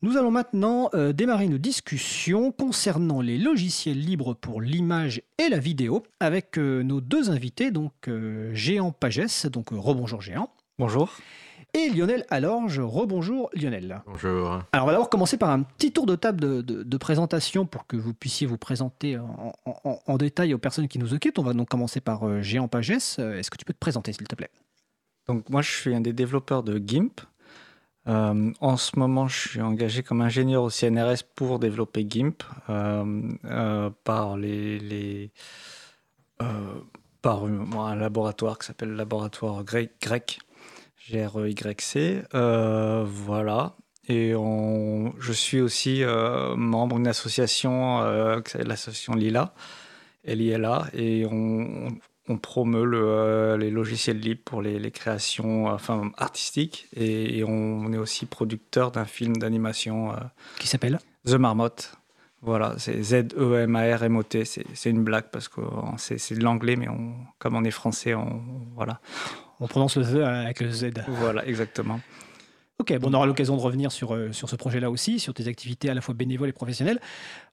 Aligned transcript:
Nous 0.00 0.16
allons 0.16 0.30
maintenant 0.30 0.90
euh, 0.94 1.12
démarrer 1.12 1.46
une 1.46 1.58
discussion 1.58 2.52
concernant 2.52 3.20
les 3.20 3.36
logiciels 3.36 3.98
libres 3.98 4.32
pour 4.34 4.60
l'image 4.60 5.22
et 5.38 5.48
la 5.48 5.58
vidéo 5.58 6.04
avec 6.20 6.56
euh, 6.56 6.82
nos 6.84 7.00
deux 7.00 7.30
invités, 7.30 7.72
donc 7.72 7.92
euh, 8.06 8.54
Géant 8.54 8.92
Pagès, 8.92 9.46
donc 9.46 9.72
euh, 9.72 9.76
rebonjour 9.76 10.20
Géant, 10.22 10.50
Bonjour. 10.78 11.12
et 11.74 11.88
Lionel 11.90 12.24
Alorge, 12.30 12.78
rebonjour 12.78 13.50
Lionel. 13.54 14.00
Bonjour. 14.06 14.60
Alors 14.70 14.84
on 14.84 14.86
va 14.86 14.92
d'abord 14.92 15.10
commencer 15.10 15.36
par 15.36 15.50
un 15.50 15.62
petit 15.64 15.90
tour 15.90 16.06
de 16.06 16.14
table 16.14 16.40
de, 16.40 16.60
de- 16.62 16.82
de 16.84 16.96
présentation 16.96 17.66
pour 17.66 17.88
que 17.88 17.96
vous 17.96 18.14
puissiez 18.14 18.46
vous 18.46 18.56
présenter 18.58 19.18
en, 19.18 19.52
en- 19.66 19.98
en 20.06 20.16
détail 20.16 20.54
aux 20.54 20.58
personnes 20.58 20.86
qui 20.86 21.00
nous 21.00 21.12
occupent. 21.12 21.40
On 21.40 21.42
va 21.42 21.54
donc 21.54 21.68
commencer 21.68 22.00
par 22.00 22.22
euh, 22.28 22.40
Géant 22.40 22.68
Pagès. 22.68 23.16
Euh, 23.18 23.36
Est-ce 23.36 23.50
que 23.50 23.56
tu 23.56 23.64
peux 23.64 23.72
te 23.72 23.78
présenter 23.80 24.12
s'il 24.12 24.28
te 24.28 24.36
plaît? 24.36 24.50
Donc 25.26 25.50
moi 25.50 25.60
je 25.60 25.72
suis 25.72 25.92
un 25.92 26.00
des 26.00 26.12
développeurs 26.12 26.62
de 26.62 26.78
GIMP. 26.78 27.20
Euh, 28.08 28.52
en 28.60 28.76
ce 28.76 28.98
moment, 28.98 29.28
je 29.28 29.48
suis 29.48 29.60
engagé 29.60 30.02
comme 30.02 30.22
ingénieur 30.22 30.62
au 30.62 30.70
CNRS 30.70 31.24
pour 31.34 31.58
développer 31.58 32.06
GIMP 32.08 32.42
euh, 32.70 33.22
euh, 33.44 33.90
par 34.04 34.36
les, 34.36 35.30
un 36.40 37.94
laboratoire 37.96 38.58
qui 38.58 38.66
s'appelle 38.66 38.90
le 38.90 38.96
laboratoire 38.96 39.64
grec, 39.64 39.92
grec 40.00 40.38
GREYC. 41.10 42.24
Voilà. 42.32 43.76
Et 44.10 44.32
je 44.32 45.32
suis 45.32 45.60
aussi 45.60 46.02
membre 46.56 46.96
d'une 46.96 47.08
association, 47.08 48.00
l'association 48.54 49.14
Lila, 49.14 49.52
LILA, 50.24 50.86
et 50.94 51.26
on, 51.26 51.88
on 52.28 52.36
promeut 52.38 52.84
le, 52.84 53.00
euh, 53.02 53.56
les 53.56 53.70
logiciels 53.70 54.18
libres 54.18 54.42
pour 54.44 54.62
les, 54.62 54.78
les 54.78 54.90
créations 54.90 55.66
enfin, 55.66 56.10
artistiques 56.16 56.88
et, 56.94 57.38
et 57.38 57.44
on 57.44 57.92
est 57.92 57.98
aussi 57.98 58.26
producteur 58.26 58.90
d'un 58.90 59.04
film 59.04 59.36
d'animation 59.36 60.12
euh, 60.12 60.16
Qui 60.58 60.68
s'appelle 60.68 60.98
The 61.26 61.34
Marmotte. 61.34 61.92
Voilà, 62.40 62.74
c'est 62.78 63.02
Z-E-M-A-R-M-O-T. 63.02 64.44
C'est 64.44 64.64
c'est 64.74 64.90
une 64.90 65.02
blague 65.02 65.30
parce 65.32 65.48
que 65.48 65.60
euh, 65.60 65.64
c'est 65.96 66.18
c'est 66.18 66.36
de 66.36 66.44
l'anglais, 66.44 66.76
mais 66.76 66.88
on, 66.88 67.14
comme 67.38 67.56
on 67.56 67.64
est 67.64 67.72
français, 67.72 68.14
on, 68.14 68.42
voilà. 68.76 69.00
On 69.60 69.66
prononce 69.66 69.96
le 69.96 70.04
Z 70.04 70.16
avec 70.18 70.60
le 70.60 70.70
Z. 70.70 70.92
Voilà, 71.08 71.44
exactement. 71.46 71.98
Ok, 72.80 72.96
bon, 73.00 73.10
on 73.10 73.14
aura 73.14 73.26
l'occasion 73.26 73.56
de 73.56 73.60
revenir 73.60 73.90
sur, 73.90 74.14
euh, 74.14 74.30
sur 74.30 74.48
ce 74.48 74.54
projet-là 74.54 74.88
aussi, 74.88 75.18
sur 75.18 75.34
tes 75.34 75.48
activités 75.48 75.90
à 75.90 75.94
la 75.94 76.00
fois 76.00 76.14
bénévoles 76.14 76.48
et 76.48 76.52
professionnelles. 76.52 77.00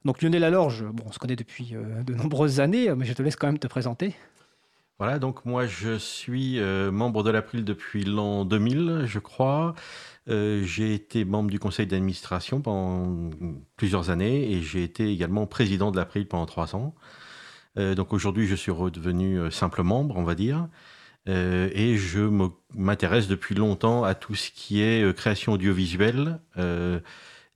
Donc 0.06 0.22
Lionel 0.22 0.44
Alorge, 0.44 0.84
bon, 0.84 1.04
on 1.08 1.12
se 1.12 1.18
connaît 1.18 1.36
depuis 1.36 1.74
euh, 1.74 2.04
de 2.04 2.14
nombreuses 2.14 2.60
années, 2.60 2.94
mais 2.96 3.06
je 3.06 3.14
te 3.14 3.24
laisse 3.24 3.36
quand 3.36 3.48
même 3.48 3.58
te 3.58 3.66
présenter. 3.66 4.14
Voilà, 4.98 5.20
donc 5.20 5.44
moi 5.44 5.68
je 5.68 5.98
suis 5.98 6.58
euh, 6.60 6.90
membre 6.90 7.22
de 7.24 7.30
l'April 7.30 7.66
depuis 7.66 8.06
l'an 8.06 8.46
2000, 8.46 9.04
je 9.06 9.20
crois. 9.20 9.76
Euh, 10.30 10.64
j'ai 10.64 10.94
été 10.94 11.26
membre 11.26 11.50
du 11.52 11.60
conseil 11.60 11.86
d'administration 11.86 12.62
pendant 12.62 13.30
plusieurs 13.76 14.10
années 14.10 14.50
et 14.54 14.62
j'ai 14.62 14.84
été 14.84 15.12
également 15.12 15.48
président 15.48 15.92
de 15.92 15.98
l'April 15.98 16.28
pendant 16.30 16.46
trois 16.46 16.76
ans. 16.78 16.96
Euh, 17.78 17.94
donc 17.94 18.14
aujourd'hui 18.14 18.48
je 18.48 18.56
suis 18.56 18.72
redevenu 18.72 19.52
simple 19.52 19.84
membre, 19.84 20.16
on 20.18 20.24
va 20.24 20.36
dire. 20.36 20.68
Et 21.28 21.98
je 21.98 22.30
m'intéresse 22.76 23.28
depuis 23.28 23.56
longtemps 23.56 24.04
à 24.04 24.14
tout 24.14 24.36
ce 24.36 24.52
qui 24.52 24.82
est 24.82 25.16
création 25.16 25.54
audiovisuelle, 25.54 26.40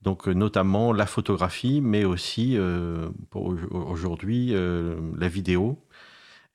donc 0.02 0.26
notamment 0.28 0.92
la 0.92 1.06
photographie, 1.06 1.80
mais 1.80 2.04
aussi 2.04 2.58
aujourd'hui 3.30 4.54
la 4.54 5.28
vidéo. 5.28 5.78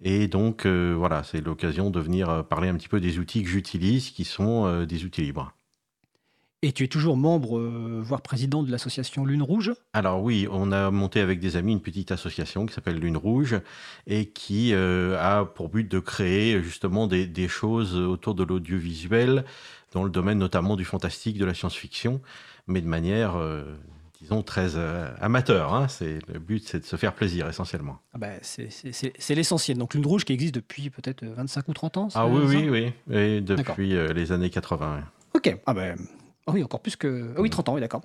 Et 0.02 0.28
donc, 0.28 0.66
euh, 0.66 0.94
voilà, 0.96 1.22
c'est 1.22 1.40
l'occasion 1.40 1.90
de 1.90 2.00
venir 2.00 2.28
euh, 2.28 2.42
parler 2.42 2.68
un 2.68 2.74
petit 2.74 2.88
peu 2.88 3.00
des 3.00 3.18
outils 3.18 3.42
que 3.42 3.48
j'utilise, 3.48 4.10
qui 4.10 4.24
sont 4.24 4.66
euh, 4.66 4.86
des 4.86 5.04
outils 5.04 5.22
libres. 5.22 5.52
Et 6.62 6.72
tu 6.72 6.84
es 6.84 6.88
toujours 6.88 7.16
membre, 7.16 7.58
euh, 7.58 8.00
voire 8.02 8.22
président 8.22 8.62
de 8.62 8.70
l'association 8.70 9.24
Lune 9.24 9.42
Rouge? 9.42 9.72
Alors 9.92 10.22
oui, 10.22 10.48
on 10.50 10.72
a 10.72 10.90
monté 10.90 11.20
avec 11.20 11.38
des 11.38 11.56
amis 11.56 11.72
une 11.72 11.82
petite 11.82 12.10
association 12.10 12.66
qui 12.66 12.74
s'appelle 12.74 12.98
Lune 12.98 13.18
Rouge 13.18 13.60
et 14.06 14.30
qui 14.30 14.72
a 14.74 15.44
pour 15.44 15.68
but 15.68 15.90
de 15.90 15.98
créer 15.98 16.62
justement 16.62 17.06
des, 17.06 17.26
des 17.26 17.48
choses 17.48 17.96
autour 17.96 18.34
de 18.34 18.44
l'audiovisuel, 18.44 19.44
dans 19.92 20.04
le 20.04 20.10
domaine 20.10 20.38
notamment 20.38 20.76
du 20.76 20.86
fantastique, 20.86 21.36
de 21.36 21.44
la 21.44 21.52
science-fiction, 21.52 22.22
mais 22.66 22.80
de 22.80 22.88
manière, 22.88 23.36
disons, 24.24 24.42
très 24.42 24.76
euh, 24.76 25.08
amateur. 25.20 25.72
hein. 25.74 25.86
C'est, 25.88 26.18
le 26.32 26.38
but, 26.38 26.66
c'est 26.66 26.80
de 26.80 26.84
se 26.84 26.96
faire 26.96 27.14
plaisir 27.14 27.48
essentiellement. 27.48 27.98
Ah 28.12 28.18
bah, 28.18 28.28
c'est 28.42 28.70
c'est- 28.72 28.92
c'est- 28.92 29.12
c'est 29.18 29.34
l'essentiel. 29.34 29.78
Donc 29.78 29.94
Lune 29.94 30.06
Rouge 30.06 30.24
qui 30.24 30.32
existe 30.32 30.54
depuis 30.54 30.90
peut-être 30.90 31.24
25 31.24 31.68
ou 31.68 31.72
30 31.74 31.96
ans. 31.96 32.08
Ah 32.14 32.26
oui, 32.26 32.42
oui, 32.46 32.68
oui, 32.68 33.14
et 33.16 33.40
D'accord. 33.40 33.64
depuis 33.76 33.94
euh, 33.96 34.12
les 34.12 34.32
années 34.32 34.50
80. 34.50 34.96
ouais. 34.96 35.02
Ok. 35.34 35.56
Ah 35.66 35.74
ben. 35.74 35.96
ah 36.46 36.52
oui, 36.52 36.62
encore 36.64 36.80
plus 36.80 36.96
que. 36.96 37.32
Ah 37.36 37.40
oui, 37.40 37.50
30 37.50 37.68
ans, 37.68 37.74
oui, 37.74 37.80
d'accord. 37.80 38.02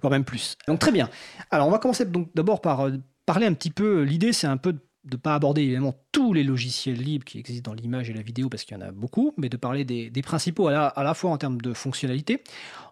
Voire 0.00 0.10
même 0.10 0.24
plus. 0.24 0.56
Donc 0.66 0.78
très 0.78 0.92
bien. 0.92 1.08
Alors 1.50 1.68
on 1.68 1.70
va 1.70 1.78
commencer 1.78 2.04
donc 2.04 2.28
d'abord 2.34 2.60
par 2.60 2.86
euh, 2.86 2.92
parler 3.26 3.46
un 3.46 3.52
petit 3.54 3.70
peu. 3.70 4.02
L'idée, 4.02 4.32
c'est 4.32 4.46
un 4.46 4.56
peu 4.56 4.72
de 4.72 4.80
ne 5.10 5.16
pas 5.16 5.34
aborder 5.34 5.62
évidemment 5.62 5.94
tous 6.12 6.32
les 6.32 6.44
logiciels 6.44 6.96
libres 6.96 7.24
qui 7.24 7.38
existent 7.38 7.70
dans 7.70 7.74
l'image 7.74 8.10
et 8.10 8.12
la 8.12 8.22
vidéo 8.22 8.48
parce 8.48 8.64
qu'il 8.64 8.76
y 8.76 8.80
en 8.80 8.82
a 8.84 8.92
beaucoup, 8.92 9.32
mais 9.36 9.48
de 9.48 9.56
parler 9.56 9.84
des, 9.84 10.10
principaux 10.22 10.68
à 10.68 10.92
la, 10.96 11.14
fois 11.14 11.30
en 11.30 11.38
termes 11.38 11.60
de 11.60 11.72
fonctionnalité, 11.72 12.42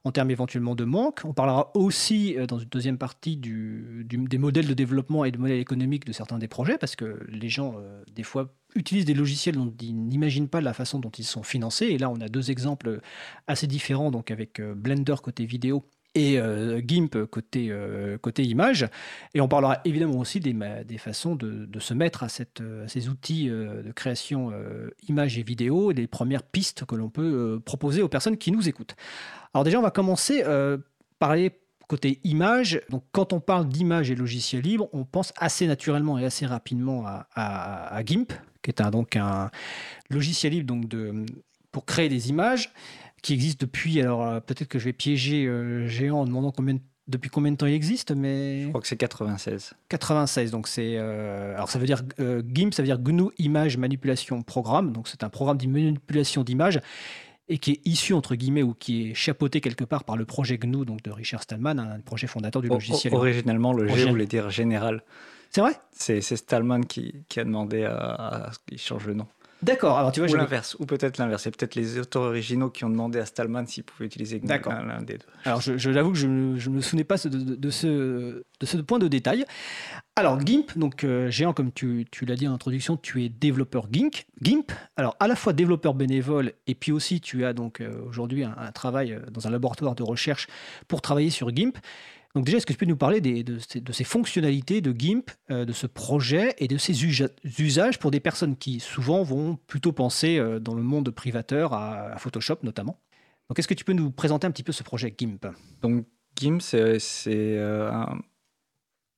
en 0.05 0.13
termes 0.13 0.31
éventuellement 0.31 0.75
de 0.75 0.85
manque. 0.85 1.21
On 1.25 1.33
parlera 1.33 1.71
aussi 1.75 2.37
euh, 2.37 2.47
dans 2.47 2.59
une 2.59 2.69
deuxième 2.69 2.99
partie 2.99 3.37
des 3.37 4.39
modèles 4.39 4.67
de 4.67 4.75
développement 4.75 5.25
et 5.25 5.31
de 5.31 5.39
modèles 5.39 5.61
économiques 5.61 6.07
de 6.07 6.13
certains 6.13 6.39
des 6.39 6.49
projets 6.49 6.79
parce 6.79 6.97
que 6.97 7.27
les 7.29 7.49
gens, 7.49 7.75
euh, 7.79 8.03
des 8.15 8.23
fois, 8.23 8.53
utilisent 8.75 9.07
des 9.07 9.15
logiciels 9.15 9.57
dont 9.57 9.73
ils 9.81 9.95
n'imaginent 9.95 10.49
pas 10.49 10.61
la 10.61 10.75
façon 10.75 10.99
dont 10.99 11.11
ils 11.11 11.25
sont 11.25 11.43
financés. 11.43 11.87
Et 11.87 11.99
là, 11.99 12.11
on 12.11 12.21
a 12.21 12.29
deux 12.29 12.51
exemples 12.51 13.01
assez 13.47 13.67
différents, 13.67 14.11
donc 14.11 14.31
avec 14.31 14.61
euh, 14.61 14.75
Blender 14.75 15.17
côté 15.23 15.47
vidéo 15.47 15.85
et 16.17 16.41
euh, 16.41 16.81
GIMP 16.85 17.27
côté, 17.27 17.69
euh, 17.71 18.17
image. 18.39 18.89
Et 19.35 19.41
on 19.41 19.49
parlera 19.49 19.81
évidemment 19.85 20.19
aussi 20.19 20.41
des, 20.41 20.57
des 20.85 20.99
façons 20.99 21.37
de, 21.37 21.79
se 21.79 21.95
mettre 21.95 22.25
à, 22.25 22.29
euh, 22.61 22.89
ces 22.89 23.09
outils 23.09 23.49
euh, 23.49 23.83
de 23.83 23.93
création 23.93 24.51
euh, 24.51 24.91
image 25.09 25.39
et 25.39 25.43
vidéo 25.43 25.91
et 25.91 25.95
des 25.95 26.07
premières 26.07 26.43
pistes 26.43 26.85
que 26.87 26.97
l'on 26.97 27.11
peut 27.11 27.61
proposer 27.65 28.03
aux 28.03 28.09
personnes 28.09 28.39
qui 28.39 28.51
nous 28.51 28.69
écoutent. 28.69 28.97
Alors 29.55 29.65
déjà, 29.65 29.79
on 29.79 29.83
va 29.83 29.91
commencer 29.91 30.43
par 31.19 31.35
les 31.37 31.53
côté 31.89 32.19
image. 32.25 32.81
Donc 32.91 33.05
quand 33.13 33.33
on 33.33 33.41
parle 33.41 33.69
d'image 33.69 34.11
et 34.11 34.15
logiciel 34.15 34.63
libre, 34.63 34.89
on 34.93 35.05
pense 35.05 35.33
assez 35.37 35.67
naturellement 35.67 36.19
et 36.19 36.25
assez 36.25 36.47
rapidement 36.47 37.07
à, 37.07 37.29
à- 37.35 37.95
à 37.95 38.05
GIMP, 38.05 38.33
qui 38.63 38.71
est 38.71 38.81
un, 38.81 38.91
donc 38.91 39.15
un 39.17 39.51
logiciel 40.11 40.53
libre 40.53 40.67
donc 40.67 40.89
de, 40.89 41.25
pour 41.71 41.85
créer 41.85 42.09
des 42.09 42.29
images 42.29 42.73
qui 43.27 43.35
existe 43.35 43.61
depuis, 43.61 44.01
alors 44.01 44.25
euh, 44.27 44.41
peut-être 44.41 44.69
que 44.69 44.79
je 44.79 44.85
vais 44.85 44.93
piéger 44.93 45.47
euh, 45.47 45.87
Géant 45.89 46.21
en 46.21 46.25
demandant 46.27 46.53
combien, 46.53 46.77
depuis 47.09 47.29
combien 47.31 47.53
de 47.53 47.57
temps 47.57 47.67
il 47.67 47.75
existe, 47.75 48.13
mais 48.13 48.63
Je 48.63 48.69
crois 48.69 48.81
que 48.81 48.87
c'est 48.87 48.97
96. 48.97 49.75
96, 49.89 50.51
donc 50.51 50.69
c'est... 50.69 50.95
euh, 50.97 51.55
alors 51.55 51.69
ça 51.71 51.79
veut 51.79 51.87
dire 51.87 52.03
euh, 52.21 52.43
GIMP, 52.53 52.73
ça 52.75 52.83
veut 52.83 52.87
dire 52.87 52.99
GNU 52.99 53.31
Image 53.39 53.77
Manipulation 53.79 54.43
Programme, 54.43 54.93
donc 54.93 55.09
c'est 55.09 55.25
un 55.25 55.29
programme 55.29 55.59
de 55.59 55.67
manipulation 55.67 56.43
d'images 56.45 56.81
et 57.49 57.59
qui 57.59 57.73
est 57.73 57.81
issu 57.85 58.13
entre 58.13 58.35
guillemets 58.35 58.63
ou 58.65 58.75
qui 58.75 59.11
est 59.11 59.15
chapeauté 59.15 59.61
quelque 59.61 59.85
part 59.85 60.03
par 60.05 60.17
le 60.17 60.25
projet 60.25 60.59
GNU 60.59 60.85
donc 60.85 61.03
de 61.03 61.11
Richard 61.11 61.43
Stallman, 61.43 61.79
un 61.79 62.01
projet 62.01 62.27
fondateur 62.27 62.61
du 62.63 62.69
logiciel. 62.75 63.13
o- 63.15 63.19
Originellement, 63.19 63.73
le 63.73 63.87
G 63.89 63.95
voulait 64.11 64.27
dire 64.27 64.51
général. 64.51 65.03
C'est 65.51 65.61
vrai? 65.61 65.73
C'est 65.93 66.21
c'est 66.21 66.37
Stallman 66.37 66.81
qui, 66.83 67.25
qui 67.29 67.39
a 67.39 67.45
demandé 67.45 67.85
à, 67.85 67.97
à 68.49 68.53
ce 68.53 68.59
qu'il 68.67 68.79
change 68.79 69.07
le 69.07 69.15
nom. 69.15 69.27
D'accord, 69.63 69.99
alors 69.99 70.13
tu 70.13 70.21
vois, 70.21 70.29
Ou 70.29 70.33
l'inverse, 70.37 70.77
ou 70.79 70.87
peut-être 70.87 71.17
l'inverse. 71.19 71.45
C'est 71.45 71.57
peut-être 71.57 71.75
les 71.75 71.99
auteurs 71.99 72.23
originaux 72.23 72.69
qui 72.71 72.85
ont 72.85 72.91
demandé 72.91 73.19
à 73.19 73.25
Stallman 73.27 73.67
s'il 73.67 73.85
pouvait 73.85 74.05
utiliser 74.07 74.39
l'un 74.85 75.03
des 75.03 75.15
deux. 75.19 75.25
Alors, 75.45 75.61
je, 75.63 75.79
je 75.79 75.91
l'avoue 75.91 76.13
que 76.13 76.19
je 76.19 76.27
ne 76.27 76.69
me 76.69 76.81
souvenais 76.83 77.05
pas 77.05 77.17
de, 77.17 77.29
de- 77.31 77.55
de 77.55 77.71
ce, 77.71 77.87
de 78.61 78.67
ce 78.67 78.77
point 78.77 78.99
de 78.99 79.09
détail. 79.09 79.45
Alors, 80.15 80.39
GIMP, 80.45 80.77
donc 80.77 81.05
euh, 81.05 81.31
géant, 81.31 81.53
comme 81.55 81.73
tu, 81.73 82.07
tu 82.11 82.27
l'as 82.27 82.37
dit 82.37 82.47
en 82.47 82.53
introduction, 82.53 82.97
tu 82.97 83.25
es 83.25 83.29
développeur 83.29 83.87
GIMP. 83.91 84.15
GIMP, 84.43 84.73
alors 84.97 85.17
à 85.21 85.27
la 85.29 85.37
fois 85.37 85.53
développeur 85.55 85.95
bénévole, 85.95 86.53
et 86.67 86.75
puis 86.75 86.93
aussi 86.93 87.21
tu 87.21 87.45
as 87.45 87.53
donc 87.55 87.81
euh, 87.81 87.91
aujourd'hui 88.07 88.45
un, 88.45 88.55
un 88.59 88.73
travail 88.73 89.13
euh, 89.15 89.21
dans 89.31 89.47
un 89.47 89.51
laboratoire 89.51 89.95
de 89.95 90.03
recherche 90.03 90.47
pour 90.89 91.01
travailler 91.03 91.31
sur 91.31 91.49
GIMP. 91.55 91.77
Donc 92.37 92.45
déjà, 92.45 92.59
est-ce 92.59 92.67
que 92.67 92.75
tu 92.75 92.79
peux 92.79 92.85
nous 92.85 92.99
parler 92.99 93.23
de, 93.23 93.59
ces, 93.93 94.05
fonctionnalités 94.05 94.83
de 94.83 94.93
GIMP, 94.93 95.31
euh, 95.51 95.65
de 95.65 95.73
ce 95.73 95.87
projet 95.87 96.55
et 96.59 96.69
de 96.69 96.77
ses 96.77 96.93
usa- 96.93 97.31
usages 97.59 97.99
pour 97.99 98.11
des 98.11 98.21
personnes 98.21 98.59
qui 98.59 98.79
souvent 98.79 99.23
vont 99.23 99.57
plutôt 99.67 99.93
penser 99.93 100.37
euh, 100.37 100.61
dans 100.61 100.75
le 100.75 100.83
monde 100.83 101.09
privateur 101.09 101.73
à, 101.73 102.19
Photoshop 102.19 102.59
notamment? 102.63 103.01
Donc, 103.49 103.59
est-ce 103.59 103.67
que 103.67 103.73
tu 103.73 103.87
peux 103.87 103.95
nous 103.95 104.11
présenter 104.11 104.47
un 104.47 104.51
petit 104.51 104.65
peu 104.65 104.73
ce 104.73 104.83
projet 104.83 105.15
GIMP? 105.17 105.47
Donc 105.81 106.05
GIMP, 106.39 106.61
c'est 106.61 106.99
euh. 107.27 107.91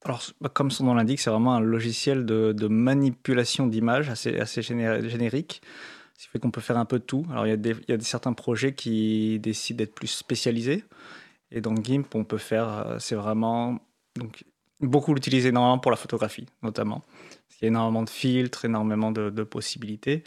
Alors, 0.04 0.22
bah, 0.40 0.48
comme 0.48 0.70
son 0.70 0.84
nom 0.84 0.94
l'indique, 0.94 1.18
c'est 1.18 1.30
vraiment 1.30 1.56
un 1.56 1.60
logiciel 1.60 2.24
de, 2.24 2.68
manipulation 2.68 3.66
d'images 3.66 4.10
assez, 4.10 4.38
assez 4.38 4.60
géné- 4.60 5.08
générique. 5.08 5.60
Ce 6.16 6.26
qui 6.26 6.30
fait 6.30 6.38
qu'on 6.38 6.52
peut 6.52 6.60
faire 6.60 6.78
un 6.78 6.84
peu 6.84 7.00
de 7.00 7.04
tout. 7.04 7.26
Alors, 7.32 7.48
il 7.48 7.50
y 7.50 7.52
a, 7.52 7.56
des, 7.56 7.74
il 7.88 7.90
y 7.90 7.94
a 7.94 8.00
certains 8.00 8.32
projets 8.32 8.74
qui 8.74 9.40
décident 9.40 9.78
d'être 9.78 9.96
plus 9.96 10.06
spécialisés. 10.06 10.84
Et 11.50 11.60
dans 11.60 11.74
GIMP, 11.74 12.14
on 12.14 12.24
peut 12.24 12.38
faire, 12.38 12.68
euh, 12.68 12.96
c'est 12.98 13.14
vraiment 13.14 13.78
donc, 14.16 14.44
beaucoup 14.80 15.14
l'utiliser 15.14 15.48
énormément 15.48 15.78
pour 15.78 15.90
la 15.90 15.96
photographie, 15.96 16.46
notamment. 16.62 17.02
Il 17.50 17.64
y 17.64 17.64
a 17.64 17.68
énormément 17.68 18.02
de 18.02 18.10
filtres, 18.10 18.64
énormément 18.64 19.10
de, 19.10 19.30
de 19.30 19.42
possibilités 19.42 20.22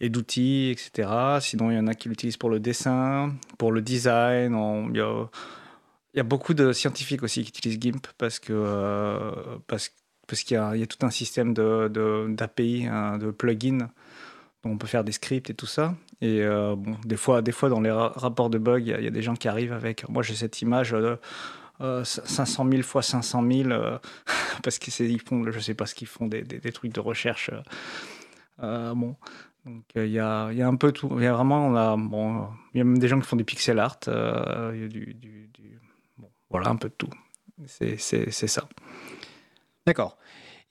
et 0.00 0.08
d'outils, 0.08 0.70
etc. 0.70 1.38
Sinon, 1.40 1.70
il 1.70 1.76
y 1.76 1.78
en 1.78 1.86
a 1.86 1.94
qui 1.94 2.08
l'utilisent 2.08 2.36
pour 2.36 2.50
le 2.50 2.60
dessin, 2.60 3.34
pour 3.58 3.70
le 3.70 3.80
design. 3.80 4.56
il 4.92 4.98
y 6.14 6.20
a 6.20 6.22
beaucoup 6.24 6.54
de 6.54 6.72
scientifiques 6.72 7.22
aussi 7.22 7.44
qui 7.44 7.50
utilisent 7.50 7.80
GIMP 7.80 8.06
parce 8.18 8.40
que 8.40 9.60
parce, 9.68 9.92
parce 10.26 10.42
qu'il 10.42 10.56
y, 10.56 10.82
a 10.82 10.86
tout 10.86 11.06
un 11.06 11.10
système 11.10 11.54
d'API, 11.54 12.84
de, 12.84 12.88
hein, 12.88 13.18
de, 13.18 13.30
plugins 13.30 13.90
on 14.64 14.78
peut 14.78 14.86
faire 14.86 15.04
des 15.04 15.12
scripts 15.12 15.50
et 15.50 15.54
tout 15.54 15.66
ça. 15.66 15.94
Et 16.20 16.44
bon, 16.46 16.96
des 17.04 17.16
fois, 17.16 17.42
des 17.42 17.52
fois 17.52 17.68
dans 17.68 17.80
les 17.80 17.90
rapports 17.90 18.50
de 18.50 18.58
bugs, 18.58 18.78
il 18.78 18.86
y, 18.86 19.06
a 19.06 19.10
des 19.10 19.22
gens 19.22 19.34
qui 19.34 19.48
arrivent 19.48 19.72
avec. 19.72 20.08
Moi, 20.08 20.22
j'ai 20.22 20.34
cette 20.34 20.62
image. 20.62 20.94
500 21.80 22.68
000 22.70 22.82
fois 22.82 23.02
500 23.02 23.44
000 23.50 23.70
parce 24.62 24.78
qu'ils 24.78 25.20
font, 25.20 25.50
je 25.50 25.58
sais 25.58 25.74
pas 25.74 25.86
ce 25.86 25.94
qu'ils 25.94 26.06
font, 26.06 26.26
des, 26.26 26.42
des, 26.42 26.72
trucs 26.72 26.92
de 26.92 27.00
recherche. 27.00 27.50
bon, 28.58 29.16
donc 29.64 29.84
il 29.96 30.06
y, 30.06 30.18
a, 30.18 30.52
y, 30.52 30.62
a, 30.62 30.68
un 30.68 30.76
peu 30.76 30.92
tout. 30.92 31.10
Il 31.16 31.24
y 31.24 31.26
a 31.26 31.32
vraiment, 31.32 31.68
on 31.68 31.98
bon, 31.98 32.48
y 32.74 32.80
a 32.80 32.84
même 32.84 32.98
des 32.98 33.08
gens 33.08 33.18
qui 33.18 33.26
font 33.26 33.36
du 33.36 33.44
pixel 33.44 33.78
art. 33.78 33.98
Y 34.06 34.10
a 34.10 34.88
du, 34.88 35.50
bon, 36.18 36.30
voilà, 36.50 36.68
un 36.68 36.76
peu 36.76 36.88
de 36.88 36.94
tout. 36.94 37.10
C'est 37.66 37.96
ça. 37.98 38.68
D'accord. 39.86 40.18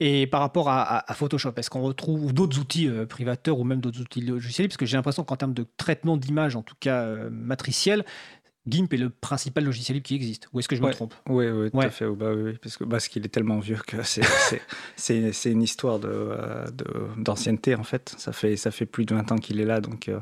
Et 0.05 0.27
par 0.27 0.41
rapport 0.41 0.69
à, 0.69 1.05
Photoshop, 1.13 1.53
est-ce 1.55 1.69
qu'on 1.69 1.81
retrouve 1.81 2.33
d'autres 2.33 2.59
outils 2.59 2.89
privateurs 3.07 3.57
ou 3.57 3.63
même 3.63 3.79
d'autres 3.79 4.01
outils 4.01 4.19
logiciels? 4.19 4.67
Parce 4.67 4.75
que 4.75 4.85
j'ai 4.85 4.97
l'impression 4.97 5.23
qu'en 5.23 5.37
termes 5.37 5.53
de 5.53 5.65
traitement 5.77 6.17
d'image, 6.17 6.57
en 6.57 6.61
tout 6.61 6.75
cas 6.77 7.15
matriciel, 7.29 8.03
GIMP 8.65 8.93
est 8.93 8.97
le 8.97 9.09
principal 9.09 9.65
logiciel 9.65 9.95
libre 9.95 10.07
qui 10.07 10.15
existe. 10.15 10.47
Ou 10.53 10.59
est-ce 10.59 10.69
que 10.69 10.75
je 10.75 10.81
me 10.81 10.91
trompe? 10.91 11.13
Oui, 11.27 11.47
oui, 11.49 11.69
tout 11.69 11.79
à 11.79 11.89
fait. 11.89 12.07
Bah, 12.09 12.31
oui, 12.33 12.57
parce 12.61 12.77
que 12.77 12.85
parce 12.85 13.07
qu'il 13.07 13.25
est 13.25 13.29
tellement 13.29 13.59
vieux 13.59 13.79
que 13.85 13.97
c'est 14.95 15.51
une 15.51 15.61
histoire 15.61 15.99
euh, 16.05 16.65
d'ancienneté 17.17 17.75
en 17.75 17.83
fait. 17.83 18.15
Ça 18.17 18.31
fait 18.31 18.55
ça 18.55 18.71
fait 18.71 18.85
plus 18.85 19.05
de 19.05 19.15
20 19.15 19.33
ans 19.33 19.37
qu'il 19.37 19.59
est 19.59 19.65
là, 19.65 19.81
donc. 19.81 20.07
Euh, 20.07 20.19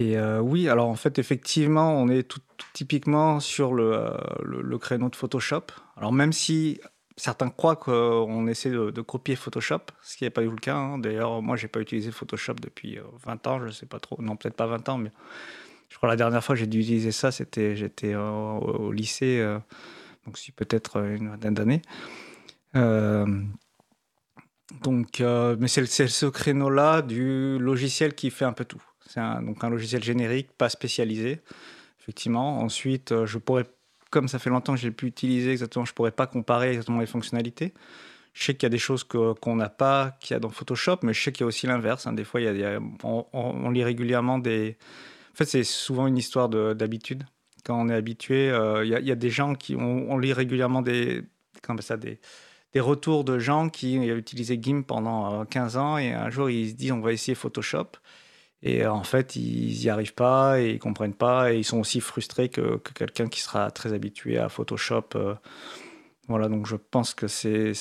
et 0.00 0.18
euh, 0.18 0.40
oui, 0.40 0.68
alors 0.68 0.88
en 0.88 0.96
fait, 0.96 1.20
effectivement, 1.20 1.96
on 1.96 2.08
est 2.08 2.24
tout, 2.24 2.40
typiquement 2.72 3.38
sur 3.38 3.74
le, 3.74 4.16
le, 4.42 4.76
créneau 4.78 5.08
de 5.08 5.14
Photoshop. 5.14 5.66
Alors 5.96 6.12
même 6.12 6.32
si 6.32 6.80
certains 7.16 7.50
croient 7.50 7.76
qu'on 7.76 8.46
essaie 8.46 8.70
de, 8.70 9.00
copier 9.00 9.36
Photoshop, 9.36 9.80
ce 10.02 10.16
qui 10.16 10.24
n'est 10.24 10.30
pas 10.30 10.42
eu 10.42 10.50
le 10.50 10.56
cas. 10.56 10.74
Hein. 10.74 10.98
D'ailleurs, 10.98 11.42
moi, 11.42 11.56
j'ai 11.56 11.68
pas 11.68 11.80
utilisé 11.80 12.10
Photoshop 12.10 12.54
depuis 12.54 12.98
20 13.24 13.46
ans, 13.46 13.60
je 13.60 13.66
ne 13.66 13.70
sais 13.70 13.86
pas 13.86 14.00
trop. 14.00 14.20
Non, 14.20 14.36
peut-être 14.36 14.56
pas 14.56 14.66
20 14.66 14.88
ans, 14.88 14.98
mais 14.98 15.10
je 15.94 15.96
crois 15.96 16.08
que 16.08 16.12
la 16.12 16.16
dernière 16.16 16.42
fois 16.42 16.56
que 16.56 16.58
j'ai 16.58 16.66
dû 16.66 16.80
utiliser 16.80 17.12
ça, 17.12 17.30
c'était 17.30 17.76
j'étais 17.76 18.16
au, 18.16 18.90
lycée, 18.90 19.38
euh, 19.38 19.60
donc 20.26 20.38
c'est 20.38 20.52
peut-être 20.52 20.98
une 21.04 21.28
vingtaine 21.28 21.54
d'années. 21.54 21.82
Euh, 22.74 23.26
euh, 25.20 25.56
mais 25.60 25.68
c'est 25.68 25.86
ce 25.86 26.26
créneau-là 26.26 27.00
du 27.00 27.60
logiciel 27.60 28.14
qui 28.14 28.30
fait 28.30 28.44
un 28.44 28.52
peu 28.52 28.64
tout. 28.64 28.82
C'est 29.06 29.20
donc 29.20 29.62
un 29.62 29.70
logiciel 29.70 30.02
générique, 30.02 30.50
pas 30.58 30.68
spécialisé, 30.68 31.40
effectivement. 32.00 32.58
Ensuite, 32.58 33.24
je 33.24 33.38
pourrais, 33.38 33.66
comme 34.14 34.28
ça 34.28 34.38
fait 34.38 34.48
longtemps 34.48 34.74
que 34.74 34.80
je 34.80 34.86
l'ai 34.86 34.94
pu 34.94 35.06
utiliser 35.06 35.50
exactement, 35.50 35.84
je 35.84 35.92
pourrais 35.92 36.12
pas 36.12 36.28
comparer 36.28 36.68
exactement 36.68 37.00
les 37.00 37.06
fonctionnalités. 37.06 37.74
Je 38.32 38.44
sais 38.44 38.54
qu'il 38.54 38.62
y 38.62 38.66
a 38.66 38.70
des 38.70 38.78
choses 38.78 39.02
qu'on 39.02 39.56
n'a 39.56 39.68
pas, 39.68 40.16
qu'il 40.20 40.34
y 40.34 40.36
a 40.36 40.40
dans 40.40 40.50
Photoshop, 40.50 40.98
mais 41.02 41.12
je 41.12 41.20
sais 41.20 41.32
qu'il 41.32 41.42
y 41.42 41.44
a 41.44 41.46
aussi 41.46 41.66
l'inverse. 41.66 42.06
Hein. 42.06 42.12
Des 42.12 42.22
fois, 42.22 42.40
il 42.40 42.56
y 42.56 42.64
on, 43.02 43.70
lit 43.70 43.82
régulièrement 43.82 44.38
des, 44.38 44.76
en 45.32 45.36
fait, 45.36 45.46
c'est 45.46 45.64
souvent 45.64 46.06
une 46.06 46.16
histoire 46.16 46.48
d'habitude. 46.48 47.24
Quand 47.64 47.80
on 47.80 47.88
est 47.88 47.94
habitué, 47.94 48.50
euh, 48.50 48.84
il 48.84 48.90
y, 48.90 49.10
a 49.10 49.14
des 49.16 49.30
gens 49.30 49.54
qui. 49.56 49.74
On, 49.74 50.16
lit 50.16 50.32
régulièrement 50.32 50.80
des, 50.80 51.22
ça, 51.80 51.96
des, 51.96 52.20
des, 52.72 52.80
retours 52.80 53.24
de 53.24 53.40
gens 53.40 53.68
qui 53.68 53.98
ont 53.98 54.16
utilisé 54.16 54.60
GIMP 54.62 54.86
pendant 54.86 55.44
15 55.44 55.76
euh, 55.76 55.80
ans 55.80 55.98
et 55.98 56.12
un 56.12 56.30
jour 56.30 56.50
ils 56.50 56.70
se 56.70 56.74
disent 56.74 56.92
on 56.92 57.00
va 57.00 57.12
essayer 57.12 57.34
Photoshop. 57.34 57.86
Et 58.64 58.84
euh, 58.84 58.92
en 58.92 59.04
fait, 59.04 59.36
ils 59.36 59.78
n'y 59.78 59.88
arrivent 59.88 60.14
pas 60.14 60.60
et 60.60 60.72
ils 60.72 60.78
comprennent 60.80 61.14
pas 61.14 61.52
et 61.52 61.58
ils 61.58 61.64
sont 61.64 61.78
aussi 61.78 62.00
frustrés 62.00 62.48
que, 62.48 62.78
que 62.78 62.92
quelqu'un 62.92 63.28
qui 63.28 63.40
sera 63.40 63.70
très 63.70 63.92
habitué 63.92 64.38
à 64.38 64.48
Photoshop. 64.48 65.10
voilà, 66.26 66.48
donc 66.48 66.66
je 66.66 66.76
pense 66.76 67.14
que 67.14 67.28
c'est. 67.28 67.72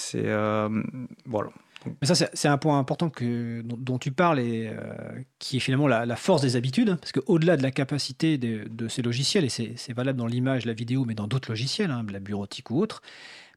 voilà. 1.25 1.49
Mais 2.01 2.07
ça, 2.07 2.27
c'est 2.33 2.47
un 2.47 2.57
point 2.57 2.79
important 2.79 3.11
dont, 3.63 3.97
tu 3.97 4.11
parles 4.11 4.39
et 4.39 4.67
euh, 4.67 4.93
qui 5.39 5.57
est 5.57 5.59
finalement 5.59 5.87
la, 5.87 6.15
force 6.15 6.41
des 6.41 6.55
habitudes, 6.55 6.95
parce 6.95 7.11
qu'au-delà 7.11 7.57
de 7.57 7.63
la 7.63 7.71
capacité 7.71 8.37
de, 8.37 8.87
ces 8.87 9.01
logiciels, 9.01 9.45
et 9.45 9.49
c'est 9.49 9.93
valable 9.93 10.19
dans 10.19 10.27
l'image, 10.27 10.65
la 10.65 10.73
vidéo, 10.73 11.05
mais 11.05 11.15
dans 11.15 11.27
d'autres 11.27 11.49
logiciels, 11.49 11.91
hein, 11.91 12.05
la 12.11 12.19
bureautique 12.19 12.71
ou 12.71 12.79
autre, 12.79 13.01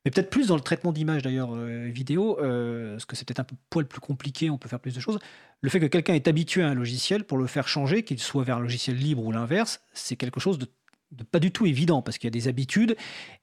mais 0.05 0.11
peut-être 0.11 0.31
plus 0.31 0.49
dans 0.49 0.55
le 0.55 0.61
traitement 0.61 0.93
d'image 0.93 1.23
d'ailleurs 1.23 1.51
euh, 1.55 1.89
vidéo, 1.93 2.39
euh, 2.41 2.93
parce 2.93 3.05
que 3.07 3.17
c'est 3.17 3.27
peut-être 3.27 3.41
un 3.41 3.45
peu 3.45 3.57
poil 3.71 3.87
plus 3.87 4.01
compliqué, 4.01 4.51
on 4.51 4.59
peut 4.59 4.69
faire 4.69 4.79
plus 4.79 4.95
de 4.95 5.01
choses. 5.01 5.19
Le 5.63 5.71
fait 5.71 5.81
que 5.81 5.87
quelqu'un 5.87 6.15
est 6.15 6.29
habitué 6.29 6.63
à 6.63 6.69
un 6.69 6.75
logiciel, 6.75 7.25
pour 7.25 7.39
le 7.39 7.47
faire 7.47 7.67
changer, 7.67 8.03
qu'il 8.03 8.19
soit 8.19 8.45
vers 8.45 8.59
un 8.59 8.61
logiciel 8.61 8.97
libre 8.97 9.25
ou 9.25 9.33
l'inverse, 9.33 9.81
c'est 9.93 10.17
quelque 10.17 10.41
chose 10.41 10.59
de 10.59 10.67
pas 11.31 11.39
du 11.39 11.51
tout 11.53 11.67
évident 11.67 12.03
parce 12.03 12.19
qu'il 12.19 12.27
y 12.27 12.33
a 12.33 12.39
des 12.39 12.49
habitudes. 12.49 12.97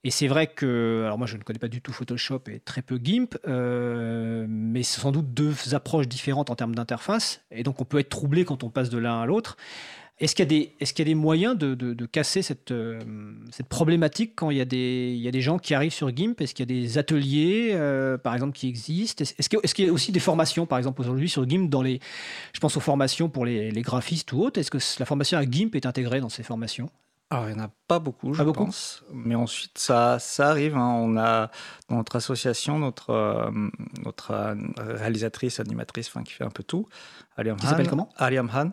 Et 0.04 0.12
c'est 0.12 0.28
vrai 0.28 0.48
que, 0.48 1.04
alors 1.06 1.18
moi 1.18 1.28
je 1.28 1.38
ne 1.38 1.44
connais 1.44 1.60
pas 1.60 1.68
du 1.68 1.82
tout 1.82 1.94
Photoshop 1.94 2.42
et 2.48 2.60
très 2.60 2.82
peu 2.82 3.00
GIMP, 3.02 3.38
euh, 3.48 4.46
mais 4.50 4.84
c'est 4.84 5.00
sans 5.00 5.12
doute 5.12 5.34
deux 5.34 5.54
approches 5.74 6.08
différentes 6.08 6.50
en 6.50 6.56
termes 6.56 6.76
d'interface. 6.76 7.42
Et 7.52 7.64
donc 7.64 7.82
on 7.82 7.86
peut 7.86 8.00
être 8.00 8.10
troublé 8.10 8.46
quand 8.46 8.64
on 8.64 8.70
passe 8.70 8.90
de 8.90 8.98
l'un 8.98 9.22
à 9.22 9.26
l'autre. 9.26 9.58
Est-ce 10.20 10.36
qu'il 10.36 10.44
y, 10.44 10.46
a 10.46 10.50
des, 10.50 10.76
est 10.80 10.94
qu'il 10.94 11.08
y 11.08 11.10
a 11.10 11.12
des 11.12 11.20
moyens 11.20 11.58
de, 11.58 11.74
de, 11.74 12.06
casser 12.06 12.44
cette, 12.44 12.72
euh, 12.72 13.00
cette 13.52 13.68
problématique 13.68 14.34
quand 14.36 14.52
il 14.52 14.58
y, 14.58 14.62
a 14.62 14.66
des, 14.66 15.12
il 15.16 15.22
y 15.22 15.28
a 15.28 15.32
des 15.32 15.42
gens 15.42 15.58
qui 15.58 15.74
arrivent 15.74 15.94
sur 15.94 16.16
GIMP? 16.16 16.40
Est-ce 16.40 16.54
qu'il 16.54 16.70
y 16.72 16.72
a 16.72 16.82
des 16.82 16.98
ateliers, 17.00 17.72
euh, 17.74 18.18
par 18.20 18.36
exemple, 18.36 18.54
qui 18.54 18.68
existent? 18.68 19.24
Est-ce 19.24 19.50
qu'il, 19.50 19.60
est 19.64 19.80
y 19.80 19.90
a 19.90 19.92
aussi 19.92 20.12
des 20.12 20.20
formations, 20.20 20.68
par 20.68 20.78
exemple, 20.78 21.02
aujourd'hui 21.02 21.30
sur 21.30 21.50
GIMP 21.50 21.68
dans 21.68 21.82
les, 21.82 22.00
Je 22.54 22.60
pense 22.60 22.78
aux 22.78 22.80
formations 22.80 23.28
pour 23.28 23.44
les, 23.44 23.72
les 23.72 23.82
graphistes 23.82 24.32
ou 24.34 24.44
autres? 24.44 24.60
Est-ce 24.60 24.70
que 24.70 24.78
la 25.00 25.06
formation 25.06 25.40
à 25.40 25.50
GIMP 25.50 25.76
est 25.76 25.88
intégrée 25.88 26.22
dans 26.22 26.30
ces 26.30 26.44
formations? 26.44 26.90
Alors, 27.34 27.50
il 27.50 27.56
n'y 27.56 27.62
en 27.62 27.66
a 27.66 27.70
pas 27.88 27.98
beaucoup, 27.98 28.36
je 28.36 28.44
pense. 28.44 29.04
Mais 29.12 29.34
ensuite, 29.34 29.80
ça, 29.80 30.20
ça 30.20 30.50
arrive. 30.50 30.78
Hein. 30.78 30.94
On 31.00 31.18
a 31.18 31.50
dans 31.90 31.96
notre 31.96 32.16
association, 32.16 32.78
notre, 32.78 33.10
euh, 33.10 33.50
notre 34.06 34.56
réalisatrice, 34.78 35.60
animatrice, 35.60 36.10
enfin, 36.10 36.22
qui 36.22 36.34
fait 36.34 36.44
un 36.44 36.52
peu 36.52 36.62
tout, 36.62 36.88
Aliam 37.36 37.58
qui 37.58 37.66
s'appelle 37.66 37.90
comment? 37.90 38.10
Aliam 38.18 38.48
Han, 38.54 38.70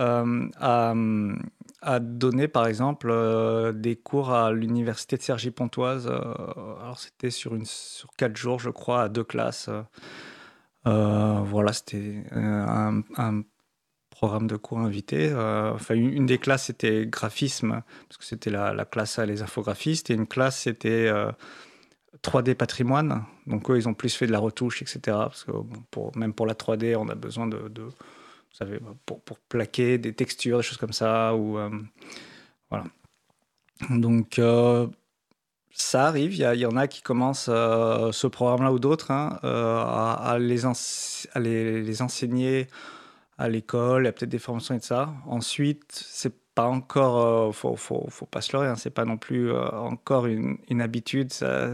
euh, 0.00 0.48
a, 1.82 2.00
donné, 2.00 2.48
par 2.48 2.66
exemple, 2.66 3.12
des 3.74 3.96
cours 3.96 4.32
à 4.32 4.52
l'université 4.52 5.16
de 5.16 5.22
Cergy-Pontoise. 5.22 6.06
alors, 6.06 6.98
c'était 6.98 7.30
sur, 7.30 7.56
sur 7.64 8.10
quatre 8.16 8.36
jours, 8.36 8.58
je 8.58 8.70
crois, 8.70 9.02
à 9.02 9.08
deux 9.08 9.24
classes. 9.24 9.70
voilà, 10.84 11.72
c'était 11.72 12.24
un, 12.32 13.02
programme 14.16 14.46
de 14.46 14.56
cours 14.56 14.78
invité. 14.78 15.28
Euh, 15.30 15.76
une, 15.90 16.26
des 16.26 16.38
classes, 16.38 16.64
c'était 16.64 17.06
graphisme, 17.06 17.82
parce 18.08 18.16
que 18.16 18.24
c'était 18.24 18.50
la, 18.50 18.72
la, 18.72 18.84
classe 18.86 19.18
à 19.18 19.26
les 19.26 19.42
infographistes, 19.42 20.10
et 20.10 20.14
une 20.14 20.26
classe, 20.26 20.60
c'était 20.62 21.12
3D 22.22 22.50
euh, 22.50 22.54
patrimoine. 22.54 23.24
Donc, 23.46 23.70
eux, 23.70 23.76
ils 23.76 23.88
ont 23.88 23.94
plus 23.94 24.14
fait 24.14 24.26
de 24.26 24.32
la 24.32 24.38
retouche, 24.38 24.80
etc. 24.82 25.00
Parce 25.04 25.44
que 25.44 25.52
même 26.18 26.32
pour 26.32 26.46
la 26.46 26.54
3D, 26.54 26.96
on 26.96 27.08
a 27.08 27.14
besoin 27.14 27.46
de, 27.46 27.70
savez, 28.56 28.78
pour, 29.04 29.20
plaquer 29.48 29.98
des 29.98 30.12
textures, 30.12 30.58
des 30.58 30.62
choses 30.62 30.78
comme 30.78 30.92
ça. 30.92 31.34
Ou, 31.34 31.58
euh, 31.58 31.70
voilà. 32.70 32.84
Donc, 33.90 34.40
ça 35.70 36.06
arrive, 36.06 36.34
il 36.34 36.40
y, 36.40 36.66
en 36.66 36.76
a 36.76 36.86
qui 36.88 37.02
commencent 37.02 37.50
ce 37.50 38.26
programme-là 38.26 38.72
ou 38.72 38.78
d'autres 38.78 39.10
hein, 39.10 39.38
à, 39.42 40.38
les, 40.40 40.64
à 40.64 41.40
les, 41.40 42.02
enseigner 42.02 42.68
à 43.38 43.48
l'école, 43.48 44.04
il 44.04 44.06
y 44.06 44.08
a 44.08 44.12
peut-être 44.12 44.30
des 44.30 44.38
formations 44.38 44.74
et 44.74 44.78
de 44.78 44.84
ça. 44.84 45.12
Ensuite, 45.26 45.84
c'est 45.92 46.34
pas 46.56 46.66
encore, 46.66 47.48
euh, 47.48 47.52
faut, 47.52 47.76
faut, 47.76 48.06
faut, 48.08 48.26
pas 48.26 48.40
se 48.40 48.52
leurrer, 48.52 48.68
hein, 48.68 48.76
c'est 48.76 48.90
pas 48.90 49.04
non 49.04 49.18
plus 49.18 49.52
euh, 49.52 49.68
encore 49.72 50.26
une, 50.26 50.56
une, 50.70 50.80
habitude, 50.80 51.30
ça, 51.32 51.72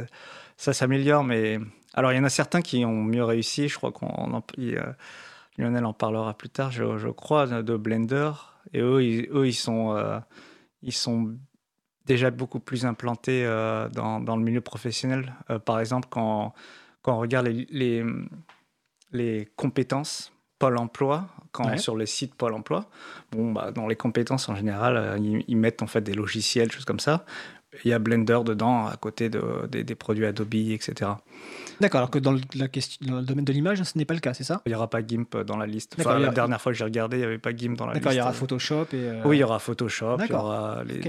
ça 0.57 0.73
s'améliore, 0.73 1.23
mais 1.23 1.61
alors 1.95 2.13
il 2.13 2.17
y 2.17 2.19
en 2.19 2.25
a 2.25 2.29
certains 2.29 2.63
qui 2.63 2.85
ont 2.85 3.05
mieux 3.05 3.23
réussi, 3.23 3.69
je 3.69 3.77
crois 3.77 3.93
qu'on 3.93 4.35
Lionel 5.63 5.85
en 5.85 5.93
parlera 5.93 6.35
plus 6.35 6.51
tard, 6.51 6.71
je, 6.71 6.99
je, 6.99 7.09
crois, 7.09 7.47
de 7.47 7.77
Blender, 7.77 8.33
et 8.73 8.81
eux, 8.81 9.03
ils, 9.03 9.29
eux, 9.33 9.47
ils 9.47 9.55
sont, 9.55 9.97
euh, 9.97 10.19
ils 10.83 10.93
sont 10.93 11.35
déjà 12.07 12.31
beaucoup 12.31 12.61
plus 12.61 12.85
implantés 12.85 13.45
dans, 13.93 14.21
dans, 14.21 14.37
le 14.37 14.43
milieu 14.43 14.61
professionnel. 14.61 15.35
par 15.65 15.79
exemple, 15.79 16.09
quand, 16.11 16.53
quand 17.03 17.15
on 17.15 17.21
regarde 17.21 17.47
les, 17.47 17.67
les, 17.71 18.05
les 19.13 19.49
compétences 19.57 20.33
Pôle 20.59 20.79
emploi, 20.79 21.27
quand 21.51 21.77
sur 21.77 21.97
le 21.97 22.07
site 22.07 22.37
Pôle 22.37 22.55
emploi, 22.55 22.89
bon, 23.33 23.51
bah, 23.51 23.73
dans 23.73 23.89
les 23.89 23.97
compétences 23.97 24.49
en 24.49 24.55
général, 24.55 24.97
euh, 24.97 25.43
ils, 25.49 25.57
mettent 25.57 25.83
en 25.83 25.89
fait 25.89 26.03
des 26.03 26.15
logiciels, 26.15 26.71
choses 26.71 26.85
comme 26.85 27.01
ça. 27.01 27.25
Il 27.85 27.91
y 27.91 27.95
a 27.95 27.99
Blender 27.99 28.41
dedans, 28.45 28.87
à 28.87 28.97
côté 28.97 29.31
de, 29.31 29.67
des, 29.69 29.95
produits 29.95 30.27
Adobe, 30.27 30.55
etc. 30.55 31.13
D'accord, 31.81 31.99
alors 31.99 32.11
que 32.11 32.19
dans 32.19 32.33
le, 32.33 32.41
la 32.55 32.69
question, 32.69 33.07
dans 33.07 33.17
le 33.17 33.25
domaine 33.25 33.45
de 33.45 33.53
l'image, 33.53 33.83
ce 33.83 33.97
n'est 33.97 34.05
pas 34.05 34.15
le 34.15 34.21
cas, 34.21 34.35
c'est 34.35 34.45
ça? 34.45 34.61
Il 34.67 34.71
n'y 34.71 34.75
aura 34.75 34.91
pas 34.91 35.05
GIMP 35.05 35.39
dans 35.47 35.57
la 35.57 35.67
liste. 35.67 35.97
Enfin, 35.99 36.19
la 36.19 36.29
dernière 36.31 36.61
fois 36.61 36.73
que 36.73 36.79
j'ai 36.79 36.85
regardé, 36.85 37.17
il 37.17 37.21
n'y 37.21 37.27
avait 37.27 37.39
pas 37.39 37.57
GIMP 37.57 37.77
dans 37.77 37.87
la 37.87 37.95
liste. 37.95 38.05
D'accord, 38.05 38.13
il 38.13 38.19
y 38.19 38.21
aura 38.21 38.33
Photoshop 38.33 38.87
et... 38.93 38.97
Euh, 38.97 39.23
oui, 39.25 39.39
il 39.39 39.41
y 39.41 39.45
aura 39.45 39.59
Photoshop, 39.59 40.19
il 40.21 40.31
y 40.31 40.35
aura 40.35 40.85
les... 40.85 41.01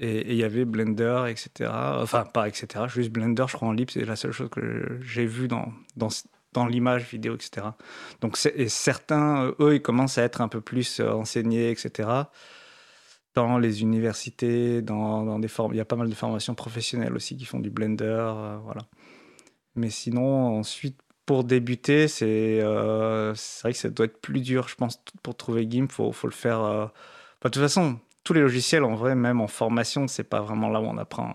Et 0.00 0.30
il 0.30 0.36
y 0.36 0.44
avait 0.44 0.64
Blender, 0.64 1.24
etc. 1.28 1.70
Enfin, 1.72 2.24
pas 2.24 2.46
etc. 2.46 2.84
Juste 2.86 3.10
Blender, 3.10 3.46
je 3.48 3.56
crois 3.56 3.66
en 3.66 3.72
libre, 3.72 3.92
c'est 3.92 4.04
la 4.04 4.14
seule 4.14 4.30
chose 4.30 4.48
que 4.48 5.00
j'ai 5.02 5.26
vue 5.26 5.48
dans, 5.48 5.72
dans, 5.96 6.08
dans 6.52 6.66
l'image 6.66 7.10
vidéo, 7.10 7.34
etc. 7.34 7.66
Donc 8.20 8.38
et 8.54 8.68
certains, 8.68 9.52
eux, 9.58 9.74
ils 9.74 9.82
commencent 9.82 10.18
à 10.18 10.22
être 10.22 10.40
un 10.40 10.46
peu 10.46 10.60
plus 10.60 11.00
euh, 11.00 11.10
enseignés, 11.10 11.70
etc. 11.72 12.08
dans 13.46 13.58
les 13.58 13.82
universités, 13.82 14.82
dans, 14.82 15.24
dans 15.24 15.38
des 15.38 15.48
formes. 15.48 15.72
Il 15.74 15.76
y 15.76 15.80
a 15.80 15.84
pas 15.84 15.96
mal 15.96 16.08
de 16.08 16.14
formations 16.14 16.54
professionnelles 16.54 17.14
aussi 17.14 17.36
qui 17.36 17.44
font 17.44 17.60
du 17.60 17.70
Blender, 17.70 18.04
euh, 18.04 18.58
voilà. 18.64 18.82
Mais 19.74 19.90
sinon, 19.90 20.58
ensuite, 20.58 20.98
pour 21.24 21.44
débuter, 21.44 22.08
c'est 22.08 22.60
euh, 22.62 23.34
c'est 23.34 23.62
vrai 23.62 23.72
que 23.72 23.78
ça 23.78 23.90
doit 23.90 24.06
être 24.06 24.20
plus 24.20 24.40
dur, 24.40 24.66
je 24.68 24.74
pense, 24.74 25.00
pour 25.22 25.36
trouver 25.36 25.66
GIMP, 25.70 25.90
faut, 25.92 26.10
faut 26.12 26.26
le 26.26 26.32
faire. 26.32 26.60
euh, 26.62 26.84
enfin, 26.86 27.44
de 27.44 27.48
toute 27.50 27.62
façon, 27.62 27.98
tous 28.24 28.32
les 28.32 28.40
logiciels, 28.40 28.82
en 28.84 28.94
vrai, 28.94 29.14
même 29.14 29.40
en 29.40 29.46
formation, 29.46 30.08
c'est 30.08 30.24
pas 30.24 30.40
vraiment 30.40 30.68
là 30.68 30.80
où 30.80 30.84
on 30.84 30.98
apprend. 30.98 31.34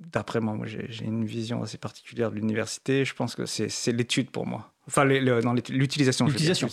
D'après 0.00 0.38
moi, 0.40 0.54
moi 0.54 0.66
j'ai 0.66 1.04
une 1.04 1.24
vision 1.24 1.60
assez 1.64 1.76
particulière 1.76 2.30
de 2.30 2.36
l'université. 2.36 3.04
Je 3.04 3.14
pense 3.14 3.34
que 3.34 3.46
c'est 3.46 3.68
l'étude 3.92 4.30
pour 4.30 4.46
moi. 4.46 4.72
Enfin, 4.86 5.04
les- 5.04 5.20
le- 5.20 5.40
dans 5.42 5.52
l'étude- 5.52 5.74
l'utilisation. 5.74 6.26
L'utilisation. 6.26 6.68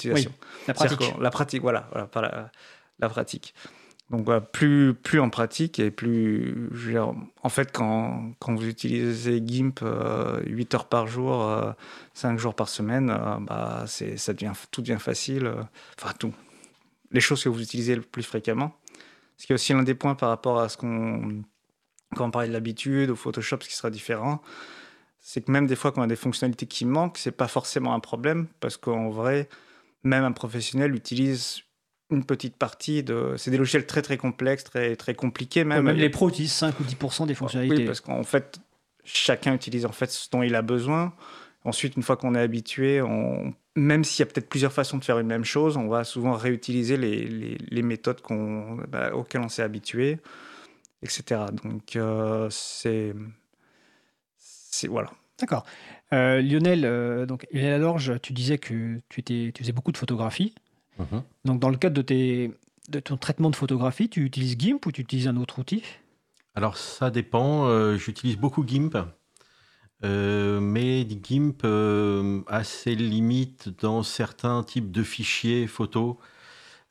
La 0.68 0.74
pratique. 0.76 1.00
que 1.00 1.22
La 1.22 1.32
pratique, 1.32 1.62
voilà, 1.64 1.88
voilà 1.92 2.06
pas 2.06 2.22
la, 2.22 2.52
la 3.00 3.10
pratique. 3.10 3.54
Donc, 4.12 4.24
voilà, 4.24 4.40
plus, 4.42 4.94
plus 4.94 5.20
en 5.20 5.32
pratique 5.32 5.80
et 5.80 5.90
plus. 5.90 6.70
en 7.42 7.50
fait, 7.50 7.72
quand, 7.72 8.34
quand 8.40 8.54
vous 8.54 8.68
utilisez 8.68 9.42
GIMP 9.44 9.82
euh, 9.82 10.44
8 10.46 10.76
heures 10.76 10.88
par 10.88 11.08
jour, 11.08 11.42
euh, 11.44 11.72
5 12.14 12.38
jours 12.38 12.54
par 12.54 12.70
semaine, 12.70 13.10
euh, 13.10 13.38
bah, 13.40 13.86
ça 13.88 14.34
devient, 14.34 14.52
tout 14.70 14.82
devient 14.84 15.00
facile. 15.00 15.48
euh, 15.48 15.64
Enfin, 16.00 16.14
tout. 16.20 16.34
Les 17.12 17.20
choses 17.22 17.44
que 17.44 17.50
vous 17.50 17.62
utilisez 17.62 17.96
le 17.96 18.02
plus 18.04 18.24
fréquemment. 18.24 18.76
Ce 19.38 19.48
qui 19.48 19.54
est 19.54 19.56
aussi 19.56 19.74
l'un 19.74 19.84
des 19.84 19.96
points 19.96 20.16
par 20.16 20.30
rapport 20.30 20.60
à 20.60 20.70
ce 20.70 20.78
qu'on. 20.78 21.44
Quand 22.16 22.26
on 22.28 22.32
parlait 22.32 22.48
de 22.48 22.54
l'habitude 22.54 23.10
ou 23.10 23.16
Photoshop, 23.16 23.58
ce 23.62 23.68
qui 23.68 23.76
sera 23.76 23.90
différent, 23.90 24.42
c'est 25.20 25.42
que 25.42 25.52
même 25.52 25.66
des 25.68 25.76
fois, 25.76 25.92
quand 25.92 26.02
on 26.02 26.04
a 26.06 26.08
des 26.08 26.16
fonctionnalités 26.16 26.68
qui 26.68 26.86
manquent, 26.86 27.18
c'est 27.18 27.32
pas 27.32 27.48
forcément 27.48 27.94
un 27.96 28.00
problème 28.00 28.48
parce 28.60 28.78
qu'en 28.78 29.10
vrai, 29.10 29.50
même 30.04 30.24
un 30.24 30.32
professionnel 30.32 30.96
utilise 30.96 31.65
une 32.12 32.24
petite 32.24 32.56
partie 32.56 33.04
de. 33.04 33.36
C'est 33.38 33.52
des 33.52 33.58
logiciels 33.58 33.86
très 33.86 34.02
très 34.02 34.18
complexes, 34.18 34.64
très 34.64 34.96
très 34.96 35.16
compliqués 35.16 35.62
Ouais, 35.62 35.66
même. 35.66 35.86
même 35.86 35.98
les 35.98 36.10
pros 36.10 36.30
utilisent 36.30 36.54
5 36.54 36.80
ou 36.80 36.84
10% 36.84 37.28
des 37.28 37.36
fonctionnalités. 37.36 37.78
Oui, 37.78 37.86
parce 37.86 38.02
qu'en 38.02 38.24
fait, 38.24 38.60
chacun 39.04 39.54
utilise 39.54 39.86
en 39.86 39.92
fait 39.92 40.12
ce 40.12 40.30
dont 40.30 40.44
il 40.44 40.56
a 40.56 40.62
besoin. 40.62 41.14
Ensuite, 41.64 41.96
une 41.96 42.04
fois 42.04 42.16
qu'on 42.16 42.36
est 42.36 42.40
habitué, 42.40 43.02
on... 43.02 43.52
même 43.76 44.04
s'il 44.04 44.24
y 44.24 44.30
a 44.30 44.32
peut-être 44.32 44.48
plusieurs 44.48 44.72
façons 44.72 45.00
de 45.00 45.04
faire 45.04 45.18
une 45.18 45.28
même 45.28 45.46
chose, 45.46 45.78
on 45.78 45.88
va 45.88 46.04
souvent 46.04 46.34
réutiliser 46.34 46.96
les, 46.96 47.26
les, 47.26 47.58
les 47.58 47.82
méthodes 47.82 48.22
qu'on, 48.22 48.78
bah, 48.88 49.16
auxquelles 49.16 49.42
on 49.42 49.50
s'est 49.50 49.64
habitué, 49.64 50.20
etc. 51.02 51.42
Donc, 51.64 51.96
euh, 51.96 52.48
c'est. 52.52 53.16
c'est 54.38 54.88
voilà. 54.88 55.10
D'accord. 55.40 55.66
Euh, 56.14 56.42
Lionel, 56.42 56.86
euh, 56.86 57.26
donc, 57.26 57.48
Lionel 57.52 57.74
Alorge, 57.74 58.14
tu 58.22 58.32
disais 58.32 58.58
que 58.58 59.02
tu, 59.10 59.20
étais, 59.20 59.52
tu 59.54 59.64
faisais 59.64 59.74
beaucoup 59.74 59.92
de 59.92 59.98
photographie. 59.98 60.54
Mhm. 61.00 61.24
Donc, 61.46 61.60
dans 61.60 61.70
le 61.70 61.78
cadre 61.78 61.96
de, 61.96 62.02
tes, 62.02 62.52
de 62.90 63.00
ton 63.00 63.18
traitement 63.18 63.50
de 63.50 63.56
photographie, 63.56 64.10
tu 64.10 64.24
utilises 64.26 64.58
GIMP 64.58 64.86
ou 64.86 64.92
tu 64.92 65.02
utilises 65.02 65.28
un 65.28 65.38
autre 65.38 65.60
outil? 65.60 65.84
Alors 66.56 66.78
ça 66.78 67.10
dépend. 67.12 67.66
euh, 67.68 67.98
J'utilise 67.98 68.38
beaucoup 68.38 68.64
GIMP, 68.66 68.96
euh, 70.04 70.60
mais 70.60 71.06
GIMP 71.06 71.64
euh, 71.66 72.42
a 72.48 72.64
ses 72.64 72.96
limites 72.96 73.70
dans 73.82 74.04
certains 74.04 74.64
types 74.64 74.92
de 74.92 75.04
fichiers 75.04 75.68
photos 75.68 76.16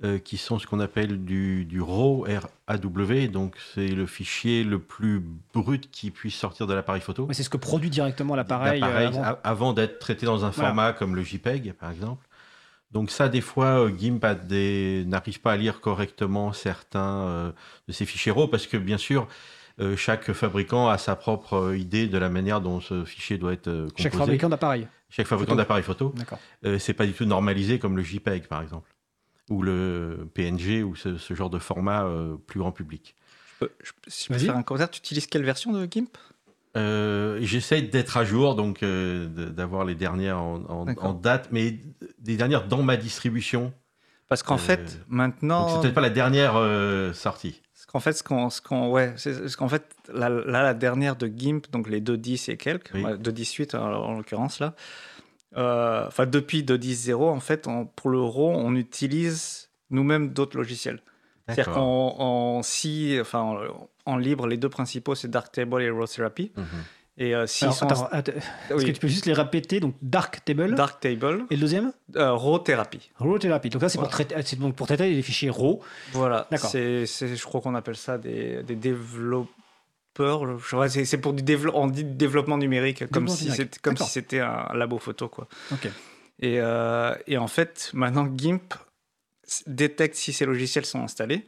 euh, 0.03 0.19
qui 0.19 0.37
sont 0.37 0.59
ce 0.59 0.67
qu'on 0.67 0.81
appelle 0.81 1.25
du, 1.25 1.65
du 1.65 1.81
RAW, 1.81 2.25
R-A-W. 2.29 3.29
Donc 3.29 3.57
c'est 3.75 3.89
le 3.89 4.07
fichier 4.07 4.65
le 4.65 4.79
plus 4.81 5.23
brut 5.55 5.91
qui 5.91 6.11
puisse 6.11 6.35
sortir 6.35 6.67
de 6.67 6.75
l'appareil 6.75 7.01
photo. 7.01 7.25
Ouais, 7.27 7.35
C'est 7.35 7.43
ce 7.45 7.51
que 7.51 7.57
produit 7.57 7.91
directement 7.91 8.35
l'appareil. 8.35 8.83
avant. 9.43 9.73
d'être 9.73 9.99
traité 9.99 10.27
dans 10.27 10.45
un 10.45 10.51
Voilà. 10.51 10.69
format 10.71 10.93
comme 10.93 11.15
le 11.15 11.23
JPEG, 11.23 11.73
par 11.75 11.91
exemple. 11.91 12.27
Donc 12.95 13.11
ça, 13.11 13.29
des 13.29 13.41
fois, 13.41 13.85
euh, 13.87 13.91
GIMP 13.97 14.25
des- 14.47 15.05
n'arrive 15.07 15.41
pas 15.41 15.53
à 15.53 15.57
lire 15.57 15.81
correctement 15.81 16.53
certains 16.53 17.27
euh, 17.27 17.53
de 17.89 17.93
ces 17.93 18.07
fichiers 18.07 18.33
RAW 18.33 18.47
parce 18.49 18.67
que, 18.69 18.77
bien 18.77 18.99
sûr, 18.99 19.27
euh, 19.81 19.97
chaque 19.97 20.33
fabricant 20.33 20.89
a 20.89 20.97
sa 20.97 21.17
propre 21.17 21.75
idée 21.77 22.07
de 22.07 22.17
la 22.17 22.31
manière 22.31 22.61
dont 22.61 22.81
ce 22.81 23.05
fichier 23.05 23.37
doit 23.37 23.53
être 23.53 23.65
composé. 23.65 23.93
Chaque 24.03 24.15
fabricant 24.15 24.49
d'appareil. 24.49 24.87
Chaque 25.11 25.27
fabricant 25.27 25.57
d'appareil 25.57 25.83
photo. 25.83 26.13
D'accord. 26.17 26.39
Euh, 26.65 26.79
c'est 26.79 26.95
pas 26.95 27.05
du 27.07 27.13
tout 27.13 27.25
normalisé 27.25 27.81
comme 27.81 27.97
le 27.97 28.03
JPEG, 28.05 28.47
par 28.47 28.63
exemple, 28.63 28.89
ou 29.51 29.63
le 29.63 30.29
PNG, 30.33 30.85
ou 30.85 30.95
ce, 30.95 31.19
ce 31.19 31.35
genre 31.35 31.51
de 31.51 31.59
format 31.59 32.05
euh, 32.05 32.37
plus 32.47 32.61
grand 32.61 32.71
public. 32.73 33.17
Je 33.61 33.67
peux, 33.67 33.73
je 33.83 33.93
si 34.07 34.25
je 34.25 34.33
peux 34.33 34.39
faire 34.39 34.57
un 34.57 34.63
commentaire, 34.63 34.91
tu 34.91 34.99
utilises 34.99 35.27
quelle 35.27 35.45
version 35.45 35.73
de 35.73 35.85
GIMP? 35.91 36.17
Euh, 36.77 37.39
J'essaie 37.41 37.83
d'être 37.83 38.17
à 38.17 38.25
jour, 38.25 38.55
donc 38.57 38.83
euh, 38.83 39.27
d'avoir 39.51 39.85
les 39.85 39.95
dernières 39.95 40.39
en, 40.39 40.65
en- 40.69 40.85
D'accord. 40.87 41.05
en 41.07 41.13
date, 41.13 41.49
mais 41.53 41.79
des 42.19 42.37
dernières 42.37 42.67
dans 42.67 42.83
ma 42.83 42.97
distribution. 42.97 43.73
Parce 44.29 44.43
qu'en 44.43 44.55
Euh, 44.55 44.59
fait, 44.59 44.99
maintenant. 45.09 45.69
c'est 45.69 45.81
peut-être 45.81 45.95
pas 45.95 46.01
la 46.01 46.11
dernière 46.11 46.55
euh, 46.57 47.13
sortie. 47.13 47.61
Parce 47.73 47.87
qu'en 47.87 48.01
fait, 48.01 48.13
ce 48.15 48.23
qu'on, 48.25 48.51
ce 48.51 48.61
qu'on, 48.61 48.91
ouais, 48.91 49.13
c'est 49.17 49.49
ce 49.49 49.57
qu'en 49.57 49.69
fait, 49.69 49.85
là, 50.13 50.29
la 50.29 50.75
dernière 50.75 51.15
de 51.17 51.27
GIMP, 51.29 51.71
donc 51.71 51.89
les 51.89 52.01
2.10 52.01 52.51
et 52.51 52.57
quelques, 52.57 52.91
Oui. 52.95 53.05
ouais, 53.05 53.17
2.18 53.19 53.77
en, 53.77 53.83
en 53.93 54.15
l'occurrence 54.17 54.59
là, 54.61 54.75
enfin 55.57 56.27
depuis 56.27 56.63
2.10.0, 56.65 57.15
en 57.29 57.41
fait, 57.41 57.69
on- 57.69 57.87
pour 57.87 58.11
le 58.11 58.21
RAW, 58.21 58.51
on 58.57 58.75
utilise 58.75 59.69
nous-mêmes 59.91 60.31
d'autres 60.33 60.57
logiciels. 60.57 61.01
C'est-à-dire 61.49 61.77
en 61.79 62.63
si, 62.65 63.17
enfin, 63.21 63.41
en, 63.41 63.89
en 64.07 64.17
libre, 64.17 64.47
les 64.47 64.57
deux 64.57 64.69
principaux, 64.69 65.15
c'est 65.15 65.29
Darktable 65.29 65.83
et 65.83 65.91
Raw 65.91 66.07
Therapy. 66.07 66.53
Mhm. 66.57 66.65
Et 67.17 67.35
euh, 67.35 67.47
s'ils 67.47 67.73
sont 67.73 67.87
attends, 67.87 68.09
attends, 68.11 68.33
est-ce 68.33 68.75
oui, 68.75 68.87
que 68.87 68.91
tu 68.91 69.01
peux 69.01 69.09
juste 69.09 69.27
les 69.27 69.35
répéter? 69.35 69.79
Donc, 69.79 69.95
Dark 70.03 70.45
Table. 70.45 70.75
Darktable, 70.75 71.47
Et 71.51 71.55
le 71.55 71.61
deuxième? 71.61 71.93
Euh, 72.17 72.33
Raw 72.33 72.59
Therapy. 72.59 73.13
Raw 73.19 73.39
Therapy. 73.39 73.71
Donc, 73.71 73.83
là, 73.83 73.89
c'est 73.89 73.99
pour, 73.99 74.09
traiter, 74.09 74.35
donc 74.57 74.75
pour 74.75 74.89
traiter 74.89 75.09
les 75.11 75.23
fichiers 75.23 75.51
RAW. 75.51 75.81
Voilà, 76.13 76.49
D'accord. 76.51 76.71
je 76.73 77.45
crois 77.45 77.61
qu'on 77.61 77.77
appelle 77.77 77.97
ça 77.97 78.19
des, 78.19 78.65
des 78.65 78.75
développeurs. 78.75 79.49
C'est, 80.89 81.19
pour 81.19 81.35
du 81.35 81.45
développement, 81.45 81.83
on 81.83 81.87
dit 81.87 82.05
développement 82.05 82.59
numérique, 82.59 83.07
comme, 83.11 83.27
Développement 83.27 83.35
si, 83.35 83.51
c'était, 83.53 83.79
comme 83.81 83.97
si 83.97 84.09
c'était 84.09 84.41
un 84.41 84.75
labo 84.75 84.99
photo. 84.99 85.29
Quoi. 85.29 85.47
Ok. 85.73 85.89
Et, 86.41 86.59
euh, 86.59 87.15
et 87.29 87.39
en 87.39 87.47
fait, 87.47 87.91
maintenant, 87.95 88.29
GIMP 88.37 88.75
détecte 89.69 90.17
si 90.17 90.33
ces 90.33 90.47
logiciels 90.47 90.85
sont 90.85 91.03
installés. 91.03 91.47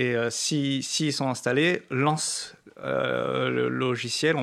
Et 0.00 0.16
euh, 0.16 0.30
si, 0.30 0.82
s'ils 0.82 1.12
sont 1.12 1.28
installés, 1.28 1.82
lance 1.90 2.56
euh, 2.82 3.50
le 3.50 3.68
logiciel. 3.68 4.34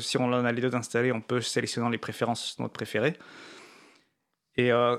Si 0.00 0.18
on 0.18 0.24
en 0.24 0.44
a 0.44 0.50
les 0.50 0.60
deux 0.60 0.74
installés, 0.74 1.12
on 1.12 1.20
peut 1.20 1.40
sélectionner 1.40 1.88
les 1.92 1.96
préférences, 1.96 2.58
notre 2.58 2.72
préféré. 2.72 3.16
Et 4.56 4.72
euh, 4.72 4.96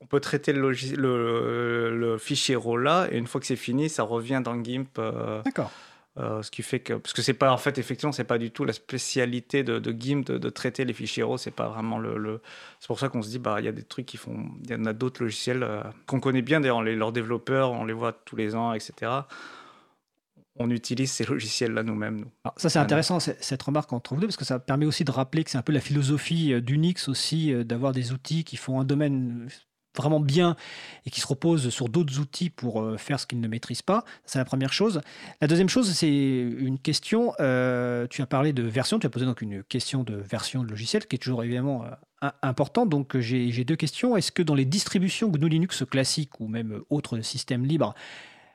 on 0.00 0.06
peut 0.06 0.20
traiter 0.20 0.52
le, 0.52 0.70
le, 0.70 2.16
fichier 2.18 2.54
RAW 2.54 2.76
là, 2.76 3.08
et 3.10 3.18
une 3.18 3.26
fois 3.26 3.40
que 3.40 3.48
c'est 3.48 3.56
fini, 3.56 3.88
ça 3.88 4.04
revient 4.04 4.40
dans 4.44 4.62
GIMP. 4.62 5.00
D'accord. 5.44 5.72
Euh, 6.18 6.42
ce 6.42 6.50
qui 6.50 6.62
fait 6.62 6.80
que 6.80 6.94
parce 6.94 7.12
que 7.12 7.22
c'est 7.22 7.32
pas 7.34 7.52
en 7.52 7.56
fait 7.58 7.78
effectivement 7.78 8.12
c'est 8.12 8.24
pas 8.24 8.38
du 8.38 8.50
tout 8.50 8.64
la 8.64 8.72
spécialité 8.72 9.62
de, 9.62 9.78
de 9.78 9.92
GIMP 9.92 10.24
de, 10.26 10.38
de 10.38 10.48
traiter 10.50 10.84
les 10.84 10.92
fichiers 10.92 11.22
RAW 11.22 11.36
c'est 11.38 11.50
pas 11.50 11.68
vraiment 11.68 11.98
le, 11.98 12.18
le- 12.18 12.40
c'est 12.80 12.88
pour 12.88 12.98
ça 12.98 13.08
qu'on 13.08 13.22
se 13.22 13.28
dit 13.30 13.38
bah 13.38 13.56
il 13.60 13.64
y 13.64 13.68
a 13.68 13.72
des 13.72 13.84
trucs 13.84 14.06
qui 14.06 14.16
font 14.16 14.46
il 14.64 14.70
y 14.70 14.74
en 14.74 14.84
a 14.86 14.92
d'autres 14.92 15.22
logiciels 15.22 15.62
euh, 15.62 15.82
qu'on 16.06 16.20
connaît 16.20 16.42
bien 16.42 16.60
d'ailleurs 16.60 16.82
les- 16.82 16.96
leurs 16.96 17.12
développeurs 17.12 17.70
on 17.72 17.84
les 17.84 17.92
voit 17.92 18.12
tous 18.12 18.36
les 18.36 18.54
ans 18.54 18.72
etc 18.72 19.12
on 20.60 20.70
utilise 20.70 21.12
ces 21.12 21.24
logiciels 21.24 21.72
là 21.72 21.84
nous-mêmes 21.84 22.16
nous. 22.18 22.32
Alors, 22.42 22.54
ça, 22.56 22.68
c'est 22.68 22.80
intéressant, 22.80 23.20
cette 23.20 23.62
remarque 23.62 23.92
entre 23.92 24.14
vous 24.14 24.20
deux, 24.20 24.26
parce 24.26 24.36
que 24.36 24.44
ça 24.44 24.58
permet 24.58 24.86
aussi 24.86 25.04
de 25.04 25.12
rappeler 25.12 25.44
que 25.44 25.50
c'est 25.50 25.58
un 25.58 25.62
peu 25.62 25.72
la 25.72 25.80
philosophie 25.80 26.52
euh, 26.52 26.60
d'Unix 26.60 27.08
aussi, 27.08 27.54
d'avoir 27.64 27.92
des 27.92 28.10
outils 28.10 28.42
qui 28.42 28.56
font 28.56 28.80
un 28.80 28.84
domaine 28.84 29.48
vraiment 29.98 30.20
bien 30.20 30.56
et 31.04 31.10
qui 31.10 31.20
se 31.20 31.26
reposent 31.26 31.68
sur 31.68 31.88
d'autres 31.88 32.18
outils 32.18 32.50
pour 32.50 32.80
euh, 32.80 32.96
faire 32.96 33.20
ce 33.20 33.26
qu'ils 33.26 33.40
ne 33.40 33.48
maîtrisent 33.48 33.82
pas. 33.82 34.04
C'est 34.24 34.38
la 34.38 34.44
première 34.44 34.72
chose. 34.72 35.00
La 35.40 35.46
deuxième 35.46 35.68
chose, 35.68 35.92
c'est 35.92 36.08
une 36.08 36.78
question. 36.78 37.34
euh, 37.40 38.06
tu 38.08 38.22
as 38.22 38.26
parlé 38.26 38.52
de 38.52 38.62
version, 38.62 38.98
tu 38.98 39.06
as 39.06 39.10
posé 39.10 39.26
donc 39.26 39.42
une 39.42 39.62
question 39.62 40.04
de 40.04 40.14
version 40.14 40.62
de 40.62 40.68
logiciel, 40.70 41.06
qui 41.06 41.16
est 41.16 41.18
toujours 41.18 41.44
évidemment 41.44 41.84
euh, 42.22 42.30
importante. 42.42 42.88
Donc 42.88 43.18
j'ai 43.18 43.64
deux 43.64 43.76
questions. 43.76 44.16
Est-ce 44.16 44.32
que 44.32 44.42
dans 44.42 44.54
les 44.54 44.64
distributions 44.64 45.28
GNU 45.28 45.48
Linux 45.48 45.84
classiques 45.84 46.40
ou 46.40 46.48
même 46.48 46.80
autres 46.90 47.20
systèmes 47.20 47.64
libres, 47.64 47.94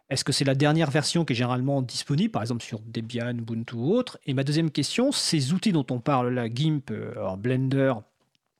est-ce 0.09 0.23
que 0.23 0.31
c'est 0.31 0.45
la 0.45 0.53
dernière 0.53 0.91
version 0.91 1.25
qui 1.25 1.33
est 1.33 1.35
généralement 1.35 1.81
disponible, 1.81 2.29
par 2.31 2.41
exemple 2.41 2.63
sur 2.63 2.79
Debian, 2.85 3.35
Ubuntu 3.37 3.75
ou 3.75 3.93
autre? 3.93 4.19
Et 4.25 4.33
ma 4.33 4.43
deuxième 4.43 4.69
question, 4.69 5.11
ces 5.11 5.53
outils 5.53 5.71
dont 5.71 5.85
on 5.89 5.99
parle 5.99 6.33
là, 6.33 6.47
GIMP, 6.53 6.91
euh, 6.91 7.35
Blender, 7.35 7.93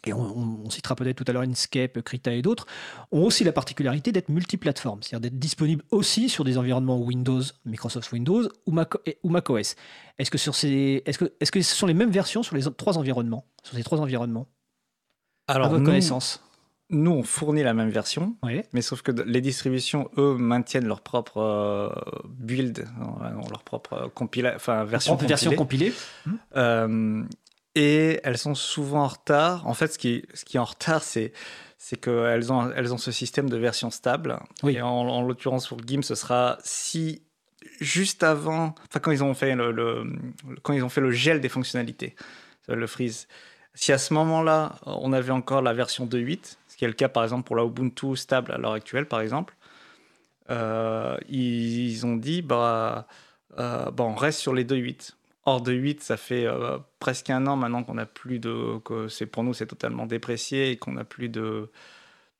et 0.05 0.13
on, 0.13 0.19
on- 0.21 0.59
on 0.65 0.69
citera 0.69 0.95
peut-être 0.95 1.15
tout 1.17 1.25
à 1.27 1.31
l'heure 1.33 1.43
Inkscape, 1.43 2.01
Krita 2.01 2.33
et 2.33 2.41
d'autres, 2.41 2.65
ont 3.11 3.23
aussi 3.23 3.43
la 3.43 3.51
particularité 3.51 4.11
d'être 4.11 4.29
multiplateformes, 4.29 5.01
c'est-à-dire 5.01 5.29
d'être 5.29 5.39
disponibles 5.39 5.83
aussi 5.91 6.29
sur 6.29 6.43
des 6.43 6.57
environnements 6.57 6.99
Windows, 6.99 7.41
Microsoft 7.65 8.11
Windows 8.11 8.47
ou, 8.65 8.71
Mac, 8.71 8.93
ou 9.23 9.29
macOS. 9.29 9.75
Est-ce 10.19 10.29
que, 10.31 10.37
sur 10.37 10.55
ces, 10.55 11.01
est-ce, 11.05 11.17
que, 11.17 11.33
est-ce 11.39 11.51
que 11.51 11.61
ce 11.61 11.75
sont 11.75 11.87
les 11.87 11.93
mêmes 11.93 12.11
versions 12.11 12.43
sur 12.43 12.55
les 12.55 12.63
trois 12.77 12.97
environnements 12.97 13.45
Sur 13.63 13.75
ces 13.75 13.83
trois 13.83 13.99
environnements? 14.01 14.47
À 15.47 15.53
alors 15.53 15.69
votre 15.69 15.79
nous, 15.81 15.85
connaissance 15.85 16.41
nous 16.89 17.11
on 17.11 17.23
fournit 17.23 17.63
la 17.63 17.73
même 17.73 17.89
version 17.89 18.35
Oui. 18.43 18.61
mais 18.71 18.81
sauf 18.81 19.01
que 19.01 19.11
les 19.11 19.41
distributions 19.41 20.09
eux 20.17 20.35
maintiennent 20.35 20.85
leur 20.85 21.01
propre 21.01 21.37
euh, 21.37 21.89
build 22.29 22.79
euh, 22.79 23.29
leur 23.49 23.63
propre 23.63 24.11
compila 24.13 24.57
version 24.85 25.13
Propre 25.15 25.27
version 25.27 25.51
compilée. 25.55 25.91
compilée 25.91 26.37
Euh, 26.55 27.23
et 27.75 28.19
elles 28.23 28.37
sont 28.37 28.55
souvent 28.55 29.03
en 29.03 29.07
retard. 29.07 29.67
En 29.67 29.73
fait, 29.73 29.87
ce 29.93 29.97
qui, 29.97 30.25
ce 30.33 30.45
qui 30.45 30.57
est 30.57 30.59
en 30.59 30.65
retard, 30.65 31.03
c'est 31.03 31.33
c'est 31.77 31.97
qu'elles 31.99 32.53
ont, 32.53 32.71
elles 32.71 32.93
ont 32.93 32.97
ce 32.97 33.11
système 33.11 33.49
de 33.49 33.57
version 33.57 33.91
stable. 33.91 34.39
Oui. 34.63 34.75
Et 34.77 34.81
en, 34.81 34.87
en 34.89 35.21
l'occurrence, 35.21 35.67
pour 35.67 35.79
GIMP, 35.85 36.01
ce 36.03 36.15
sera 36.15 36.57
si 36.63 37.21
juste 37.81 38.23
avant, 38.23 38.73
enfin 38.87 38.99
quand 39.01 39.11
ils 39.11 39.23
ont 39.23 39.33
fait 39.33 39.53
le, 39.55 39.71
le- 39.71 40.05
quand 40.61 40.73
ils 40.73 40.83
ont 40.83 40.89
fait 40.89 41.01
le 41.01 41.11
gel 41.11 41.41
des 41.41 41.49
fonctionnalités, 41.49 42.15
le 42.69 42.87
freeze. 42.87 43.27
Si 43.73 43.91
à 43.91 43.97
ce 43.97 44.13
moment-là, 44.13 44.75
on 44.85 45.11
avait 45.13 45.31
encore 45.31 45.61
la 45.61 45.73
version 45.73 46.05
2.8, 46.05 46.57
ce 46.67 46.77
qui 46.77 46.85
est 46.85 46.87
le 46.87 46.93
cas 46.93 47.09
par 47.09 47.23
exemple 47.23 47.43
pour 47.43 47.55
la 47.55 47.63
Ubuntu 47.65 48.15
stable 48.15 48.51
à 48.51 48.57
l'heure 48.57 48.73
actuelle, 48.73 49.07
par 49.07 49.19
exemple, 49.21 49.55
euh, 50.49 51.17
ils, 51.29 51.89
ils 51.89 52.05
ont 52.05 52.15
dit 52.15 52.41
bah, 52.41 53.07
euh, 53.59 53.89
bah, 53.91 54.03
on 54.03 54.15
reste 54.15 54.39
sur 54.39 54.53
les 54.53 54.63
2.8. 54.63 55.15
Or 55.45 55.61
2.8, 55.61 55.99
ça 56.01 56.15
fait 56.17 56.45
euh, 56.45 56.77
presque 56.99 57.29
un 57.29 57.45
an 57.47 57.55
maintenant 57.57 57.83
qu'on 57.83 57.95
n'a 57.95 58.05
plus 58.05 58.39
de, 58.39 58.77
que 58.79 59.07
c'est 59.09 59.25
pour 59.25 59.43
nous 59.43 59.53
c'est 59.53 59.65
totalement 59.67 60.05
déprécié 60.05 60.71
et 60.71 60.77
qu'on 60.77 60.93
n'a 60.93 61.03
plus 61.03 61.27
de, 61.27 61.69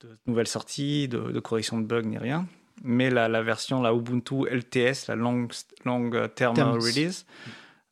de 0.02 0.18
nouvelles 0.26 0.48
sorties, 0.48 1.08
de, 1.10 1.20
de 1.32 1.40
correction 1.42 1.80
de 1.80 1.86
bugs 1.86 2.04
ni 2.04 2.18
rien. 2.18 2.48
Mais 2.84 3.10
la, 3.10 3.28
la 3.28 3.44
version, 3.44 3.82
la 3.82 3.94
Ubuntu 3.94 4.48
LTS, 4.50 5.08
la 5.08 5.16
Long, 5.16 5.48
long 5.86 6.10
Term 6.34 6.56
Terms. 6.56 6.74
Release, 6.80 7.26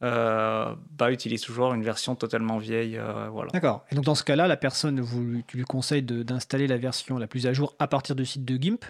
euh, 0.01 0.73
bah, 0.97 1.11
utilise 1.11 1.41
toujours 1.41 1.73
une 1.73 1.83
version 1.83 2.15
totalement 2.15 2.57
vieille. 2.57 2.97
euh, 2.97 3.27
voilà. 3.29 3.51
D'accord. 3.51 3.85
Et 3.91 3.95
donc 3.95 4.05
dans 4.05 4.15
ce 4.15 4.23
cas-là, 4.23 4.47
la 4.47 4.57
personne, 4.57 4.99
vous, 5.01 5.41
tu 5.45 5.57
lui 5.57 5.65
conseilles 5.65 6.01
de- 6.03 6.23
d'installer 6.23 6.67
la 6.67 6.77
version 6.77 7.17
la 7.17 7.27
plus 7.27 7.45
à 7.47 7.53
jour 7.53 7.75
à 7.79 7.87
partir 7.87 8.15
du 8.15 8.25
site 8.25 8.43
de 8.45 8.55
GIMP? 8.59 8.83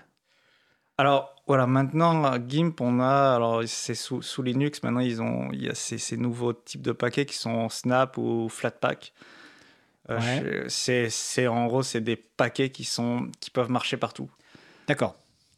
Alors 0.98 1.36
voilà, 1.52 1.68
maintenant 1.68 2.32
GIMP, 2.48 2.80
on 2.80 3.02
a, 3.02 3.36
alors 3.36 3.62
c'est 3.66 3.94
sous, 3.94 4.22
sous 4.22 4.42
Linux, 4.42 4.84
maintenant 4.84 5.02
ils 5.02 5.22
ont, 5.22 5.50
il 5.52 5.64
y 5.66 5.70
a 5.70 5.76
ces, 5.76 5.98
ces 5.98 6.16
nouveaux 6.16 6.54
types 6.54 6.82
de 6.82 6.94
paquets 6.94 7.26
qui 7.26 7.36
sont 7.36 7.68
Snap 7.68 8.18
ou 8.18 8.48
Flatpak. 8.48 9.12
Euh, 10.10 10.18
Ouais. 10.18 10.66
c'est, 10.70 11.48
en 11.48 11.68
gros, 11.68 11.84
c'est 11.84 12.00
des 12.00 12.16
paquets 12.16 12.70
qui 12.70 12.86
sont, 12.86 13.30
qui 13.42 13.50
peuvent 13.52 13.70
marcher 13.70 13.98
partout. 13.98 14.30
D'accord. 14.88 15.16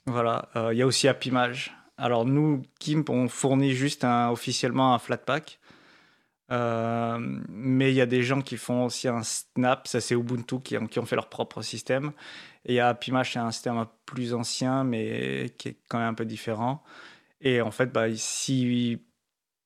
Voilà, 0.07 0.50
Euh, 0.55 0.73
il 0.73 0.79
y 0.79 0.81
a 0.81 0.88
aussi 0.88 1.07
AppImage. 1.07 1.75
Alors 1.97 2.25
nous, 2.25 2.63
GIMP, 2.79 3.09
on 3.12 3.27
fournit 3.29 3.73
juste 3.73 4.03
un, 4.03 4.29
officiellement 4.31 4.95
un 4.95 5.00
Flatpak. 5.00 5.59
Euh, 6.51 7.17
mais 7.50 7.91
il 7.91 7.95
y 7.95 8.01
a 8.01 8.05
des 8.07 8.23
gens 8.23 8.41
qui 8.41 8.57
font 8.57 8.85
aussi 8.85 9.07
un 9.07 9.21
Snap, 9.23 9.88
ça 9.88 10.01
c'est 10.01 10.15
Ubuntu 10.15 10.59
qui, 10.59 10.75
qui 10.89 11.00
ont 11.00 11.05
fait 11.05 11.15
leur 11.15 11.29
propre 11.29 11.62
système. 11.62 12.12
Et 12.65 12.79
a 12.79 12.89
AppImage, 12.89 13.34
c'est 13.34 13.39
un 13.39 13.51
système 13.51 13.86
plus 14.05 14.34
ancien, 14.34 14.84
mais 14.84 15.53
qui 15.58 15.70
est 15.70 15.77
quand 15.89 16.00
même 16.00 16.10
un 16.10 16.13
peu 16.13 16.25
différent. 16.25 16.84
Et 17.41 17.62
en 17.62 17.72
fait, 17.72 17.88
bah, 17.88 18.08
si 18.15 19.00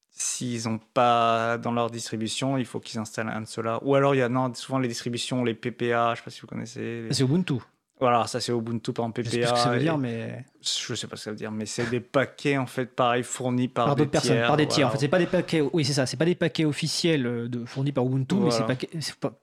s'ils 0.10 0.68
n'ont 0.68 0.80
pas 0.80 1.60
dans 1.60 1.72
leur 1.72 1.92
distribution, 1.92 2.58
il 2.58 2.66
faut 2.66 2.80
qu'ils 2.80 3.00
installent 3.00 3.30
un 3.30 3.42
de 3.42 3.46
ceux-là. 3.46 3.80
Ou 3.84 3.94
alors, 3.94 4.16
il 4.16 4.18
y 4.18 4.22
a 4.22 4.52
souvent 4.56 4.80
les 4.80 4.88
distributions, 4.88 5.44
les 5.44 5.54
PPA, 5.54 6.08
je 6.08 6.12
ne 6.12 6.16
sais 6.16 6.22
pas 6.24 6.32
si 6.32 6.42
vous 6.42 6.48
connaissez. 6.48 7.08
C'est 7.12 7.24
Ubuntu. 7.24 7.62
Voilà, 8.00 8.28
ça 8.28 8.40
c'est 8.40 8.52
Ubuntu 8.52 8.94
par 8.94 9.06
exemple, 9.06 9.24
Je 9.24 9.30
sais 9.32 9.40
PPA. 9.40 9.50
pas 9.50 9.56
ce 9.56 9.64
que 9.64 9.70
ça 9.70 9.74
veut 9.74 9.80
dire, 9.80 9.98
mais 9.98 10.46
je 10.62 10.94
sais 10.94 11.08
pas 11.08 11.16
ce 11.16 11.22
que 11.22 11.24
ça 11.24 11.32
veut 11.32 11.36
dire, 11.38 11.52
mais 11.52 11.66
c'est 11.66 11.90
des 11.90 12.00
paquets 12.00 12.58
en 12.58 12.68
fait 12.68 12.86
pareil 12.86 13.24
fournis 13.24 13.68
par, 13.68 13.86
par 13.88 13.96
des 13.96 14.02
d'autres 14.02 14.12
personnes, 14.12 14.36
tiers, 14.36 14.48
par 14.48 14.58
des 14.58 14.68
tiers. 14.68 14.88
En 14.88 14.92
fait, 14.92 14.98
c'est 15.00 15.08
pas 15.08 15.18
des 15.18 15.26
paquets. 15.26 15.62
Oui, 15.74 15.84
c'est 15.84 15.94
ça. 15.94 16.06
C'est 16.06 16.18
pas 16.18 16.26
des 16.26 16.36
paquets 16.36 16.66
officiels 16.66 17.26
euh, 17.26 17.48
de, 17.48 17.66
fournis 17.66 17.92
par 17.92 18.06
Ubuntu, 18.06 18.36
mais 18.36 18.52
c'est 18.52 18.66
paquets- 18.68 18.90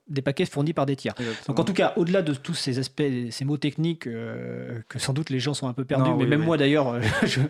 des 0.07 0.21
paquets 0.21 0.45
fournis 0.45 0.71
par 0.71 0.85
des 0.85 0.95
tiers. 0.95 1.13
Exactement. 1.19 1.53
Donc 1.55 1.59
en 1.59 1.63
tout 1.65 1.73
cas, 1.73 1.91
au-delà 1.97 2.21
de 2.21 2.33
tous 2.33 2.53
ces 2.53 2.79
aspects, 2.79 3.03
ces 3.29 3.43
mots 3.43 3.57
techniques 3.57 4.07
euh, 4.07 4.79
que 4.87 4.99
sans 4.99 5.11
doute 5.11 5.29
les 5.31 5.39
gens 5.39 5.53
sont 5.53 5.67
un 5.67 5.73
peu 5.73 5.83
perdus, 5.83 6.09
Non, 6.09 6.15
mais 6.15 6.23
oui, 6.23 6.29
même 6.29 6.39
oui. 6.41 6.45
moi 6.45 6.55
d'ailleurs, 6.57 6.87
euh, 6.93 7.01
je 7.25 7.41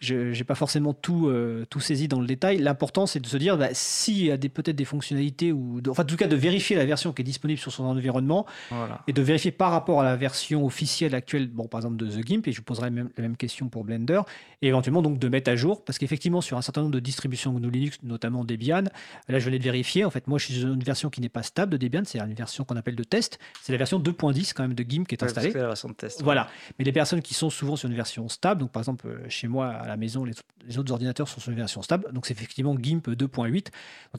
je 0.00 0.36
n'ai 0.36 0.44
pas 0.44 0.54
forcément 0.54 0.94
tout, 0.94 1.28
euh, 1.28 1.66
tout 1.68 1.78
saisi 1.80 2.08
dans 2.08 2.20
le 2.20 2.26
détail. 2.26 2.56
L'important, 2.58 3.06
c'est 3.06 3.20
de 3.20 3.26
se 3.26 3.36
dire, 3.36 3.58
bah, 3.58 3.68
s'il 3.72 4.24
y 4.24 4.30
a 4.32 4.38
peut-être 4.38 4.74
des 4.76 4.86
fonctionnalités, 4.86 5.52
ou 5.52 5.80
de- 5.82 5.90
enfin 5.90 6.02
en 6.04 6.06
tout 6.06 6.16
cas 6.16 6.26
de 6.26 6.36
vérifier 6.36 6.74
la 6.74 6.86
version 6.86 7.12
qui 7.12 7.20
est 7.20 7.24
disponible 7.24 7.60
sur 7.60 7.70
son 7.70 7.84
environnement, 7.84 8.46
Voilà. 8.70 9.02
et 9.06 9.12
de 9.12 9.20
vérifier 9.22 9.50
par 9.52 9.70
rapport 9.70 10.00
à 10.00 10.04
la 10.04 10.16
version 10.16 10.64
officielle 10.64 11.14
actuelle, 11.14 11.48
bon, 11.48 11.66
par 11.68 11.80
exemple 11.80 11.96
de 11.96 12.06
The 12.06 12.24
Gimp, 12.26 12.48
et 12.48 12.52
je 12.52 12.56
vous 12.58 12.64
poserai 12.64 12.88
même- 12.90 13.10
la 13.18 13.22
même 13.22 13.36
question 13.36 13.68
pour 13.68 13.84
Blender, 13.84 14.22
et 14.62 14.68
éventuellement 14.68 15.02
donc 15.02 15.18
de 15.18 15.28
mettre 15.28 15.50
à 15.50 15.56
jour, 15.56 15.84
parce 15.84 15.98
qu'effectivement 15.98 16.40
sur 16.40 16.56
un 16.56 16.62
certain 16.62 16.80
nombre 16.80 16.94
de 16.94 17.00
distributions 17.00 17.52
GNU 17.52 17.70
Linux, 17.70 17.98
notamment 18.02 18.42
Debian, 18.44 18.84
là 19.28 19.38
je 19.38 19.44
venais 19.44 19.58
de 19.58 19.64
vérifier, 19.64 20.06
en 20.06 20.10
fait 20.10 20.26
moi 20.28 20.38
je 20.38 20.46
suis 20.46 20.54
sur 20.54 20.72
une 20.72 20.82
version 20.82 21.10
qui 21.10 21.20
n'est 21.20 21.28
pas 21.28 21.42
stable 21.42 21.72
de 21.72 21.76
Debian, 21.76 22.02
c'est 22.06 22.18
une 22.20 22.32
version 22.34 22.64
qu'on 22.64 22.76
appelle 22.76 22.96
de 22.96 23.04
test, 23.04 23.38
c'est 23.62 23.72
la 23.72 23.78
version 23.78 23.98
2.10 23.98 24.54
quand 24.54 24.62
même 24.62 24.74
de 24.74 24.82
Gimp 24.82 25.06
qui 25.08 25.14
est 25.14 25.22
Ouais, 25.22 25.26
parce 25.26 25.32
installée. 25.32 25.48
que 25.48 25.52
c'est 25.52 25.62
la 25.62 25.66
version 25.68 25.88
de 25.90 25.94
test. 25.94 26.22
Voilà. 26.22 26.48
Mais 26.78 26.86
les 26.86 26.92
personnes 26.92 27.20
qui 27.20 27.34
sont 27.34 27.50
souvent 27.50 27.76
sur 27.76 27.88
une 27.90 27.94
version 27.96 28.26
stable, 28.30 28.62
donc 28.62 28.70
par 28.72 28.80
exemple 28.80 29.06
euh, 29.06 29.18
chez 29.28 29.46
moi 29.48 29.74
la 29.90 29.96
maison, 29.96 30.24
les, 30.24 30.32
les 30.66 30.78
autres 30.78 30.92
ordinateurs 30.92 31.28
sont 31.28 31.40
sur 31.40 31.50
une 31.50 31.58
version 31.58 31.82
stable, 31.82 32.06
donc 32.12 32.26
c'est 32.26 32.32
effectivement 32.34 32.74
GIMP 32.76 33.08
2.8. 33.08 33.52
Donc 33.52 33.72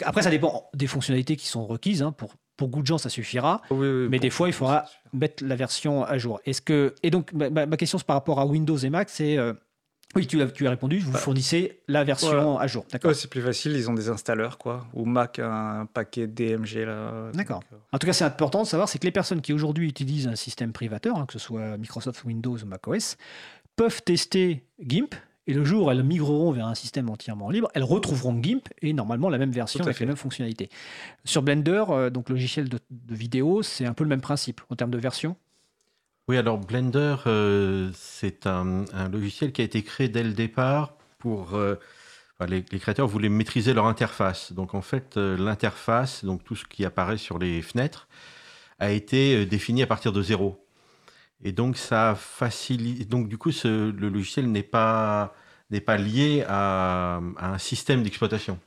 après, 0.04 0.22
ça 0.22 0.30
dépend 0.30 0.70
des 0.74 0.88
fonctionnalités 0.88 1.36
qui 1.36 1.48
sont 1.48 1.66
requises. 1.66 2.02
hein. 2.04 2.12
Pour, 2.12 2.36
pour 2.58 2.68
beaucoup 2.68 2.82
de 2.84 2.88
gens, 2.88 2.98
ça 3.00 3.10
suffira. 3.10 3.62
Oui, 3.72 3.88
oui, 3.88 4.08
Mais 4.10 4.20
des 4.20 4.30
fois, 4.30 4.48
il 4.48 4.54
faudra 4.54 4.86
mettre 5.14 5.44
la 5.44 5.56
version 5.56 6.04
à 6.04 6.18
jour. 6.18 6.40
Est-ce 6.46 6.62
que 6.62 6.94
et 7.04 7.10
donc 7.10 7.34
ma, 7.34 7.50
ma- 7.50 7.78
question 7.78 7.98
par 8.00 8.16
rapport 8.16 8.40
à 8.40 8.46
Windows 8.46 8.78
et 8.78 8.90
Mac, 8.92 9.10
c'est 9.10 9.38
euh, 9.38 9.54
oui, 10.14 10.28
tu 10.28 10.42
as, 10.42 10.48
tu 10.48 10.68
as 10.68 10.70
répondu, 10.72 11.00
vous 11.00 11.14
fournissez 11.14 11.82
la 11.88 12.04
version 12.04 12.60
à 12.60 12.68
jour. 12.68 12.86
D'accord. 12.92 13.10
Ouais, 13.10 13.16
c'est 13.16 13.30
plus 13.30 13.42
facile, 13.42 13.72
ils 13.78 13.90
ont 13.90 13.94
des 13.94 14.10
installeurs 14.10 14.58
quoi. 14.58 14.86
Ou 14.94 15.06
Mac 15.06 15.40
un 15.40 15.86
paquet 15.86 16.28
DMG 16.28 16.84
là. 16.86 17.32
D'accord. 17.34 17.62
euh, 17.72 17.78
En 17.94 17.98
tout 17.98 18.06
cas, 18.08 18.14
c'est 18.14 18.26
important 18.26 18.62
de 18.62 18.68
savoir, 18.68 18.90
c'est 18.90 19.00
que 19.00 19.06
les 19.06 19.12
personnes 19.12 19.42
qui 19.42 19.54
aujourd'hui 19.54 19.88
utilisent 19.88 20.28
un 20.28 20.36
système 20.36 20.74
privateur, 20.74 21.18
hein, 21.18 21.26
que 21.26 21.34
ce 21.34 21.40
soit 21.40 21.78
Microsoft 21.78 22.26
Windows 22.26 22.58
ou 22.58 22.66
macOS, 22.66 23.16
peuvent 23.78 24.02
tester 24.04 24.66
GIMP. 24.86 25.16
Et 25.48 25.54
le 25.54 25.66
jour 25.66 25.88
où 25.88 25.92
elles 25.92 26.04
migreront 26.04 26.52
vers 26.52 26.68
un 26.68 26.76
système 26.76 27.10
entièrement 27.10 27.50
libre, 27.50 27.70
elles 27.74 27.84
retrouveront 27.84 28.40
GIMP 28.42 28.62
et 28.82 28.94
normalement 28.94 29.28
la 29.30 29.38
même 29.40 29.52
version 29.52 29.84
avec 29.84 29.98
fait. 29.98 30.04
les 30.04 30.08
mêmes 30.08 30.16
fonctionnalités. 30.18 30.70
Sur 31.26 31.42
Blender, 31.42 31.84
euh, 31.90 32.10
donc 32.12 32.30
logiciel 32.30 32.70
de, 32.70 32.80
de 32.92 33.16
vidéo, 33.16 33.64
c'est 33.64 33.86
un 33.86 33.94
peu 33.94 34.04
le 34.04 34.10
même 34.10 34.22
principe 34.22 34.62
en 34.70 34.76
termes 34.76 34.92
de 34.92 35.00
version. 35.00 35.36
Oui, 36.28 36.38
alors 36.38 36.60
Blender, 36.60 37.16
euh, 37.26 37.90
c'est 37.96 38.46
un, 38.46 38.86
un 38.94 39.10
logiciel 39.10 39.52
qui 39.52 39.62
a 39.62 39.64
été 39.64 39.82
créé 39.84 40.10
dès 40.10 40.24
le 40.24 40.34
départ 40.34 40.94
pour... 41.18 41.56
euh, 41.56 41.76
les, 42.48 42.64
les 42.72 42.80
créateurs 42.80 43.08
voulaient 43.08 43.30
maîtriser 43.30 43.74
leur 43.74 43.86
interface. 43.86 44.54
Donc 44.54 44.74
en 44.74 44.82
fait, 44.82 45.16
l'interface, 45.16 46.26
donc 46.26 46.44
tout 46.44 46.56
ce 46.56 46.66
qui 46.66 46.86
apparaît 46.86 47.18
sur 47.18 47.38
les 47.38 47.62
fenêtres, 47.62 48.08
a 48.80 48.90
été 48.92 49.46
défini 49.46 49.84
à 49.84 49.88
partir 49.88 50.12
de 50.12 50.24
zéro. 50.24 50.66
Et 51.44 51.52
donc 51.52 51.78
ça 51.78 52.16
facilite... 52.16 53.10
Donc 53.10 53.28
du 53.28 53.38
coup, 53.38 53.52
ce- 53.52 53.92
le 53.92 54.10
logiciel 54.10 54.52
n'est 54.52 54.64
pas, 54.64 55.34
n'est 55.70 55.82
pas 55.82 55.98
lié 55.98 56.44
à, 56.48 57.20
à 57.38 57.54
un 57.54 57.58
système 57.58 58.04
d'exploitation. 58.04 58.60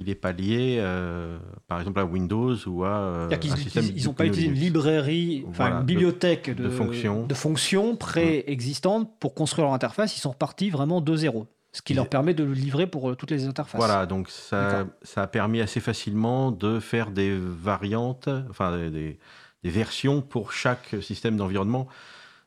Il 0.00 0.06
n'est 0.06 0.14
pas 0.14 0.30
lié, 0.30 0.76
euh, 0.78 1.38
par 1.66 1.80
exemple, 1.80 1.98
à 1.98 2.04
Windows 2.04 2.54
ou 2.68 2.84
à 2.84 2.88
euh, 3.00 3.36
qu'ils 3.36 3.52
un 3.52 3.56
système 3.56 3.84
ils 3.96 4.04
n'ont 4.04 4.12
pas 4.14 4.26
utilisé 4.26 4.46
une 4.46 4.54
librairie, 4.54 5.42
enfin 5.48 5.64
Voilà, 5.64 5.80
une 5.80 5.86
bibliothèque 5.86 6.50
de, 6.54 6.62
de 6.64 6.68
fonctions. 6.70 7.26
de 7.26 7.34
fonctions 7.34 7.96
préexistantes 7.96 9.10
pour 9.18 9.34
construire 9.34 9.66
leur 9.66 9.74
interface. 9.74 10.16
Ils 10.16 10.20
sont 10.20 10.30
repartis 10.30 10.70
vraiment 10.70 11.00
de 11.00 11.16
zéro, 11.16 11.48
ce 11.72 11.82
qui 11.82 11.94
Ils- 11.94 11.96
leur 11.96 12.08
permet 12.08 12.32
de 12.32 12.44
le 12.44 12.52
livrer 12.52 12.86
pour 12.86 13.10
euh, 13.10 13.16
toutes 13.16 13.32
les 13.32 13.46
interfaces. 13.46 13.76
Voilà, 13.80 14.06
donc 14.06 14.30
ça, 14.30 14.86
ça 15.02 15.22
a 15.22 15.26
permis 15.26 15.60
assez 15.60 15.80
facilement 15.80 16.52
de 16.52 16.78
faire 16.78 17.10
des 17.10 17.36
variantes, 17.36 18.28
enfin 18.50 18.88
des, 18.90 19.18
des- 19.62 19.70
versions 19.70 20.22
pour 20.22 20.52
chaque 20.52 20.96
système 21.02 21.36
d'environnement, 21.36 21.88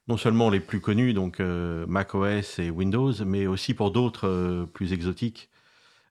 non 0.08 0.17
seulement 0.17 0.50
les 0.50 0.60
plus 0.60 0.82
connus, 0.82 1.13
donc 1.13 1.39
euh, 1.39 1.86
macOS 1.88 2.60
et 2.60 2.69
Windows, 2.69 3.13
mais 3.26 3.47
aussi 3.47 3.74
pour 3.74 3.91
d'autres 3.91 4.28
euh, 4.28 4.65
plus 4.65 4.93
exotiques, 4.93 5.50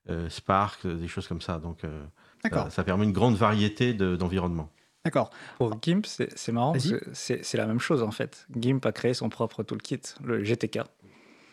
euh, 0.09 0.29
Spark, 0.29 0.87
des 0.87 1.09
choses 1.09 1.29
comme 1.29 1.41
ça. 1.43 1.59
Donc 1.59 1.85
euh, 1.85 2.05
D'accord. 2.45 2.65
ça, 2.65 2.71
ça 2.71 2.85
permet 2.85 3.05
une 3.05 3.13
grande 3.13 3.37
variété 3.37 3.93
de- 3.95 4.17
d'environnements. 4.17 4.71
D'accord. 5.05 5.31
Pour 5.57 5.73
GIMP, 5.83 6.05
c'est 6.07 6.53
marrant, 6.53 6.75
c'est 7.13 7.55
la 7.55 7.67
même 7.67 7.81
chose 7.81 8.03
en 8.03 8.11
fait. 8.11 8.47
GIMP 8.55 8.85
a 8.85 8.93
créé 8.93 9.15
son 9.15 9.29
propre 9.31 9.63
toolkit, 9.63 10.01
le 10.23 10.45
GTK, 10.45 10.81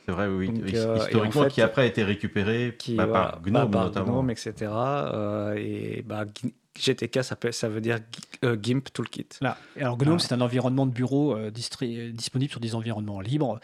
C'est 0.06 0.12
vrai, 0.12 0.28
oui. 0.28 0.48
Donc, 0.48 0.74
euh, 0.74 0.96
en 0.96 0.98
historiquement, 0.98 1.44
fait, 1.44 1.50
qui 1.54 1.62
après 1.62 1.84
a 1.84 1.86
été 1.86 2.04
récupéré 2.04 2.76
qui 2.78 2.96
bah, 2.96 3.06
voilà, 3.06 3.26
par 3.28 3.42
GNOME 3.42 3.72
par 3.72 3.86
notamment. 3.86 4.14
GNOME, 4.24 4.32
etc. 4.32 4.72
euh, 5.14 5.56
et 5.58 6.04
bah, 6.06 6.26
GTK, 6.80 7.24
ça, 7.24 7.36
peut- 7.36 7.52
ça 7.52 7.68
veut 7.70 7.82
dire 7.82 8.00
euh, 8.44 8.58
GIMP 8.62 8.92
Toolkit. 8.94 9.28
Là. 9.42 9.58
Alors 9.80 9.98
GNOME, 9.98 10.16
Ah. 10.16 10.20
c'est 10.20 10.34
un 10.34 10.42
environnement 10.42 10.86
de 10.86 10.92
bureau 10.92 11.36
euh, 11.36 11.52
euh, 11.52 12.12
disponible 12.12 12.52
sur 12.52 12.60
des 12.60 12.76
environnements 12.76 13.20
libres. 13.22 13.60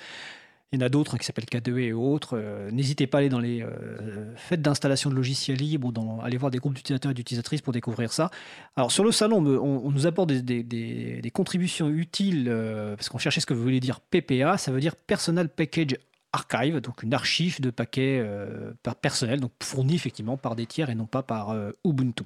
Il 0.71 0.79
y 0.79 0.83
en 0.83 0.85
a 0.87 0.89
d'autres 0.89 1.17
qui 1.19 1.25
s'appellent 1.25 1.45
K2E 1.45 1.77
et 1.81 1.93
autres. 1.93 2.35
Euh, 2.35 2.71
N'hésitez 2.71 3.05
pas 3.05 3.17
à 3.17 3.21
aller 3.21 3.29
dans 3.29 3.37
les 3.39 3.61
euh, 3.61 4.35
fêtes 4.35 4.63
d'installation 4.63 5.11
de 5.11 5.15
logiciels 5.15 5.57
libres 5.59 5.89
ou 5.89 5.91
dans, 5.91 6.19
aller 6.21 6.37
voir 6.37 6.49
des 6.49 6.57
groupes 6.57 6.73
d'utilisateurs 6.73 7.11
et 7.11 7.13
d'utilisatrices 7.13 7.61
pour 7.61 7.73
découvrir 7.73 8.11
ça. 8.11 8.31
Alors 8.75 8.91
sur 8.91 9.03
le 9.03 9.11
salon, 9.11 9.37
on, 9.45 9.91
nous 9.91 10.07
apporte 10.07 10.29
des, 10.29 10.41
des- 10.41 10.63
des- 10.63 11.21
des 11.21 11.29
contributions 11.31 11.89
utiles 11.89 12.47
euh, 12.49 12.95
parce 12.95 13.07
qu'on 13.09 13.19
cherchait 13.19 13.39
ce 13.39 13.45
que 13.45 13.53
vous 13.53 13.61
voulez 13.61 13.79
dire 13.79 13.99
PPA. 13.99 14.57
Ça 14.57 14.71
veut 14.71 14.79
dire 14.79 14.95
Personal 14.95 15.47
Package 15.47 15.95
Archive, 16.35 16.79
donc 16.81 17.03
une 17.03 17.13
archive 17.13 17.61
de 17.61 17.69
paquets 17.69 18.19
euh, 18.19 18.73
par 18.81 18.95
personnel, 18.95 19.39
donc 19.39 19.51
fournie 19.61 19.93
effectivement 19.93 20.37
par 20.37 20.55
des 20.55 20.65
tiers 20.65 20.89
et 20.89 20.95
non 20.95 21.05
pas 21.05 21.21
par 21.21 21.55
Ubuntu. 21.85 22.23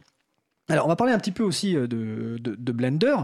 Alors, 0.69 0.85
on 0.85 0.89
va 0.89 0.95
parler 0.95 1.13
un 1.13 1.19
petit 1.19 1.31
peu 1.31 1.43
aussi 1.43 1.75
euh, 1.75 1.87
de, 1.87 2.37
de- 2.39 2.55
de 2.55 2.71
Blender. 2.71 3.15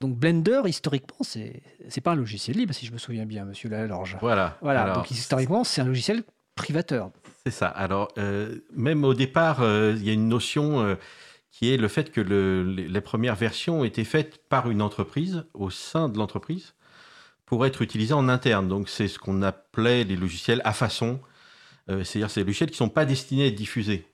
Donc, 0.00 0.16
Blender, 0.16 0.62
historiquement, 0.66 1.16
c'est 1.22 1.62
c'est 1.88 2.00
pas 2.00 2.12
un 2.12 2.16
logiciel 2.16 2.56
libre, 2.56 2.74
si 2.74 2.86
je 2.86 2.92
me 2.92 2.98
souviens 2.98 3.26
bien, 3.26 3.44
monsieur 3.44 3.68
Lalorge. 3.68 4.16
Voilà. 4.20 4.58
Voilà, 4.60 4.82
Alors, 4.82 4.96
donc 4.96 5.10
historiquement, 5.10 5.64
c'est 5.64 5.80
un 5.80 5.86
logiciel 5.86 6.22
privateur. 6.54 7.10
C'est 7.44 7.52
ça. 7.52 7.68
Alors, 7.68 8.08
euh, 8.18 8.56
même 8.74 9.04
au 9.04 9.14
départ, 9.14 9.60
euh, 9.62 9.94
il 9.96 10.04
y 10.04 10.10
a 10.10 10.12
une 10.12 10.28
notion 10.28 10.80
euh, 10.82 10.96
qui 11.50 11.72
est 11.72 11.76
le 11.76 11.88
fait 11.88 12.10
que 12.10 12.20
les 12.20 13.00
premières 13.00 13.36
versions 13.36 13.84
étaient 13.84 14.04
faites 14.04 14.46
par 14.48 14.70
une 14.70 14.82
entreprise, 14.82 15.44
au 15.54 15.70
sein 15.70 16.08
de 16.10 16.18
l'entreprise, 16.18 16.74
pour 17.46 17.64
être 17.64 17.80
utilisées 17.82 18.12
en 18.14 18.28
interne. 18.28 18.68
Donc 18.68 18.88
c'est 18.90 19.08
ce 19.08 19.18
qu'on 19.18 19.40
appelait 19.42 20.04
les 20.04 20.16
logiciels 20.16 20.60
à 20.64 20.72
façon, 20.74 21.20
c'est-à-dire 21.88 22.30
ces 22.30 22.42
logiciels 22.44 22.68
qui 22.68 22.74
ne 22.74 22.78
sont 22.78 22.88
pas 22.90 23.04
destinés 23.06 23.44
à 23.44 23.46
être 23.46 23.54
diffusés. 23.54 24.06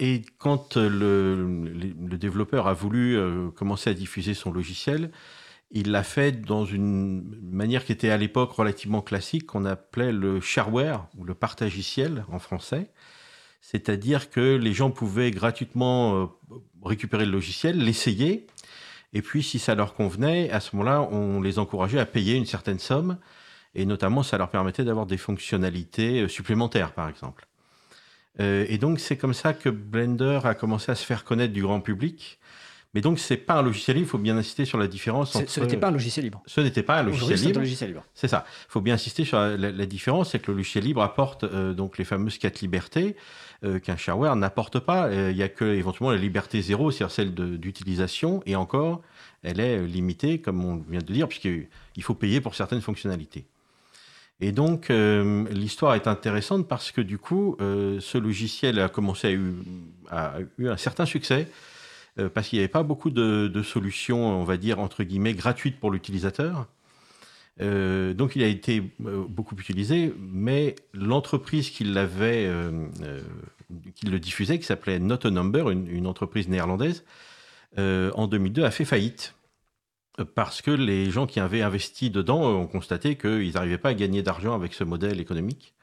Et 0.00 0.22
quand 0.38 0.76
le, 0.76 2.16
développeur 2.18 2.66
a 2.66 2.72
voulu 2.72 3.16
euh, 3.16 3.50
commencer 3.50 3.90
à 3.90 3.94
diffuser 3.94 4.34
son 4.34 4.52
logiciel, 4.52 5.10
il 5.70 5.90
l'a 5.90 6.02
fait 6.02 6.32
dans 6.40 6.64
une 6.64 7.38
manière 7.42 7.84
qui 7.84 7.92
était 7.92 8.10
à 8.10 8.16
l'époque 8.16 8.52
relativement 8.52 9.02
classique, 9.02 9.46
qu'on 9.46 9.64
appelait 9.64 10.12
le 10.12 10.40
shareware 10.40 11.08
ou 11.16 11.24
le 11.24 11.34
partagiciel 11.34 12.24
en 12.30 12.38
français. 12.38 12.90
C'est-à-dire 13.60 14.30
que 14.30 14.56
les 14.56 14.72
gens 14.72 14.90
pouvaient 14.90 15.30
gratuitement 15.30 16.22
euh, 16.22 16.26
récupérer 16.84 17.24
le 17.24 17.32
logiciel, 17.32 17.78
l'essayer, 17.78 18.46
et 19.14 19.22
puis 19.22 19.42
si 19.42 19.58
ça 19.58 19.74
leur 19.74 19.94
convenait, 19.94 20.50
à 20.50 20.60
ce 20.60 20.74
moment-là, 20.76 21.02
on 21.10 21.40
les 21.40 21.58
encourageait 21.58 22.00
à 22.00 22.06
payer 22.06 22.34
une 22.34 22.46
certaine 22.46 22.80
somme, 22.80 23.16
et 23.74 23.86
notamment 23.86 24.22
ça 24.22 24.38
leur 24.38 24.50
permettait 24.50 24.84
d'avoir 24.84 25.06
des 25.06 25.16
fonctionnalités 25.16 26.22
euh, 26.22 26.28
supplémentaires, 26.28 26.92
par 26.92 27.08
exemple. 27.08 27.46
Euh, 28.40 28.66
et 28.68 28.78
donc 28.78 29.00
c'est 29.00 29.16
comme 29.16 29.34
ça 29.34 29.52
que 29.52 29.68
Blender 29.68 30.40
a 30.44 30.54
commencé 30.54 30.90
à 30.90 30.94
se 30.94 31.04
faire 31.04 31.24
connaître 31.24 31.52
du 31.52 31.62
grand 31.62 31.80
public. 31.80 32.38
Mais 32.92 33.00
donc, 33.00 33.18
ce 33.18 33.34
n'est 33.34 33.40
pas 33.40 33.54
un 33.54 33.62
logiciel 33.62 33.96
libre, 33.96 34.06
il 34.06 34.10
faut 34.10 34.18
bien 34.18 34.36
insister 34.36 34.64
sur 34.64 34.78
la 34.78 34.86
différence 34.86 35.34
entre... 35.34 35.50
Ce 35.50 35.58
n'était 35.58 35.76
pas 35.76 35.88
un 35.88 35.90
logiciel 35.90 36.26
libre. 36.26 36.44
Ce 36.46 36.60
n'était 36.60 36.84
pas 36.84 37.00
un 37.00 37.02
logiciel 37.02 37.40
libre. 37.40 37.50
C'est 37.50 37.56
un 37.56 37.60
logiciel 37.60 37.90
libre. 37.90 38.04
C'est 38.14 38.28
ça. 38.28 38.44
Il 38.68 38.70
faut 38.70 38.80
bien 38.80 38.94
insister 38.94 39.24
sur 39.24 39.40
la, 39.40 39.86
différence, 39.86 40.30
c'est 40.30 40.38
que 40.38 40.52
le 40.52 40.58
logiciel 40.58 40.84
libre 40.84 41.02
apporte 41.02 41.44
donc 41.44 41.98
les 41.98 42.04
fameuses 42.04 42.38
quatre 42.38 42.60
libertés, 42.60 43.16
euh, 43.64 43.78
qu'un 43.78 43.96
shareware 43.96 44.36
n'apporte 44.36 44.78
pas. 44.78 45.06
Euh, 45.06 45.30
il 45.30 45.36
n'y 45.36 45.42
a 45.42 45.48
que 45.48 45.64
éventuellement 45.64 46.10
la 46.10 46.18
liberté 46.18 46.60
zéro, 46.60 46.90
c'est-à-dire 46.90 47.14
celle 47.14 47.34
d'utilisation, 47.34 48.42
et 48.44 48.56
encore, 48.56 49.00
elle 49.42 49.58
est 49.58 49.78
euh, 49.78 49.86
limitée, 49.86 50.40
comme 50.40 50.62
on 50.62 50.76
vient 50.76 51.00
de 51.00 51.12
dire, 51.12 51.28
puisqu'il 51.28 52.02
faut 52.02 52.14
payer 52.14 52.42
pour 52.42 52.54
certaines 52.54 52.82
fonctionnalités. 52.82 53.46
Et 54.44 54.52
donc, 54.52 54.90
l'histoire 54.90 55.94
est 55.94 56.06
intéressante 56.06 56.68
parce 56.68 56.92
que 56.92 57.00
du 57.00 57.16
coup, 57.16 57.56
ce 57.58 58.18
logiciel 58.18 58.78
a 58.78 58.90
commencé 58.90 59.28
à 59.28 59.30
eu, 59.32 59.54
eu 60.58 60.68
un 60.68 60.76
certain 60.76 61.06
succès 61.06 61.48
parce 62.34 62.48
qu'il 62.48 62.58
n'y 62.58 62.60
avait 62.62 62.68
pas 62.68 62.82
beaucoup 62.82 63.08
de, 63.08 63.62
solutions, 63.62 64.38
on 64.38 64.44
va 64.44 64.58
dire, 64.58 64.80
entre 64.80 65.02
guillemets, 65.02 65.32
gratuites 65.32 65.80
pour 65.80 65.90
l'utilisateur. 65.90 66.66
Euh, 67.60 68.14
donc 68.14 68.34
il 68.34 68.42
a 68.42 68.48
été 68.48 68.82
euh, 69.06 69.24
beaucoup 69.28 69.54
utilisé, 69.56 70.12
mais 70.18 70.74
l'entreprise 70.92 71.70
qui 71.70 71.84
l'avait, 71.84 72.46
euh, 72.46 72.88
qui 73.94 74.06
le 74.06 74.18
diffusait, 74.18 74.58
qui 74.58 74.64
s'appelait 74.64 74.98
Not 74.98 75.26
a 75.26 75.30
Number, 75.30 75.70
une, 75.70 76.06
entreprise 76.06 76.48
néerlandaise, 76.48 77.04
en 77.76 78.26
2002 78.26 78.64
a 78.64 78.70
fait 78.70 78.84
faillite 78.84 79.34
parce 80.34 80.62
que 80.62 80.70
les 80.70 81.10
gens 81.10 81.26
qui 81.26 81.40
avaient 81.40 81.62
investi 81.62 82.10
dedans 82.10 82.42
ont 82.42 82.66
constaté 82.66 83.16
qu'ils 83.16 83.54
n'arrivaient 83.54 83.78
pas 83.78 83.90
à 83.90 83.94
gagner 83.94 84.22
d'argent 84.22 84.54
avec 84.54 84.74
ce 84.74 84.84
modèle 84.84 85.20
économique. 85.20 85.74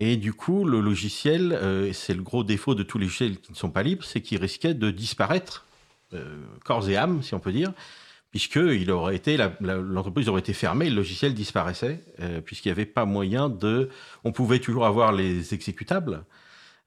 Et 0.00 0.16
du 0.16 0.32
coup, 0.32 0.64
le 0.64 0.80
logiciel, 0.80 1.58
c'est 1.92 2.14
le 2.14 2.22
gros 2.22 2.44
défaut 2.44 2.74
de 2.74 2.82
tous 2.82 2.98
les 2.98 3.04
logiciels 3.04 3.38
qui 3.38 3.52
ne 3.52 3.56
sont 3.56 3.70
pas 3.70 3.82
libres, 3.82 4.04
c'est 4.04 4.22
qu'il 4.22 4.40
risquait 4.40 4.74
de 4.74 4.90
disparaître, 4.90 5.66
corps 6.64 6.88
et 6.88 6.96
âme, 6.96 7.22
si 7.22 7.34
on 7.34 7.40
peut 7.40 7.52
dire, 7.52 7.72
puisque 8.32 8.58
aurait 8.88 9.14
été 9.14 9.36
l'entreprise 9.60 10.28
aurait 10.28 10.40
été 10.40 10.54
fermée, 10.54 10.88
le 10.88 10.96
logiciel 10.96 11.34
disparaissait, 11.34 12.02
euh, 12.20 12.40
puisqu'il 12.40 12.68
n'y 12.68 12.72
avait 12.72 12.86
pas 12.86 13.04
moyen 13.04 13.48
de. 13.48 13.90
On 14.24 14.32
pouvait 14.32 14.58
toujours 14.58 14.86
avoir 14.86 15.12
les 15.12 15.54
exécutables, 15.54 16.24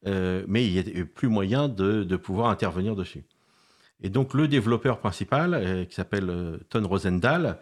euh, 0.07 0.43
mais 0.47 0.65
il 0.65 0.73
n'y 0.73 0.79
avait 0.79 1.05
plus 1.05 1.29
moyen 1.29 1.69
de, 1.69 2.15
pouvoir 2.17 2.49
intervenir 2.49 2.95
dessus. 2.95 3.23
Et 4.01 4.09
donc 4.09 4.33
le 4.33 4.47
développeur 4.47 4.99
principal, 4.99 5.53
euh, 5.53 5.85
qui 5.85 5.95
s'appelle 5.95 6.59
Ton 6.69 6.87
Rosendahl, 6.87 7.59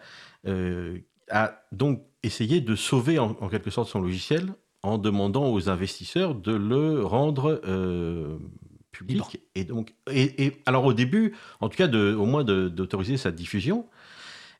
a 1.30 1.62
donc 1.72 2.02
essayé 2.22 2.60
de 2.60 2.76
sauver 2.76 3.18
en, 3.18 3.48
quelque 3.48 3.70
sorte 3.70 3.88
son 3.88 4.00
logiciel 4.00 4.52
en 4.82 4.98
demandant 4.98 5.50
aux 5.50 5.70
investisseurs 5.70 6.34
de 6.34 6.52
le 6.52 7.02
rendre 7.02 7.62
public. 8.90 9.40
Et 9.54 9.64
donc, 9.64 9.94
et, 10.10 10.52
alors 10.66 10.84
au 10.84 10.92
début, 10.92 11.34
en 11.60 11.70
tout 11.70 11.76
cas, 11.76 11.88
de, 11.88 12.14
au 12.14 12.26
moins 12.26 12.44
d'autoriser 12.44 13.16
sa 13.16 13.30
diffusion. 13.30 13.86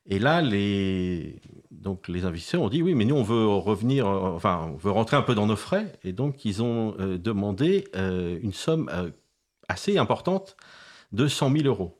Et 0.07 0.19
là, 0.19 0.41
les, 0.41 1.41
donc 1.71 2.07
les 2.07 2.25
investisseurs 2.25 2.61
ont 2.61 2.69
dit 2.69 2.83
oui, 2.83 2.93
mais 2.93 3.05
nous, 3.05 3.15
on 3.15 3.23
veut 3.23 3.47
revenir, 3.47 4.07
enfin, 4.07 4.71
on 4.73 4.77
veut 4.77 4.91
rentrer 4.91 5.17
un 5.17 5.23
peu 5.23 5.33
dans 5.33 5.47
nos 5.47 5.55
frais. 5.55 5.93
Et 6.03 6.13
donc, 6.13 6.45
ils 6.45 6.61
ont 6.61 6.95
euh, 6.99 7.17
demandé 7.17 7.85
euh, 7.95 8.37
une 8.41 8.53
somme 8.53 8.89
euh, 8.93 9.09
assez 9.67 9.97
importante 9.97 10.57
de 11.11 11.27
100 11.27 11.51
000 11.51 11.63
euros. 11.65 11.97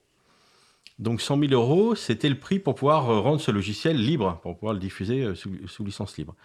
Donc 1.00 1.22
100 1.22 1.40
000 1.40 1.52
euros, 1.52 1.96
c'était 1.96 2.30
le 2.30 2.40
prix 2.40 2.60
pour 2.60 2.76
pouvoir 2.76 3.06
rendre 3.24 3.42
ce 3.42 3.52
logiciel 3.52 3.98
libre, 3.98 4.40
pour 4.44 4.56
pouvoir 4.56 4.74
le 4.74 4.80
diffuser 4.80 5.34
sous 5.36 5.84
licence 5.84 6.18
libre. 6.18 6.36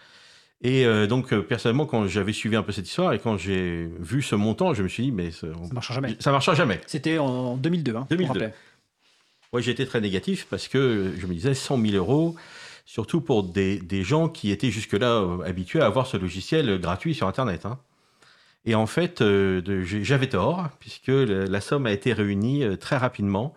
Et 0.63 0.85
euh, 0.85 1.07
donc, 1.07 1.33
euh, 1.33 1.41
personnellement, 1.41 1.85
quand 1.85 2.05
j'avais 2.07 2.33
suivi 2.33 2.55
un 2.55 2.61
peu 2.61 2.71
cette 2.71 2.87
histoire 2.87 3.13
et 3.13 3.19
quand 3.19 3.37
j'ai 3.37 3.89
vu 3.99 4.21
ce 4.21 4.35
montant, 4.35 4.73
je 4.73 4.83
me 4.83 4.87
suis 4.87 5.03
dit, 5.03 5.11
mais 5.11 5.31
ça, 5.31 5.47
ça 5.47 5.73
marchera 5.73 5.95
jamais. 5.95 6.15
Ça 6.19 6.31
marchera 6.31 6.55
jamais. 6.55 6.79
C'était 6.85 7.17
en 7.17 7.57
2002. 7.57 7.95
Hein, 7.95 8.07
2002. 8.09 8.51
Oui, 9.53 9.63
j'étais 9.63 9.85
très 9.85 9.99
négatif 9.99 10.47
parce 10.49 10.67
que 10.67 11.13
je 11.17 11.27
me 11.27 11.33
disais 11.33 11.55
100 11.55 11.81
000 11.81 11.95
euros, 11.95 12.35
surtout 12.85 13.21
pour 13.21 13.43
des, 13.43 13.79
des 13.79 14.03
gens 14.03 14.29
qui 14.29 14.51
étaient 14.51 14.69
jusque-là 14.69 15.21
euh, 15.21 15.43
habitués 15.43 15.81
à 15.81 15.87
avoir 15.87 16.05
ce 16.05 16.15
logiciel 16.15 16.79
gratuit 16.79 17.15
sur 17.15 17.27
Internet. 17.27 17.65
Hein. 17.65 17.79
Et 18.65 18.75
en 18.75 18.85
fait, 18.85 19.23
j'avais 19.83 20.29
tort, 20.29 20.69
puisque 20.79 21.07
la, 21.07 21.61
somme 21.61 21.87
a 21.87 21.91
été 21.91 22.13
réunie 22.13 22.63
très 22.79 22.97
rapidement. 22.97 23.53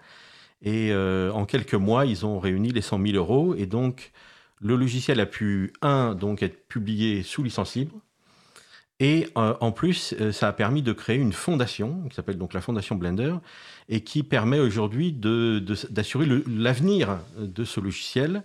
Et 0.63 0.95
en 0.95 1.45
quelques 1.45 1.75
mois, 1.75 2.07
ils 2.07 2.25
ont 2.25 2.39
réuni 2.39 2.71
les 2.71 2.81
100 2.81 3.05
000 3.07 3.17
euros. 3.17 3.55
Et 3.55 3.67
donc, 3.67 4.13
le 4.61 4.77
logiciel 4.77 5.21
a 5.21 5.27
pu, 5.27 5.75
un, 5.83 6.15
donc 6.15 6.43
être 6.43 6.69
publié 6.69 7.23
sous 7.23 7.43
licence 7.43 7.75
libre, 7.77 8.01
et 9.01 9.29
euh, 9.37 9.55
en 9.61 9.73
plus, 9.73 10.15
euh, 10.21 10.31
ça 10.31 10.49
a 10.49 10.53
permis 10.53 10.83
de 10.83 10.93
créer 10.93 11.17
une 11.17 11.33
fondation 11.33 12.03
qui 12.09 12.15
s'appelle 12.15 12.39
donc 12.39 12.55
la 12.55 12.61
Fondation 12.61 12.95
Blender 12.95 13.35
et 13.89 14.03
qui 14.03 14.23
permet 14.23 14.61
aujourd'hui 14.61 15.13
d'assurer 15.13 16.27
l'avenir 16.47 17.19
de 17.37 17.65
ce 17.65 17.81
logiciel, 17.81 18.45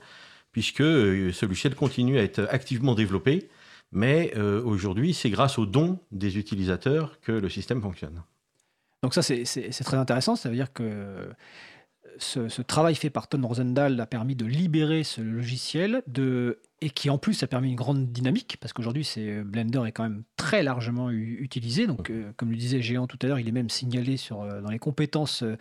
puisque 0.52 0.82
euh, 0.82 1.32
ce 1.32 1.46
logiciel 1.46 1.76
continue 1.76 2.18
à 2.18 2.24
être 2.24 2.48
activement 2.50 2.96
développé, 2.96 3.48
mais 3.92 4.36
aujourd'hui, 4.38 5.14
c'est 5.14 5.30
grâce 5.30 5.58
aux 5.58 5.66
dons 5.66 6.00
des 6.12 6.38
utilisateurs 6.38 7.20
que 7.22 7.32
le 7.32 7.50
système 7.50 7.82
fonctionne. 7.82 8.24
Donc 9.02 9.14
ça, 9.14 9.22
c'est 9.22 9.84
très 9.84 9.98
intéressant. 9.98 10.36
Ça 10.36 10.50
veut 10.50 10.56
dire 10.56 10.74
que 10.74 11.30
ce, 12.18 12.62
travail 12.62 12.96
fait 12.96 13.10
par 13.10 13.28
Ton 13.28 13.42
Rosendahl 13.42 14.00
a 14.00 14.06
permis 14.06 14.36
de 14.36 14.46
libérer 14.46 15.04
ce 15.04 15.22
logiciel 15.22 16.04
de, 16.08 16.60
et 16.82 16.90
qui 16.90 17.10
en 17.10 17.18
plus 17.18 17.42
a 17.44 17.48
permis 17.48 17.70
une 17.70 17.76
grande 17.76 18.12
dynamique 18.12 18.58
parce 18.60 18.74
qu'aujourd'hui 18.74 19.04
c'est 19.04 19.42
Blender 19.44 19.84
est 19.86 19.92
quand 19.92 20.04
même 20.04 20.24
très 20.36 20.64
largement 20.64 21.12
utilisé 21.12 21.88
donc 21.88 22.10
euh, 22.10 22.32
comme 22.38 22.52
le 22.52 22.58
disait 22.58 22.82
Géant 22.82 23.08
tout 23.08 23.18
à 23.22 23.28
l'heure 23.28 23.40
il 23.40 23.48
est 23.48 23.54
même 23.54 23.70
signalé 23.70 24.18
sur, 24.18 24.42
euh, 24.42 24.62
dans 24.62 24.70
les 24.70 24.80
compétences 24.80 25.44
euh, 25.44 25.56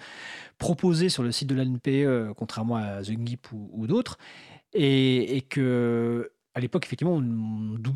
proposées 0.59 1.09
sur 1.09 1.23
le 1.23 1.33
site 1.33 1.49
de 1.49 1.55
l'ANPE 1.55 2.35
contrairement 2.37 2.77
à 2.77 3.03
The 3.03 3.13
Gip 3.25 3.53
ou, 3.53 3.71
ou 3.73 3.87
d'autres 3.87 4.19
et, 4.73 5.37
et, 5.37 5.41
que 5.43 6.31
à 6.59 6.61
l'époque, 6.61 6.87
effectivement, 6.87 7.23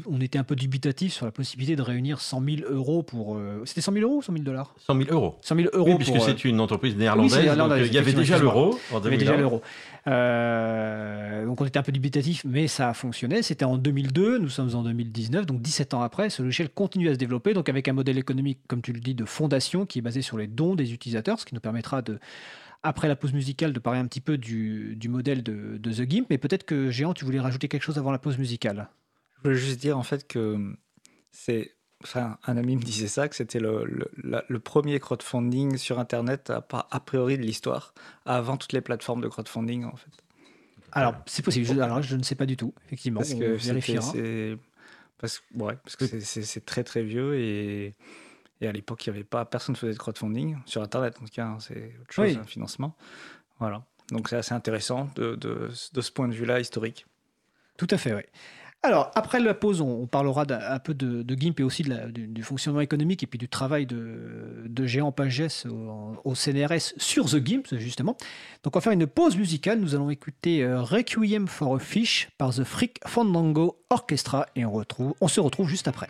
on, 0.06 0.20
était 0.20 0.38
un 0.38 0.44
peu 0.44 0.54
dubitatif 0.54 1.12
sur 1.12 1.26
la 1.26 1.32
possibilité 1.32 1.74
de 1.74 1.82
réunir 1.82 2.20
100 2.20 2.42
000 2.44 2.72
euros 2.72 3.02
pour. 3.02 3.36
Euh, 3.36 3.60
c'était 3.64 3.80
100 3.80 3.92
000 3.94 4.08
euros 4.08 4.18
ou 4.18 4.22
100 4.22 4.32
000 4.34 4.44
dollars 4.44 4.72
100 4.86 4.94
000 4.98 5.10
euros. 5.10 5.36
100 5.42 5.56
000 5.56 5.68
euros. 5.72 5.90
Oui, 5.90 5.96
puisque 5.96 6.20
c'est 6.20 6.46
euh, 6.46 6.48
une 6.48 6.60
entreprise 6.60 6.96
néerlandaise. 6.96 7.34
Euh, 7.34 7.86
il 7.86 7.92
y 7.92 7.98
avait 7.98 8.12
déjà 8.12 8.38
l'euro. 8.38 8.78
Il 8.92 8.94
y 8.94 9.06
avait 9.08 9.16
déjà 9.16 9.36
l'euro. 9.36 9.62
donc 10.06 11.60
on 11.60 11.64
était 11.66 11.80
un 11.80 11.82
peu 11.82 11.90
dubitatif, 11.90 12.44
mais 12.44 12.68
ça 12.68 12.90
a 12.90 12.94
fonctionné. 12.94 13.42
C'était 13.42 13.64
en 13.64 13.78
2002, 13.78 14.38
nous 14.38 14.48
sommes 14.48 14.76
en 14.76 14.84
2019, 14.84 15.44
donc 15.44 15.60
17 15.60 15.94
ans 15.94 16.02
après, 16.02 16.30
ce 16.30 16.44
logiciel 16.44 16.68
continue 16.68 17.08
à 17.08 17.14
se 17.14 17.18
développer, 17.18 17.54
donc 17.54 17.68
avec 17.68 17.88
un 17.88 17.94
modèle 17.94 18.16
économique, 18.16 18.60
comme 18.68 18.80
tu 18.80 18.92
le 18.92 19.00
dis, 19.00 19.14
de 19.14 19.24
fondation 19.24 19.86
qui 19.86 19.98
est 19.98 20.02
basé 20.02 20.22
sur 20.22 20.38
les 20.38 20.46
dons 20.46 20.76
des 20.76 20.92
utilisateurs, 20.92 21.40
ce 21.40 21.46
qui 21.46 21.56
nous 21.56 21.60
permettra 21.60 22.00
de 22.00 22.20
après 22.82 23.08
la 23.08 23.16
pause 23.16 23.32
musicale 23.32 23.72
de 23.72 23.78
parler 23.78 24.00
un 24.00 24.06
petit 24.06 24.20
peu 24.20 24.38
du, 24.38 24.98
modèle 25.08 25.42
de, 25.42 25.78
The 25.78 26.08
Gimp, 26.08 26.26
mais 26.30 26.38
peut-être 26.38 26.64
que 26.64 26.90
Géant, 26.90 27.14
tu 27.14 27.24
voulais 27.24 27.40
rajouter 27.40 27.68
quelque 27.68 27.82
chose 27.82 27.98
avant 27.98 28.12
la 28.12 28.18
pause 28.18 28.38
musicale. 28.38 28.88
Je 29.36 29.42
voulais 29.48 29.60
juste 29.60 29.80
dire 29.80 29.98
en 29.98 30.02
fait 30.02 30.26
que 30.26 30.74
c'est. 31.30 31.74
Enfin, 32.04 32.36
un 32.48 32.56
ami 32.56 32.74
me 32.74 32.82
disait 32.82 33.06
ça, 33.06 33.28
que 33.28 33.36
c'était 33.36 33.60
le, 33.60 33.84
le, 34.16 34.58
premier 34.58 34.98
crowdfunding 34.98 35.76
sur 35.76 36.00
Internet 36.00 36.50
a, 36.50 36.66
a 36.90 36.98
priori 36.98 37.38
de 37.38 37.42
l'histoire, 37.42 37.94
avant 38.26 38.56
toutes 38.56 38.72
les 38.72 38.80
plateformes 38.80 39.20
de 39.20 39.28
crowdfunding 39.28 39.84
en 39.84 39.94
fait. 39.94 40.10
Alors, 40.90 41.14
c'est 41.26 41.42
possible. 41.42 41.64
Je, 41.64 41.78
alors, 41.80 42.02
je 42.02 42.16
ne 42.16 42.24
sais 42.24 42.34
pas 42.34 42.44
du 42.44 42.56
tout, 42.56 42.74
effectivement. 42.86 43.20
Parce 43.20 43.34
que 43.34 43.56
c'est 43.58 44.58
parce, 45.22 45.40
ouais, 45.54 45.76
parce 45.84 45.94
que 45.94 46.06
c'est 46.18 46.66
très 46.66 46.82
très 46.82 47.04
vieux 47.04 47.38
et 47.38 47.94
et 48.62 48.68
à 48.68 48.72
l'époque, 48.72 49.04
il 49.06 49.10
n'y 49.10 49.16
avait 49.16 49.24
pas, 49.24 49.44
personne 49.44 49.72
ne 49.72 49.78
faisait 49.78 49.92
de 49.92 49.98
crowdfunding 49.98 50.56
sur 50.66 50.82
Internet. 50.82 51.16
En 51.20 51.24
tout 51.24 51.32
cas, 51.32 51.56
c'est 51.58 51.96
autre 52.00 52.12
chose, 52.12 52.36
un 52.36 52.44
financement. 52.44 52.96
Voilà. 53.58 53.84
Donc 54.10 54.28
c'est 54.28 54.36
assez 54.36 54.54
intéressant 54.54 55.10
de, 55.16 55.34
de, 55.34 55.70
ce 55.72 56.12
point 56.12 56.28
de 56.28 56.34
vue-là 56.34 56.60
historique. 56.60 57.06
Tout 57.76 57.88
à 57.90 57.98
fait, 57.98 58.14
oui. 58.14 58.22
Alors, 58.84 59.12
après 59.14 59.38
la 59.38 59.54
pause, 59.54 59.80
on, 59.80 60.06
parlera 60.06 60.44
un 60.48 60.78
peu 60.80 60.92
de, 60.94 61.34
GIMP 61.34 61.60
et 61.60 61.62
aussi 61.62 61.84
de 61.84 62.10
du, 62.10 62.42
fonctionnement 62.42 62.80
économique 62.80 63.22
et 63.22 63.26
puis 63.26 63.38
du 63.38 63.48
travail 63.48 63.86
de, 63.86 64.64
de 64.66 64.86
Géant 64.86 65.12
Pages 65.12 65.66
au, 66.24 66.34
CNRS 66.34 66.94
sur 66.96 67.26
The 67.26 67.44
GIMP, 67.44 67.78
justement. 67.78 68.16
Donc, 68.64 68.74
on 68.74 68.78
va 68.78 68.80
faire 68.80 68.92
une 68.92 69.06
pause 69.06 69.36
musicale. 69.36 69.78
Nous 69.78 69.94
allons 69.94 70.10
écouter 70.10 70.64
euh, 70.64 70.82
Requiem 70.82 71.46
for 71.46 71.76
a 71.76 71.78
Fish 71.78 72.30
par 72.38 72.52
The 72.52 72.64
Freak 72.64 73.00
Fandango 73.06 73.84
Orchestra 73.90 74.46
et 74.56 74.64
on, 74.64 74.72
retrouve, 74.72 75.14
on 75.20 75.28
se 75.28 75.40
retrouve 75.40 75.68
juste 75.68 75.86
après. 75.86 76.08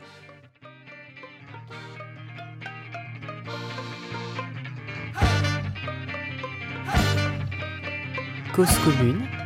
Cause 8.52 8.76
commune 8.84 9.41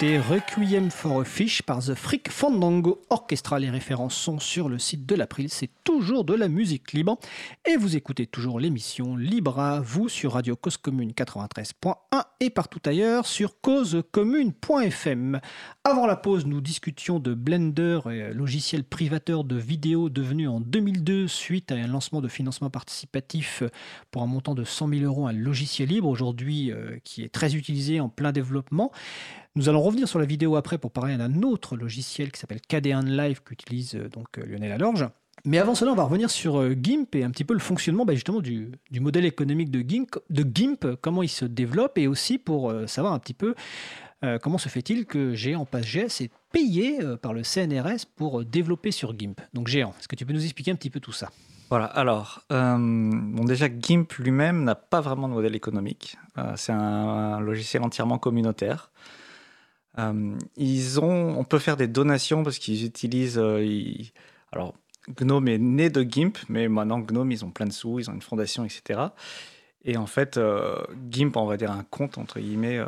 Requiem 0.00 0.92
for 0.92 1.22
a 1.22 1.24
Fish 1.24 1.62
par 1.62 1.80
The 1.80 1.94
Freak 1.94 2.30
Fandango 2.30 3.02
Orchestra. 3.10 3.58
Les 3.58 3.68
références 3.68 4.14
sont 4.14 4.38
sur 4.38 4.68
le 4.68 4.78
site 4.78 5.06
de 5.06 5.16
l'April. 5.16 5.48
C'est 5.48 5.70
toujours 5.82 6.24
de 6.24 6.34
la 6.34 6.46
musique 6.46 6.92
libre. 6.92 7.18
Et 7.68 7.76
vous 7.76 7.96
écoutez 7.96 8.26
toujours 8.26 8.60
l'émission 8.60 9.16
Libre 9.16 9.58
à 9.58 9.80
vous 9.80 10.08
sur 10.08 10.34
Radio 10.34 10.54
Cause 10.54 10.76
Commune 10.76 11.10
93.1 11.10 11.94
et 12.38 12.50
partout 12.50 12.80
ailleurs 12.86 13.26
sur 13.26 13.60
causecommune.fm. 13.60 15.40
Avant 15.82 16.06
la 16.06 16.14
pause, 16.14 16.46
nous 16.46 16.60
discutions 16.60 17.18
de 17.18 17.34
Blender, 17.34 17.98
logiciel 18.32 18.84
privateur 18.84 19.42
de 19.42 19.56
vidéos 19.56 20.10
devenu 20.10 20.46
en 20.46 20.60
2002 20.60 21.26
suite 21.26 21.72
à 21.72 21.74
un 21.74 21.88
lancement 21.88 22.20
de 22.20 22.28
financement 22.28 22.70
participatif 22.70 23.64
pour 24.12 24.22
un 24.22 24.26
montant 24.26 24.54
de 24.54 24.62
100 24.62 24.90
000 24.90 25.02
euros, 25.02 25.26
un 25.26 25.32
logiciel 25.32 25.88
libre 25.88 26.06
aujourd'hui 26.06 26.70
euh, 26.70 26.98
qui 27.02 27.24
est 27.24 27.32
très 27.32 27.56
utilisé 27.56 27.98
en 27.98 28.08
plein 28.08 28.30
développement. 28.30 28.92
Nous 29.54 29.68
allons 29.68 29.82
revenir 29.82 30.08
sur 30.08 30.18
la 30.18 30.24
vidéo 30.24 30.56
après 30.56 30.78
pour 30.78 30.90
parler 30.90 31.16
d'un 31.16 31.42
autre 31.42 31.76
logiciel 31.76 32.30
qui 32.30 32.38
s'appelle 32.38 32.60
KD1 32.68 33.04
Live 33.06 33.42
qu'utilise 33.42 33.94
euh, 33.94 34.08
donc 34.08 34.38
euh, 34.38 34.46
Lionel 34.46 34.72
Alorge. 34.72 35.08
Mais 35.44 35.58
avant 35.58 35.74
cela, 35.74 35.92
on 35.92 35.94
va 35.94 36.04
revenir 36.04 36.30
sur 36.30 36.60
euh, 36.60 36.74
GIMP 36.80 37.14
et 37.14 37.24
un 37.24 37.30
petit 37.30 37.44
peu 37.44 37.54
le 37.54 37.60
fonctionnement 37.60 38.04
bah, 38.04 38.12
du, 38.40 39.00
modèle 39.00 39.24
économique 39.24 39.70
de 39.70 39.80
GIMP, 39.80 40.96
comment 41.00 41.22
il 41.22 41.28
se 41.28 41.44
développe 41.44 41.96
et 41.98 42.06
aussi 42.06 42.38
pour 42.38 42.72
savoir 42.86 43.12
un 43.12 43.18
petit 43.18 43.34
peu 43.34 43.54
comment 44.42 44.58
se 44.58 44.68
fait-il 44.68 45.06
que 45.06 45.34
Géant 45.34 45.64
PassGS 45.64 46.22
est 46.22 46.30
payé 46.52 46.98
par 47.22 47.32
le 47.32 47.44
CNRS 47.44 48.06
pour 48.16 48.44
développer 48.44 48.90
sur 48.90 49.16
GIMP. 49.16 49.40
Donc 49.54 49.68
Géant, 49.68 49.94
est-ce 49.98 50.08
que 50.08 50.16
tu 50.16 50.26
peux 50.26 50.32
nous 50.32 50.42
expliquer 50.42 50.72
un 50.72 50.74
petit 50.74 50.90
peu 50.90 50.98
tout 50.98 51.12
ça? 51.12 51.30
Voilà, 51.70 51.86
alors, 51.86 52.42
déjà, 52.50 53.68
GIMP 53.68 54.12
lui-même 54.18 54.64
n'a 54.64 54.74
pas 54.74 55.00
vraiment 55.00 55.28
de 55.28 55.34
modèle 55.34 55.54
économique. 55.54 56.18
c'est 56.56 56.72
un, 56.72 57.38
logiciel 57.38 57.84
entièrement 57.84 58.18
communautaire. 58.18 58.90
Euh, 59.98 60.36
ils 60.56 61.00
ont, 61.00 61.38
on 61.38 61.44
peut 61.44 61.58
faire 61.58 61.76
des 61.76 61.88
donations 61.88 62.42
parce 62.42 62.58
qu'ils 62.58 62.84
utilisent. 62.84 63.38
Euh, 63.38 63.64
alors, 64.52 64.74
Gnome 65.20 65.48
est 65.48 65.58
né 65.58 65.90
de 65.90 66.02
GIMP, 66.02 66.38
mais 66.48 66.68
maintenant 66.68 67.00
Gnome, 67.00 67.32
ils 67.32 67.44
ont 67.44 67.50
plein 67.50 67.66
de 67.66 67.72
sous, 67.72 67.98
ils 67.98 68.10
ont 68.10 68.14
une 68.14 68.22
fondation, 68.22 68.64
etc. 68.64 69.00
Et 69.84 69.96
en 69.96 70.06
fait, 70.06 70.36
euh, 70.36 70.76
GIMP, 71.10 71.36
on 71.36 71.46
va 71.46 71.56
dire 71.56 71.70
un 71.70 71.84
compte, 71.84 72.18
entre 72.18 72.40
guillemets, 72.40 72.78
euh, 72.78 72.86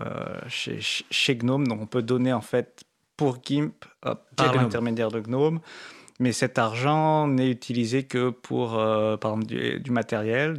chez, 0.49 0.79
chez, 0.81 1.37
Gnome. 1.37 1.67
Donc, 1.67 1.81
on 1.81 1.87
peut 1.87 2.03
donner, 2.03 2.33
en 2.33 2.41
fait, 2.41 2.83
pour 3.17 3.39
GIMP, 3.43 3.73
par 4.37 4.55
l'intermédiaire 4.55 5.11
de 5.11 5.21
Gnome. 5.21 5.61
Mais 6.21 6.33
cet 6.33 6.59
argent 6.59 7.27
n'est 7.27 7.51
utilisé 7.51 8.03
que 8.03 8.29
pour, 8.29 8.79
euh, 8.79 9.17
par 9.17 9.33
exemple, 9.33 9.81
du, 9.81 9.91
matériel, 9.91 10.59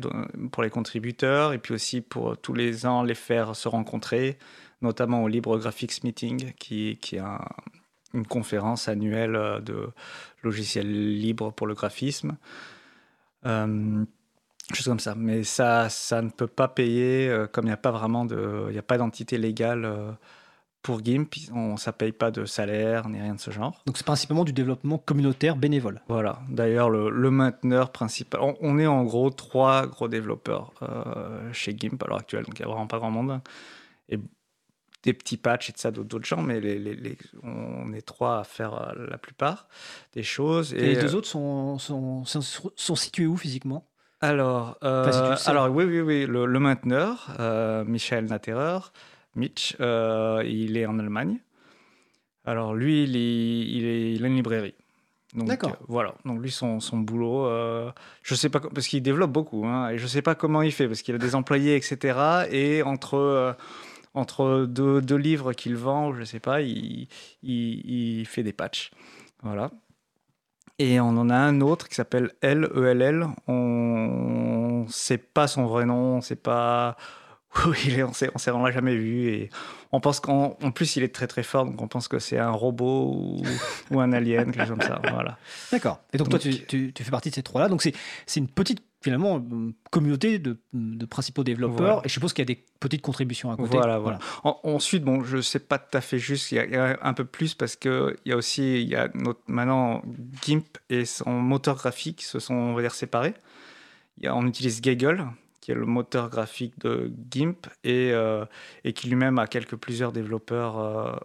pour 0.51 0.63
les 0.63 0.71
contributeurs, 0.71 1.53
et 1.53 1.59
puis 1.59 1.75
aussi 1.75 2.01
pour 2.01 2.35
tous 2.35 2.55
les 2.55 2.87
ans 2.87 3.03
les 3.03 3.13
faire 3.13 3.55
se 3.55 3.67
rencontrer, 3.67 4.39
notamment 4.81 5.23
au 5.23 5.27
Libre 5.27 5.57
Graphics 5.57 6.03
Meeting, 6.03 6.53
qui, 6.53 6.97
qui 7.01 7.17
est 7.17 7.21
une 8.13 8.27
conférence 8.27 8.87
annuelle 8.87 9.61
de 9.63 9.89
logiciels 10.43 11.17
libres 11.17 11.51
pour 11.51 11.67
le 11.67 11.73
graphisme. 11.73 12.37
Euh, 13.45 14.05
comme 14.85 14.99
ça. 14.99 15.15
Mais 15.15 15.43
ça, 15.43 15.89
ça 15.89 16.21
ne 16.21 16.29
peut 16.29 16.47
pas 16.47 16.67
payer, 16.67 17.27
euh, 17.27 17.47
comme 17.47 17.65
il 17.65 17.69
n'y 17.69 17.73
a 17.73 17.77
pas 17.77 17.91
vraiment 17.91 18.25
de, 18.25 18.65
il 18.67 18.73
n'y 18.73 18.79
a 18.79 18.83
pas 18.83 18.97
d'entité 18.97 19.37
légale 19.37 19.85
euh, 19.85 20.11
pour 20.81 21.03
GIMP, 21.03 21.29
on, 21.53 21.77
ça 21.77 21.91
ne 21.91 21.95
paye 21.95 22.11
pas 22.11 22.31
de 22.31 22.45
salaire 22.45 23.07
ni 23.07 23.19
rien 23.21 23.35
de 23.35 23.39
ce 23.39 23.51
genre. 23.51 23.83
Donc 23.85 23.97
c'est 23.97 24.05
principalement 24.05 24.43
du 24.43 24.53
développement 24.53 24.97
communautaire 24.97 25.55
bénévole. 25.55 26.01
Voilà. 26.07 26.39
D'ailleurs, 26.49 26.89
le, 26.89 27.31
mainteneur 27.31 27.91
principal, 27.91 28.41
on, 28.61 28.79
est 28.79 28.87
en 28.87 29.03
gros 29.03 29.29
trois 29.29 29.85
gros 29.85 30.07
développeurs 30.07 30.73
euh, 30.81 31.51
chez 31.53 31.75
GIMP 31.77 32.01
à 32.03 32.07
l'heure 32.07 32.19
actuelle, 32.19 32.45
donc 32.45 32.57
il 32.59 32.63
n'y 32.63 32.71
a 32.71 32.73
vraiment 32.73 32.87
pas 32.87 32.97
grand 32.97 33.11
monde. 33.11 33.41
Et 34.09 34.19
des 35.03 35.13
petits 35.13 35.37
patchs 35.37 35.69
et 35.69 35.73
de 35.73 35.77
ça 35.77 35.91
d'autres 35.91 36.25
gens, 36.25 36.41
mais 36.41 36.59
les, 36.59 36.77
les, 36.77 37.17
on 37.43 37.91
est 37.93 38.01
trois 38.01 38.39
à 38.39 38.43
faire 38.43 38.93
la 38.95 39.17
plupart 39.17 39.67
des 40.13 40.23
choses. 40.23 40.73
Et, 40.73 40.93
les 40.93 40.95
deux 40.95 41.15
autres 41.15 41.27
sont, 41.27 41.79
sont, 41.79 42.23
sont 42.23 42.95
situés 42.95 43.25
où 43.25 43.35
physiquement? 43.35 43.87
Alors, 44.21 44.77
euh, 44.83 45.35
alors 45.47 45.69
oui, 45.71 45.83
oui, 45.83 45.99
oui, 45.99 46.25
le, 46.27 46.59
mainteneur, 46.59 47.35
euh, 47.39 47.83
Michel 47.83 48.25
Natterer, 48.25 48.77
Mitch, 49.35 49.75
euh, 49.79 50.43
il 50.45 50.77
est 50.77 50.85
en 50.85 50.99
Allemagne. 50.99 51.39
Alors 52.45 52.75
lui, 52.75 53.03
il, 53.03 53.15
est, 53.15 54.11
il, 54.13 54.23
a 54.23 54.27
une 54.27 54.35
librairie. 54.35 54.75
D'accord. 55.33 55.75
voilà. 55.87 56.13
Donc 56.25 56.39
lui, 56.39 56.51
son, 56.51 56.79
son 56.79 56.97
boulot, 56.97 57.49
je 58.21 58.35
sais 58.35 58.49
pas 58.49 58.59
parce 58.59 58.87
qu'il 58.87 59.01
développe 59.01 59.31
beaucoup, 59.31 59.65
hein, 59.65 59.89
et 59.89 59.97
je 59.97 60.05
sais 60.05 60.21
pas 60.21 60.35
comment 60.35 60.61
il 60.61 60.71
fait 60.71 60.87
parce 60.87 61.01
qu'il 61.01 61.15
a 61.15 61.17
des 61.17 61.33
employés, 61.33 61.75
etc. 61.75 62.45
Et 62.51 62.83
entre 62.83 63.55
entre 64.13 64.65
deux, 64.67 65.01
deux 65.01 65.15
livres 65.15 65.53
qu'il 65.53 65.75
vend, 65.75 66.13
je 66.13 66.23
sais 66.23 66.39
pas, 66.39 66.61
il, 66.61 67.07
il, 67.43 68.19
il 68.19 68.25
fait 68.25 68.43
des 68.43 68.53
patchs. 68.53 68.91
Voilà. 69.43 69.71
Et 70.79 70.99
on 70.99 71.09
en 71.09 71.29
a 71.29 71.35
un 71.35 71.61
autre 71.61 71.87
qui 71.87 71.95
s'appelle 71.95 72.31
L-E-L-L. 72.41 73.27
On 73.47 74.85
ne 74.85 74.91
sait 74.91 75.19
pas 75.19 75.47
son 75.47 75.65
vrai 75.67 75.85
nom, 75.85 76.13
on 76.13 76.15
ne 76.17 76.21
sait 76.21 76.35
pas 76.35 76.97
où 77.67 77.73
il 77.85 77.99
est, 77.99 78.03
on 78.03 78.09
ne 78.09 78.51
vraiment 78.51 78.71
jamais 78.71 78.95
vu. 78.95 79.27
Et 79.27 79.49
on 79.91 79.99
pense 79.99 80.19
qu'en 80.19 80.55
plus, 80.73 80.95
il 80.95 81.03
est 81.03 81.13
très 81.13 81.27
très 81.27 81.43
fort, 81.43 81.65
donc 81.65 81.79
on 81.81 81.87
pense 81.87 82.07
que 82.07 82.19
c'est 82.19 82.39
un 82.39 82.51
robot 82.51 83.43
ou, 83.91 83.99
un 83.99 84.11
alien, 84.11 84.51
quelque 84.51 84.67
chose 84.67 84.77
comme 84.77 84.87
ça. 84.87 85.01
Voilà. 85.11 85.37
D'accord. 85.71 85.99
Et 86.13 86.17
donc, 86.17 86.29
toi, 86.29 86.39
tu, 86.39 86.65
tu, 86.65 87.03
fais 87.03 87.11
partie 87.11 87.29
de 87.29 87.35
ces 87.35 87.43
trois-là. 87.43 87.69
Donc 87.69 87.81
c'est 87.83 88.39
une 88.39 88.47
petite 88.47 88.81
finalement 89.01 89.37
euh, 89.37 89.71
communauté 89.89 90.39
de, 90.39 90.57
principaux 91.09 91.43
développeurs 91.43 92.01
et 92.05 92.07
je 92.07 92.13
suppose 92.13 92.33
qu'il 92.33 92.43
y 92.43 92.51
a 92.51 92.53
des 92.53 92.63
petites 92.79 93.01
contributions 93.01 93.51
à 93.51 93.57
côté. 93.57 93.77
Voilà, 93.77 93.99
voilà. 93.99 94.19
ensuite, 94.43 95.03
bon, 95.03 95.23
je 95.23 95.41
sais 95.41 95.59
pas 95.59 95.79
tout 95.79 95.97
à 95.97 96.01
fait 96.01 96.19
juste, 96.19 96.51
il 96.51 96.55
y 96.55 96.75
a, 96.75 96.99
un 97.01 97.13
peu 97.13 97.25
plus 97.25 97.53
parce 97.55 97.75
que 97.75 98.15
il 98.25 98.29
y 98.29 98.33
a 98.33 98.37
aussi, 98.37 98.81
il 98.81 98.87
y 98.87 98.95
a 98.95 99.09
notre, 99.13 99.41
maintenant 99.47 100.01
GIMP 100.43 100.77
et 100.89 101.05
son 101.05 101.31
moteur 101.31 101.75
graphique 101.75 102.21
se 102.21 102.39
sont, 102.39 102.53
on 102.53 102.73
va 102.73 102.81
dire, 102.81 102.93
séparés. 102.93 103.33
Il 104.17 104.25
y 104.25 104.27
a, 104.27 104.35
on 104.35 104.45
utilise 104.45 104.81
Gaggle 104.81 105.25
qui 105.61 105.71
est 105.71 105.75
le 105.75 105.85
moteur 105.85 106.29
graphique 106.29 106.79
de 106.79 107.13
GIMP 107.29 107.67
et, 107.83 108.11
euh, 108.11 108.45
et 108.83 108.93
qui 108.93 109.07
lui-même 109.07 109.37
a 109.37 109.45
quelques 109.45 109.75
plusieurs 109.75 110.11
développeurs 110.11 110.79
euh, 110.79 111.15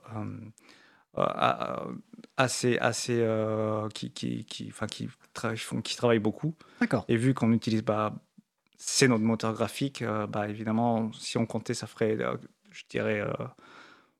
assez, 2.37 2.79
assez 2.79 3.26
qui, 3.94 4.11
qui, 4.11 4.44
qui, 4.44 4.68
enfin, 4.68 4.87
qui 4.87 5.09
qui 5.83 5.96
travaillent 5.96 6.18
beaucoup. 6.18 6.55
D'accord. 6.81 7.05
Et 7.09 7.16
vu 7.16 7.35
qu'on 7.35 7.52
utilise, 7.52 7.83
bah, 7.83 8.14
c'est 8.76 9.09
notre 9.09 9.24
moteur 9.24 9.52
graphique, 9.52 10.02
euh, 10.02 10.26
bah, 10.26 10.48
évidemment, 10.48 11.11
si 11.12 11.38
on 11.38 11.46
comptait, 11.46 11.74
ça 11.74 11.87
ferait, 11.87 12.16
euh, 12.20 12.37
je 12.70 12.83
dirais, 12.88 13.20
euh, 13.20 13.33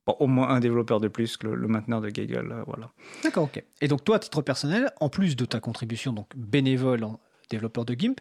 au 0.07 0.27
moins 0.27 0.49
un 0.49 0.61
développeur 0.61 1.01
de 1.01 1.09
plus 1.09 1.37
que 1.37 1.47
le, 1.47 1.69
mainteneur 1.69 2.01
de 2.01 2.09
Gaggle. 2.09 2.63
voilà. 2.67 2.91
D'accord, 3.23 3.45
ok. 3.45 3.63
Et 3.81 3.89
donc, 3.89 4.05
toi, 4.05 4.17
à 4.17 4.19
titre 4.19 4.43
personnel, 4.43 4.91
en 5.01 5.09
plus 5.09 5.37
de 5.37 5.45
ta 5.45 5.61
contribution 5.61 6.13
donc 6.13 6.29
bénévole 6.37 7.05
en 7.05 7.21
développeur 7.51 7.85
de 7.85 7.95
GIMP, 7.95 8.21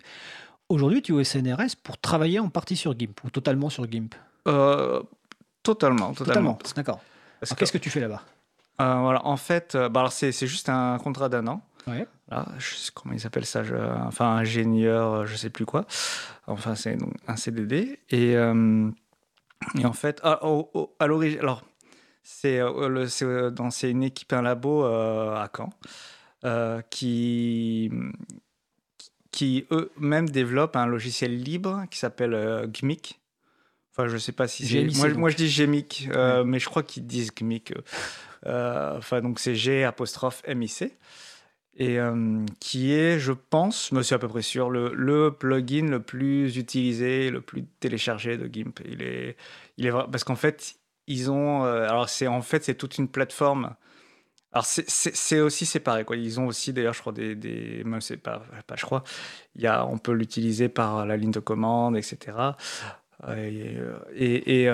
aujourd'hui, 0.69 1.01
tu 1.01 1.13
es 1.13 1.15
au 1.15 1.23
SNRS 1.23 1.75
pour 1.83 1.97
travailler 1.97 2.39
en 2.39 2.49
partie 2.49 2.75
sur 2.75 2.97
GIMP 2.97 3.23
ou 3.23 3.29
totalement 3.29 3.69
sur 3.69 3.89
GIMP? 3.89 4.15
Totalement, 5.63 6.13
totalement. 6.13 6.59
D'accord. 6.75 6.99
Qu'est-ce 7.57 7.71
que 7.71 7.77
tu 7.77 7.89
fais 7.89 7.99
là-bas? 7.99 8.23
Voilà, 8.77 9.25
en 9.25 9.37
fait, 9.37 9.77
bah, 9.91 10.07
c'est 10.09 10.31
juste 10.47 10.69
un 10.69 10.97
contrat 10.97 11.29
d'un 11.29 11.47
an. 11.47 11.61
Ouais. 11.87 12.07
Là, 12.29 12.47
je 12.57 12.75
sais 12.75 12.91
comment 12.93 13.13
ils 13.13 13.27
appellent 13.27 13.45
ça, 13.45 13.61
enfin 14.07 14.37
ingénieur, 14.37 15.27
je 15.27 15.35
sais 15.35 15.51
plus 15.51 15.65
quoi. 15.65 15.85
Enfin, 16.47 16.75
c'est 16.75 16.97
un 17.27 17.35
CDD. 17.35 17.99
Et, 18.09 18.35
euh, 18.35 18.89
et 19.77 19.85
en 19.85 19.93
fait, 19.93 20.19
ah, 20.23 20.39
à 20.99 21.07
l'origine, 21.07 21.39
alors, 21.39 21.63
c'est 22.23 22.59
euh, 22.59 23.05
euh, 23.21 23.51
dans 23.51 23.69
c'est 23.69 23.91
une 23.91 24.03
équipe, 24.03 24.33
un 24.33 24.41
labo 24.41 24.85
à 24.85 25.49
Caen, 25.55 25.69
qui, 26.89 27.91
qui 29.31 29.67
eux-mêmes 29.71 30.29
développent 30.29 30.75
un 30.75 30.87
logiciel 30.87 31.37
libre 31.37 31.85
qui 31.91 31.99
s'appelle 31.99 32.67
GMIC. 32.71 33.19
Enfin, 33.91 34.07
je 34.07 34.17
sais 34.17 34.33
pas 34.33 34.47
si 34.47 34.65
c'est. 34.65 34.97
Moi, 34.97 35.09
moi, 35.13 35.29
je 35.29 35.37
dis 35.37 35.47
GMIC, 35.47 36.09
mais 36.43 36.57
je 36.57 36.65
crois 36.65 36.81
qu'ils 36.81 37.05
disent 37.05 37.31
GMIC. 37.35 37.73
Enfin, 38.45 39.21
donc 39.21 39.39
c'est 39.39 39.55
G 39.55 39.83
apostrophe 39.83 40.43
MIC 40.47 40.93
et 41.77 41.99
euh, 41.99 42.45
qui 42.59 42.93
est, 42.93 43.19
je 43.19 43.33
pense, 43.33 43.89
je 43.89 43.95
me 43.95 44.01
suis 44.01 44.15
à 44.15 44.19
peu 44.19 44.29
près 44.29 44.41
sûr, 44.41 44.69
le, 44.69 45.29
plugin 45.31 45.89
le 45.89 46.01
plus 46.01 46.57
utilisé, 46.57 47.29
le 47.29 47.41
plus 47.41 47.65
téléchargé 47.79 48.37
de 48.37 48.47
GIMP. 48.51 48.79
Il 48.85 49.01
est, 49.01 49.35
il 49.77 49.85
est 49.85 49.91
parce 49.91 50.23
qu'en 50.23 50.37
fait, 50.37 50.75
ils 51.07 51.29
ont, 51.29 51.65
euh, 51.65 51.87
alors 51.87 52.07
c'est 52.09 52.27
en 52.27 52.41
fait 52.41 52.63
c'est 52.63 52.75
toute 52.75 52.97
une 52.97 53.09
plateforme. 53.09 53.75
Alors 54.53 54.65
c'est 54.65 55.39
aussi 55.41 55.65
séparé 55.65 56.05
quoi. 56.05 56.15
Ils 56.15 56.39
ont 56.39 56.47
aussi 56.47 56.71
d'ailleurs, 56.71 56.93
je 56.93 57.01
crois 57.01 57.11
des, 57.11 57.35
des 57.35 57.83
c'est 57.99 58.15
pas, 58.17 58.41
pas, 58.67 58.75
je 58.77 58.85
crois. 58.85 59.03
Il 59.55 59.61
y 59.61 59.67
a, 59.67 59.85
on 59.85 59.97
peut 59.97 60.13
l'utiliser 60.13 60.69
par 60.69 61.05
la 61.05 61.17
ligne 61.17 61.31
de 61.31 61.41
commande, 61.41 61.97
etc. 61.97 62.37
Euh, 63.27 63.99
et, 64.13 64.63
et, 64.63 64.69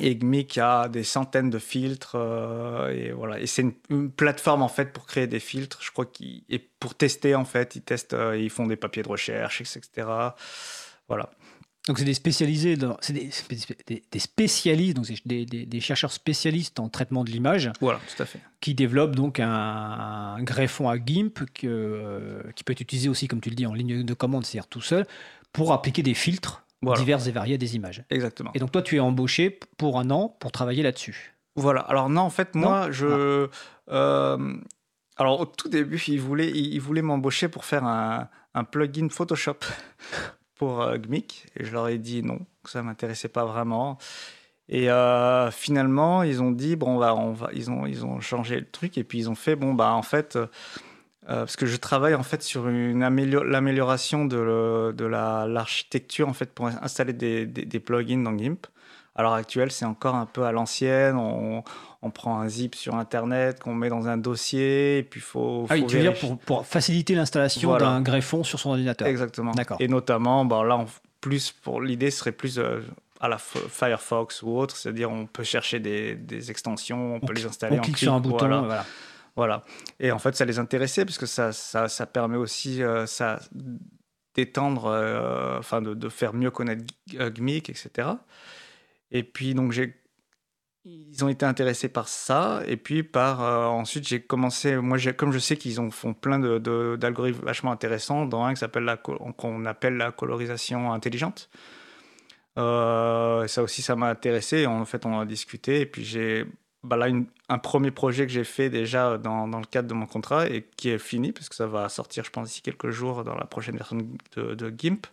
et 0.00 0.16
GMIC 0.16 0.58
a 0.58 0.88
des 0.88 1.04
centaines 1.04 1.50
de 1.50 1.58
filtres 1.58 2.16
euh, 2.16 2.90
et 2.90 3.12
voilà. 3.12 3.38
Et 3.38 3.46
c'est 3.46 3.64
une, 3.88 4.10
plateforme 4.10 4.62
en 4.62 4.68
fait 4.68 4.92
pour 4.92 5.06
créer 5.06 5.26
des 5.26 5.40
filtres. 5.40 5.78
Je 5.82 5.92
crois 5.92 6.06
qu'ils 6.06 6.42
et 6.48 6.58
pour 6.58 6.94
tester 6.94 7.34
en 7.34 7.44
fait 7.44 7.76
ils 7.76 7.82
testent 7.82 8.14
euh, 8.14 8.36
ils 8.36 8.50
font 8.50 8.66
des 8.66 8.76
papiers 8.76 9.02
de 9.02 9.08
recherche 9.08 9.60
etc 9.60 10.08
voilà. 11.08 11.30
Donc 11.86 12.00
c'est 12.00 12.04
des 12.04 12.14
spécialisés 12.14 12.76
c'est 13.00 13.12
des, 13.12 13.30
des, 14.10 14.18
spécialistes 14.18 14.96
donc 14.96 15.06
des, 15.24 15.46
des, 15.46 15.80
chercheurs 15.80 16.10
spécialistes 16.10 16.80
en 16.80 16.88
traitement 16.88 17.22
de 17.22 17.30
l'image. 17.30 17.70
Voilà 17.80 18.00
tout 18.00 18.20
à 18.20 18.26
fait. 18.26 18.40
Qui 18.60 18.74
développent 18.74 19.14
donc 19.14 19.38
un, 19.38 20.42
greffon 20.42 20.88
à 20.88 20.96
GIMP 20.96 21.44
que, 21.54 21.68
euh, 21.68 22.42
qui 22.56 22.64
peut 22.64 22.72
être 22.72 22.80
utilisé 22.80 23.08
aussi 23.08 23.28
comme 23.28 23.40
tu 23.40 23.50
le 23.50 23.54
dis 23.54 23.66
en 23.66 23.74
ligne 23.74 24.02
de 24.02 24.14
commande 24.14 24.44
c'est-à-dire 24.44 24.66
tout 24.66 24.80
seul 24.80 25.06
pour 25.52 25.72
appliquer 25.72 26.02
des 26.02 26.14
filtres 26.14 26.65
diverses 26.94 27.26
et 27.26 27.32
variées 27.32 27.58
des 27.58 27.76
images. 27.76 28.04
Exactement. 28.10 28.50
Et 28.54 28.58
donc 28.58 28.72
toi, 28.72 28.82
tu 28.82 28.96
es 28.96 29.00
embauché 29.00 29.58
pour 29.76 29.98
un 29.98 30.10
an 30.10 30.36
pour 30.40 30.52
travailler 30.52 30.82
là-dessus. 30.82 31.34
Voilà. 31.56 31.80
Alors 31.80 32.08
non, 32.08 32.22
en 32.22 32.30
fait, 32.30 32.54
moi, 32.54 32.90
je... 32.90 33.48
Euh, 33.88 34.56
alors 35.16 35.40
au 35.40 35.46
tout 35.46 35.68
début, 35.68 36.02
ils 36.08 36.20
voulaient, 36.20 36.50
ils 36.50 36.80
voulaient 36.80 37.02
m'embaucher 37.02 37.48
pour 37.48 37.64
faire 37.64 37.84
un, 37.84 38.28
un 38.54 38.64
plugin 38.64 39.08
Photoshop 39.08 39.58
pour 40.56 40.82
euh, 40.82 40.98
GMIC. 40.98 41.46
Et 41.56 41.64
je 41.64 41.72
leur 41.72 41.88
ai 41.88 41.98
dit 41.98 42.22
non, 42.22 42.40
que 42.62 42.70
ça 42.70 42.82
m'intéressait 42.82 43.28
pas 43.28 43.44
vraiment. 43.44 43.98
Et 44.68 44.90
euh, 44.90 45.50
finalement, 45.50 46.22
ils 46.22 46.42
ont 46.42 46.50
dit 46.50 46.76
bon, 46.76 46.98
bah, 46.98 47.14
on 47.14 47.32
va, 47.32 47.50
ils 47.54 47.70
ont, 47.70 47.86
ils 47.86 48.04
ont 48.04 48.20
changé 48.20 48.58
le 48.58 48.68
truc 48.68 48.98
et 48.98 49.04
puis 49.04 49.18
ils 49.18 49.30
ont 49.30 49.34
fait 49.34 49.56
bon, 49.56 49.74
bah 49.74 49.92
en 49.92 50.02
fait, 50.02 50.36
euh, 51.28 51.40
parce 51.40 51.56
que 51.56 51.66
je 51.66 51.76
travaille 51.76 52.14
en 52.14 52.22
fait 52.22 52.42
sur 52.42 52.68
une 52.68 53.00
l'amélioration 53.00 54.26
de, 54.26 54.92
de 54.92 55.04
l'architecture 55.04 56.28
en 56.28 56.32
fait 56.32 56.52
pour 56.52 56.66
installer 56.66 57.12
des, 57.12 57.46
des, 57.46 57.80
plugins 57.80 58.22
dans 58.22 58.36
GIMP. 58.36 58.66
À 59.16 59.22
l'heure 59.22 59.32
actuelle, 59.32 59.72
c'est 59.72 59.86
encore 59.86 60.14
un 60.14 60.26
peu 60.26 60.44
à 60.44 60.52
l'ancienne. 60.52 61.16
On, 61.16 61.64
on, 62.02 62.10
prend 62.10 62.38
un 62.38 62.48
zip 62.48 62.74
sur 62.74 62.94
Internet 62.94 63.60
qu'on 63.60 63.74
met 63.74 63.88
dans 63.88 64.06
un 64.08 64.18
dossier 64.18 64.98
et 64.98 65.02
puis 65.02 65.20
faut. 65.20 65.66
Ah 65.68 65.74
oui, 65.74 65.86
tu 65.86 65.96
veux 65.96 66.02
dire 66.02 66.14
pour, 66.14 66.38
pour 66.38 66.66
faciliter 66.66 67.14
l'installation 67.14 67.76
d'un 67.76 68.02
greffon 68.02 68.44
sur 68.44 68.60
son 68.60 68.70
ordinateur. 68.70 69.08
Exactement. 69.08 69.52
D'accord. 69.52 69.78
Et 69.80 69.88
notamment, 69.88 70.44
bon, 70.44 70.62
là, 70.62 70.76
en 70.76 70.86
plus 71.20 71.50
pour 71.50 71.80
l'idée 71.80 72.12
serait 72.12 72.30
plus 72.30 72.58
euh, 72.58 72.82
à 73.20 73.28
la 73.28 73.38
Firefox 73.38 74.42
ou 74.42 74.56
autre, 74.56 74.76
c'est-à-dire 74.76 75.10
on 75.10 75.26
peut 75.26 75.44
chercher 75.44 75.80
des, 75.80 76.14
des 76.14 76.50
extensions, 76.50 77.16
on, 77.16 77.20
peut 77.20 77.32
les 77.32 77.46
installer. 77.46 77.78
On 77.78 77.82
clique 77.82 77.98
sur 77.98 78.12
un 78.12 78.20
bouton, 78.20 78.46
voilà. 78.46 78.84
Voilà. 79.36 79.64
Et 80.00 80.10
en 80.12 80.18
fait, 80.18 80.34
ça 80.34 80.44
les 80.44 80.58
intéressait 80.58 81.04
parce 81.04 81.18
que 81.18 81.26
ça, 81.26 81.52
ça, 81.52 81.88
ça 81.88 82.06
permet 82.06 82.36
aussi 82.36 82.80
ça, 83.06 83.38
d'étendre, 84.34 84.86
enfin 85.58 85.82
de, 85.82 85.94
de, 85.94 86.08
faire 86.08 86.32
mieux 86.32 86.50
connaître 86.50 86.84
GMIC, 87.08 87.70
etc. 87.70 88.08
Et 89.10 89.22
puis, 89.22 89.54
donc, 89.54 89.72
j'ai 89.72 89.94
ils 90.88 91.24
ont 91.24 91.28
été 91.28 91.44
intéressés 91.44 91.88
par 91.88 92.06
ça 92.06 92.62
et 92.64 92.76
puis 92.76 93.02
par 93.02 93.40
ensuite 93.72 94.06
j'ai 94.06 94.22
commencé 94.22 94.76
moi 94.76 94.98
comme 95.16 95.32
je 95.32 95.40
sais 95.40 95.56
qu'ils 95.56 95.80
ont 95.80 95.90
font 95.90 96.14
plein 96.14 96.38
d'algorithmes 96.38 97.44
vachement 97.44 97.72
intéressants 97.72 98.24
dans 98.24 98.44
un 98.44 98.54
qui 98.54 98.60
s'appelle 98.60 98.84
la 98.84 98.96
qu'on 98.96 99.64
appelle 99.64 99.96
la 99.96 100.12
colorisation 100.12 100.92
intelligente 100.92 101.50
euh, 102.58 103.46
ça 103.46 103.62
aussi, 103.62 103.82
ça 103.82 103.96
m'a 103.96 104.08
intéressé. 104.08 104.66
En 104.66 104.84
fait, 104.84 105.04
on 105.06 105.18
a 105.18 105.26
discuté. 105.26 105.80
Et 105.80 105.86
puis, 105.86 106.04
j'ai 106.04 106.46
bah 106.86 106.96
là 106.96 107.08
un 107.48 107.58
premier 107.58 107.90
projet 107.90 108.26
que 108.26 108.32
j'ai 108.32 108.44
fait 108.44 108.70
déjà 108.70 109.18
dans, 109.18 109.48
dans, 109.48 109.58
le 109.58 109.66
cadre 109.66 109.88
de 109.88 109.94
mon 109.94 110.06
contrat 110.06 110.48
et 110.48 110.66
qui 110.76 110.90
est 110.90 110.98
fini, 110.98 111.32
parce 111.32 111.48
que 111.48 111.54
ça 111.54 111.66
va 111.66 111.88
sortir, 111.88 112.24
je 112.24 112.30
pense, 112.30 112.48
d'ici 112.48 112.62
quelques 112.62 112.90
jours 112.90 113.24
dans 113.24 113.34
la 113.34 113.44
prochaine 113.44 113.76
version 113.76 113.98
de, 114.36 114.74
GIMP. 114.76 115.06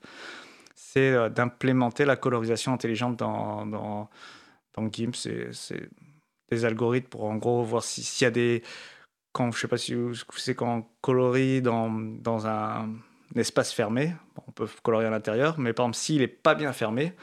C'est 0.76 1.12
euh, 1.12 1.30
d'implémenter 1.30 2.06
la 2.06 2.16
colorisation 2.16 2.74
intelligente 2.74 3.18
dans, 3.18 3.66
dans, 3.66 4.10
GIMP. 4.92 5.16
C'est 5.16 5.90
des 6.50 6.66
algorithmes 6.66 7.10
pour, 7.10 7.26
en 7.26 7.36
gros, 7.36 7.64
voir 7.64 7.84
s'il 7.84 8.26
y 8.26 8.28
a 8.28 8.32
des. 8.32 8.64
Quand, 9.32 9.52
je 9.52 9.60
sais 9.60 9.68
pas 9.68 9.78
si 9.78 9.96
vous 9.96 10.14
savez, 10.14 10.56
quand 10.56 10.78
on 10.78 10.86
colorie 11.02 11.62
dans, 11.62 11.90
dans 11.90 12.46
un 12.46 12.90
espace 13.36 13.74
fermé, 13.74 14.14
on 14.48 14.52
peut 14.52 14.68
colorier 14.84 15.08
à 15.08 15.12
l'intérieur, 15.12 15.58
mais 15.58 15.74
par 15.74 15.86
exemple, 15.86 15.98
s'il 15.98 16.20
n'est 16.20 16.28
pas 16.28 16.54
bien 16.54 16.72
fermé, 16.72 17.14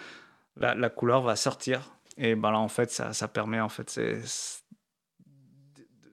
la, 0.56 0.90
couleur 0.90 1.22
va 1.22 1.36
sortir. 1.36 1.92
Et 2.22 2.34
ben 2.34 2.50
là, 2.50 2.58
en 2.58 2.68
fait, 2.68 2.90
ça, 2.90 3.12
ça 3.12 3.28
permet 3.28 3.60
en 3.60 3.70
fait, 3.70 3.98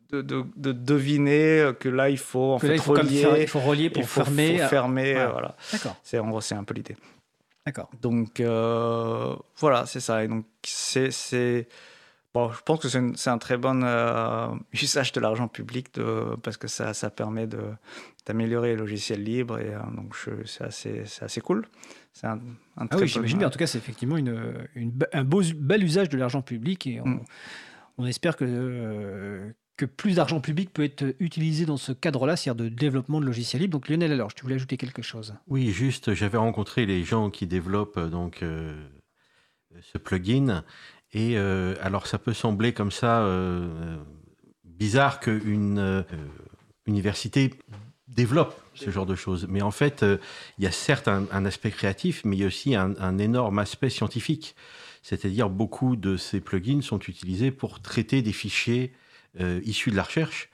de, 0.09 0.21
de, 0.21 0.45
de, 0.55 0.71
deviner 0.71 1.71
que 1.77 1.89
là, 1.89 2.09
il 2.09 2.17
faut 2.17 2.53
en 2.53 2.59
fait 2.59 2.75
il 2.75 2.79
faut 2.79 2.93
relier. 2.93 3.41
il 3.41 3.47
faut 3.47 3.59
relier 3.59 3.89
pour 3.89 4.07
fermer. 4.07 4.59
Faut 4.59 4.67
fermer, 4.69 5.13
voilà. 5.13 5.55
D'accord. 5.71 5.97
C'est 6.03 6.17
en 6.19 6.29
gros, 6.29 6.39
c'est 6.39 6.55
un 6.55 6.63
peu 6.63 6.73
l'idée. 6.73 6.95
D'accord. 7.65 7.89
Donc 8.01 8.39
euh, 8.39 9.35
voilà, 9.57 9.85
c'est 9.85 9.99
ça. 9.99 10.23
Et 10.23 10.29
donc 10.29 10.45
c'est 10.63 11.67
Bon, 12.33 12.51
je 12.51 12.61
pense 12.61 12.79
que 12.79 12.87
c'est 12.87 13.29
un 13.29 13.37
très 13.37 13.57
bon 13.57 13.81
euh, 13.83 14.47
usage 14.73 15.11
de 15.11 15.19
l'argent 15.19 15.47
public 15.47 15.93
de, 15.95 16.35
parce 16.43 16.55
que 16.55 16.67
ça, 16.67 16.93
ça 16.93 17.09
permet 17.09 17.47
d'améliorer 18.27 18.69
les 18.69 18.75
logiciels 18.75 19.23
libres 19.23 19.59
et 19.59 19.73
euh, 19.73 19.79
donc 19.95 20.15
c'est 20.45 20.63
assez, 20.63 21.03
assez 21.21 21.41
cool. 21.41 21.67
C'est 22.13 22.27
un, 22.27 22.39
un 22.77 22.87
ah 22.89 22.97
oui, 22.97 23.07
j'imagine 23.07 23.39
bien. 23.39 23.47
En 23.47 23.49
tout 23.51 23.59
cas, 23.59 23.67
c'est 23.67 23.77
effectivement 23.77 24.17
une, 24.17 24.67
une, 24.75 24.93
un 25.13 25.23
beau, 25.23 25.41
bel 25.55 25.83
usage 25.83 26.09
de 26.09 26.17
l'argent 26.17 26.41
public 26.41 26.87
et 26.87 27.01
on, 27.01 27.07
mm. 27.07 27.25
on 27.97 28.05
espère 28.05 28.35
que, 28.35 28.45
euh, 28.47 29.51
que 29.77 29.85
plus 29.85 30.15
d'argent 30.15 30.41
public 30.41 30.71
peut 30.73 30.83
être 30.83 31.15
utilisé 31.19 31.65
dans 31.65 31.77
ce 31.77 31.91
cadre-là, 31.91 32.35
c'est-à-dire 32.35 32.65
de 32.65 32.69
développement 32.69 33.19
de 33.19 33.25
logiciels 33.25 33.61
libres. 33.61 33.73
Donc 33.73 33.89
Lionel, 33.89 34.11
alors, 34.11 34.33
tu 34.33 34.43
voulais 34.43 34.55
ajouter 34.55 34.77
quelque 34.77 35.01
chose 35.01 35.35
Oui, 35.47 35.71
juste, 35.71 36.13
j'avais 36.13 36.37
rencontré 36.37 36.85
les 36.85 37.03
gens 37.03 37.29
qui 37.29 37.47
développent 37.47 37.99
donc 37.99 38.43
ce 39.81 39.97
plugin 39.97 40.63
et 41.13 41.37
euh, 41.37 41.75
alors 41.81 42.07
ça 42.07 42.17
peut 42.17 42.33
sembler 42.33 42.73
comme 42.73 42.91
ça 42.91 43.21
euh, 43.21 43.97
bizarre 44.63 45.19
qu'une 45.19 45.79
euh, 45.79 46.03
université 46.85 47.53
développe 48.17 48.59
ce 48.73 48.89
genre 48.89 49.05
de 49.05 49.15
choses. 49.15 49.47
Mais 49.49 49.61
en 49.61 49.71
fait, 49.71 50.03
il 50.57 50.63
y 50.63 50.67
a 50.67 50.71
certes 50.71 51.07
un, 51.07 51.45
aspect 51.45 51.71
créatif, 51.71 52.21
mais 52.25 52.35
il 52.35 52.39
y 52.39 52.43
a 52.43 52.47
aussi 52.47 52.75
un, 52.75 53.17
énorme 53.17 53.59
aspect 53.59 53.89
scientifique. 53.89 54.55
C'est-à-dire 55.01 55.49
beaucoup 55.49 55.95
de 55.95 56.17
ces 56.17 56.41
plugins 56.41 56.81
sont 56.81 56.99
utilisés 56.99 57.51
pour 57.51 57.81
traiter 57.81 58.21
des 58.21 58.33
fichiers 58.33 58.93
issus 59.63 59.91
de 59.91 59.95
la 59.95 60.03
recherche. 60.03 60.49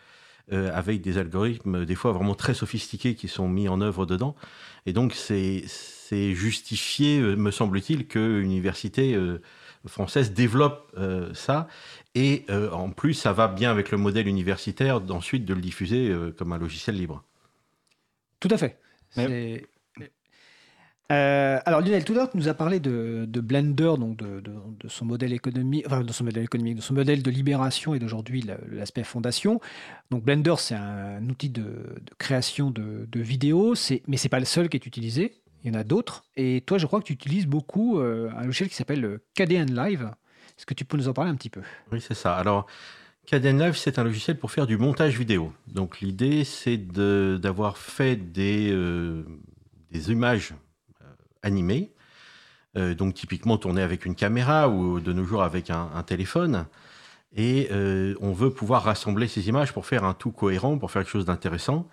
avec 0.52 1.02
des 1.02 1.18
algorithmes 1.18 1.86
des 1.86 1.96
fois 1.96 2.12
vraiment 2.12 2.36
très 2.36 2.54
sophistiqués 2.54 3.16
qui 3.16 3.28
sont 3.28 3.50
mis 3.50 3.68
en 3.68 3.82
œuvre 3.82 4.06
dedans. 4.06 4.36
Et 4.86 4.94
donc 4.94 5.14
c'est 5.14 5.66
justifié, 6.12 7.20
me 7.20 7.52
semble-t-il, 7.52 8.08
que 8.08 8.20
l'université 8.20 9.18
française 9.88 10.34
développe 10.34 10.92
euh, 10.98 11.34
ça. 11.34 11.68
Et 12.16 12.46
euh, 12.50 12.72
en 12.72 12.90
plus, 12.90 13.14
ça 13.14 13.34
va 13.34 13.48
bien 13.48 13.72
avec 13.72 13.92
le 13.92 13.98
modèle 13.98 14.28
universitaire 14.28 15.02
d'ensuite 15.02 15.46
de 15.46 15.54
le 15.54 15.62
diffuser 15.62 16.10
euh, 16.10 16.32
comme 16.38 16.54
un 16.54 16.58
logiciel 16.58 16.96
libre. 16.96 17.24
Tout 18.44 18.54
à 18.54 18.58
fait. 18.58 18.78
alors 21.10 21.80
Lionel, 21.80 22.04
tu 22.04 22.12
nous 22.34 22.50
as 22.50 22.54
parlé 22.54 22.82
de, 22.82 23.26
Blender, 23.40 23.94
donc 23.98 24.18
de, 24.18 24.44
son 24.90 25.06
modèle 25.06 25.32
économique, 25.32 25.86
enfin 25.88 26.02
de 26.02 26.12
son 26.12 26.26
modèle 26.26 26.44
économique, 26.44 26.76
de 26.76 26.82
son 26.82 26.94
modèle 26.94 27.24
de 27.24 27.32
libération 27.32 27.96
et 27.96 28.00
d'aujourd'hui 28.00 28.44
l'aspect 28.70 29.06
fondation. 29.06 29.62
Donc 30.12 30.26
Blender, 30.26 30.56
c'est 30.58 30.76
un 30.76 31.26
outil 31.30 31.50
de, 31.50 31.96
création 32.18 32.70
de, 32.70 33.08
vidéos, 33.14 33.76
mais 34.08 34.18
c'est 34.18 34.28
pas 34.28 34.40
le 34.40 34.46
seul 34.46 34.68
qui 34.68 34.76
est 34.76 34.86
utilisé. 34.86 35.40
Il 35.64 35.72
y 35.74 35.78
en 35.78 35.80
a 35.80 35.86
d'autres. 35.86 36.26
Et 36.36 36.60
toi, 36.66 36.78
je 36.78 36.86
crois 36.86 37.00
que 37.00 37.06
tu 37.06 37.14
utilises 37.14 37.48
beaucoup 37.48 37.98
euh, 37.98 38.30
un 38.36 38.44
logiciel 38.44 38.68
qui 38.68 38.76
s'appelle 38.76 39.06
euh, 39.06 39.24
KDN 39.34 39.74
Live. 39.74 40.12
Est-ce 40.58 40.66
que 40.66 40.74
tu 40.74 40.84
peux 40.84 40.98
nous 40.98 41.08
en 41.08 41.14
parler 41.14 41.32
un 41.32 41.36
petit 41.36 41.50
peu? 41.50 41.62
Oui, 41.94 42.02
c'est 42.02 42.14
ça. 42.14 42.36
Alors, 42.36 42.68
KDN 43.26 43.60
Live, 43.60 43.76
c'est 43.76 44.00
un 44.00 44.04
logiciel 44.04 44.38
pour 44.38 44.52
faire 44.52 44.68
du 44.68 44.78
montage 44.78 45.18
vidéo. 45.18 45.54
Donc, 45.68 46.02
l'idée, 46.02 46.44
c'est 46.44 46.78
d'avoir 46.78 47.78
fait 47.78 48.16
des, 48.16 48.70
euh, 48.72 49.24
des 49.92 50.12
images 50.12 50.54
animées. 51.42 51.92
donc, 52.76 53.14
typiquement 53.14 53.58
tournées 53.58 53.84
avec 53.84 54.06
une 54.06 54.16
caméra 54.16 54.68
ou 54.68 55.00
de 55.00 55.14
nos 55.14 55.26
jours 55.26 55.44
avec 55.44 55.70
un, 55.70 55.90
un 55.94 56.04
téléphone. 56.04 56.66
Et 57.36 57.70
on 58.20 58.32
veut 58.32 58.52
pouvoir 58.52 58.84
rassembler 58.84 59.28
ces 59.28 59.48
images 59.48 59.74
pour 59.74 59.86
faire 59.86 60.04
un 60.04 60.14
tout 60.14 60.32
cohérent, 60.32 60.78
pour 60.78 60.90
faire 60.92 61.04
quelque 61.04 61.12
chose 61.12 61.26
d'intéressant. 61.26 61.88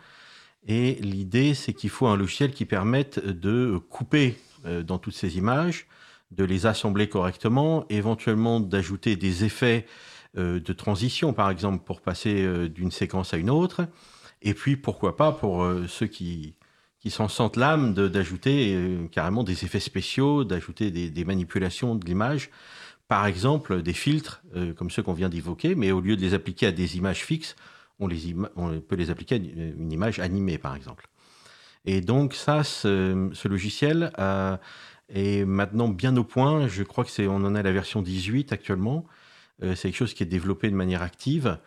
Et 0.67 0.95
l'idée, 0.95 1.55
c'est 1.55 1.73
qu'il 1.73 1.91
faut 1.91 2.07
un 2.07 2.17
logiciel 2.17 2.53
qui 2.53 2.65
permette 2.65 3.25
de 3.25 3.81
couper 3.89 4.37
euh, 4.67 4.83
dans 4.83 4.99
toutes 4.99 5.15
ces 5.15 5.39
images, 5.39 5.87
de 6.33 6.45
les 6.45 6.67
assembler 6.67 7.09
correctement, 7.09 7.87
éventuellement 7.89 8.61
d'ajouter 8.61 9.17
des 9.17 9.45
effets 9.45 9.87
euh, 9.87 9.91
de 10.35 10.73
transition, 10.73 11.33
par 11.33 11.51
exemple, 11.51 11.85
pour 11.85 12.01
passer 12.01 12.45
euh, 12.45 12.69
d'une 12.69 12.91
séquence 12.91 13.35
à 13.35 13.37
une 13.37 13.51
autre. 13.51 13.87
Et 14.43 14.55
puis, 14.55 14.77
pourquoi 14.77 15.17
pas, 15.17 15.33
pour 15.33 15.67
ceux 15.87 16.07
qui, 16.07 16.55
qui 16.99 17.11
s'en 17.11 17.29
sentent 17.29 17.57
l'âme, 17.57 17.93
d'ajouter 17.93 18.75
carrément 19.13 19.45
des 19.45 19.65
effets 19.65 19.81
spéciaux, 19.81 20.45
d'ajouter 20.45 20.91
des, 20.91 21.25
manipulations 21.27 21.95
de 21.95 22.07
l'image. 22.07 22.49
Par 23.07 23.27
exemple, 23.27 23.83
des 23.83 23.93
filtres, 23.93 24.43
comme 24.79 24.91
ceux 24.91 25.03
qu'on 25.03 25.13
vient 25.13 25.29
d'évoquer, 25.29 25.75
mais 25.75 25.93
au 25.93 26.01
lieu 26.01 26.17
de 26.17 26.23
les 26.23 26.33
appliquer 26.33 26.69
à 26.69 26.73
des 26.73 26.97
images 26.97 27.23
fixes, 27.23 27.55
on, 27.99 28.07
les 28.07 28.35
on 28.57 28.81
peut 28.81 28.97
les 28.97 29.11
appliquer 29.11 29.35
à 29.35 29.39
une 29.39 29.93
image 29.93 30.21
animée, 30.21 30.57
par 30.57 30.75
exemple. 30.75 31.11
Et 31.85 32.01
donc 32.01 32.35
ça, 32.35 32.65
ce, 32.65 33.49
logiciel 33.49 34.13
euh, 34.19 34.57
est 35.09 35.45
maintenant 35.45 35.89
bien 35.89 36.17
au 36.17 36.25
point. 36.25 36.69
Je 36.69 36.83
crois 36.83 37.05
que 37.05 37.11
c'est, 37.11 37.27
on 37.27 37.37
en 37.37 37.55
a 37.55 37.63
la 37.63 37.73
version 37.73 38.03
18 38.03 38.53
actuellement. 38.53 39.07
Euh, 39.63 39.75
c'est 39.75 39.89
quelque 39.89 39.99
chose 39.99 40.15
qui 40.15 40.23
est 40.23 40.27
développé 40.27 40.71
de 40.71 40.77
manière 40.77 41.03
active. 41.03 41.59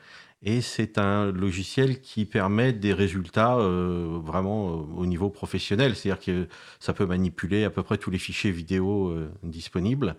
Et 0.46 0.60
c'est 0.60 0.98
un 0.98 1.32
logiciel 1.32 2.02
qui 2.02 2.26
permet 2.26 2.74
des 2.74 2.94
résultats 2.94 3.56
euh, 3.56 4.20
vraiment 4.22 4.66
au 4.66 5.06
niveau 5.06 5.30
professionnel. 5.30 5.96
C'est-à-dire 5.96 6.24
que 6.24 6.48
ça 6.80 6.91
peut 6.94 7.06
manipuler 7.06 7.64
à 7.64 7.70
peu 7.70 7.82
près 7.82 7.98
tous 7.98 8.12
les 8.12 8.18
fichiers 8.18 8.52
vidéo 8.52 9.16
disponibles. 9.41 10.18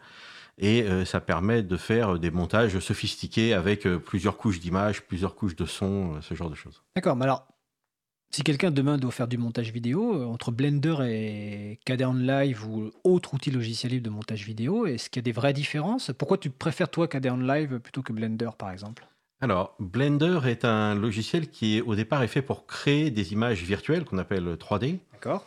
Et 0.58 0.82
euh, 0.82 1.04
ça 1.04 1.20
permet 1.20 1.62
de 1.62 1.76
faire 1.76 2.18
des 2.18 2.30
montages 2.30 2.78
sophistiqués 2.78 3.54
avec 3.54 3.86
euh, 3.86 3.98
plusieurs 3.98 4.36
couches 4.36 4.60
d'images, 4.60 5.02
plusieurs 5.02 5.34
couches 5.34 5.56
de 5.56 5.66
son, 5.66 6.14
euh, 6.14 6.20
ce 6.20 6.34
genre 6.34 6.48
de 6.48 6.54
choses. 6.54 6.82
D'accord, 6.94 7.16
mais 7.16 7.24
alors, 7.24 7.46
si 8.34 8.42
quelqu'un 8.42 8.72
demain 8.72 8.98
doit 8.98 9.12
faire 9.12 9.28
du 9.28 9.38
montage 9.38 9.70
vidéo, 9.70 10.24
entre 10.24 10.50
Blender 10.50 10.96
et 11.04 11.78
KDN 11.84 12.26
Live 12.26 12.66
ou 12.66 12.90
autre 13.04 13.32
outil 13.32 13.52
logiciel 13.52 13.92
libre 13.92 14.06
de 14.06 14.10
montage 14.10 14.44
vidéo, 14.44 14.86
est-ce 14.86 15.08
qu'il 15.08 15.20
y 15.20 15.22
a 15.22 15.26
des 15.26 15.30
vraies 15.30 15.52
différences? 15.52 16.10
Pourquoi 16.18 16.36
tu 16.36 16.50
préfères 16.50 16.88
toi 16.88 17.06
KDN 17.06 17.46
Live 17.46 17.78
plutôt 17.78 18.02
que 18.02 18.12
Blender 18.12 18.50
par 18.58 18.72
exemple? 18.72 19.06
Alors, 19.40 19.76
Blender 19.78 20.40
est 20.46 20.64
un 20.64 20.96
logiciel 20.96 21.48
qui, 21.48 21.80
au 21.80 21.94
départ, 21.94 22.24
est 22.24 22.28
fait 22.28 22.42
pour 22.42 22.66
créer 22.66 23.12
des 23.12 23.32
images 23.32 23.62
virtuelles 23.62 24.04
qu'on 24.04 24.18
appelle 24.18 24.54
3D. 24.54 24.98
D'accord. 25.12 25.44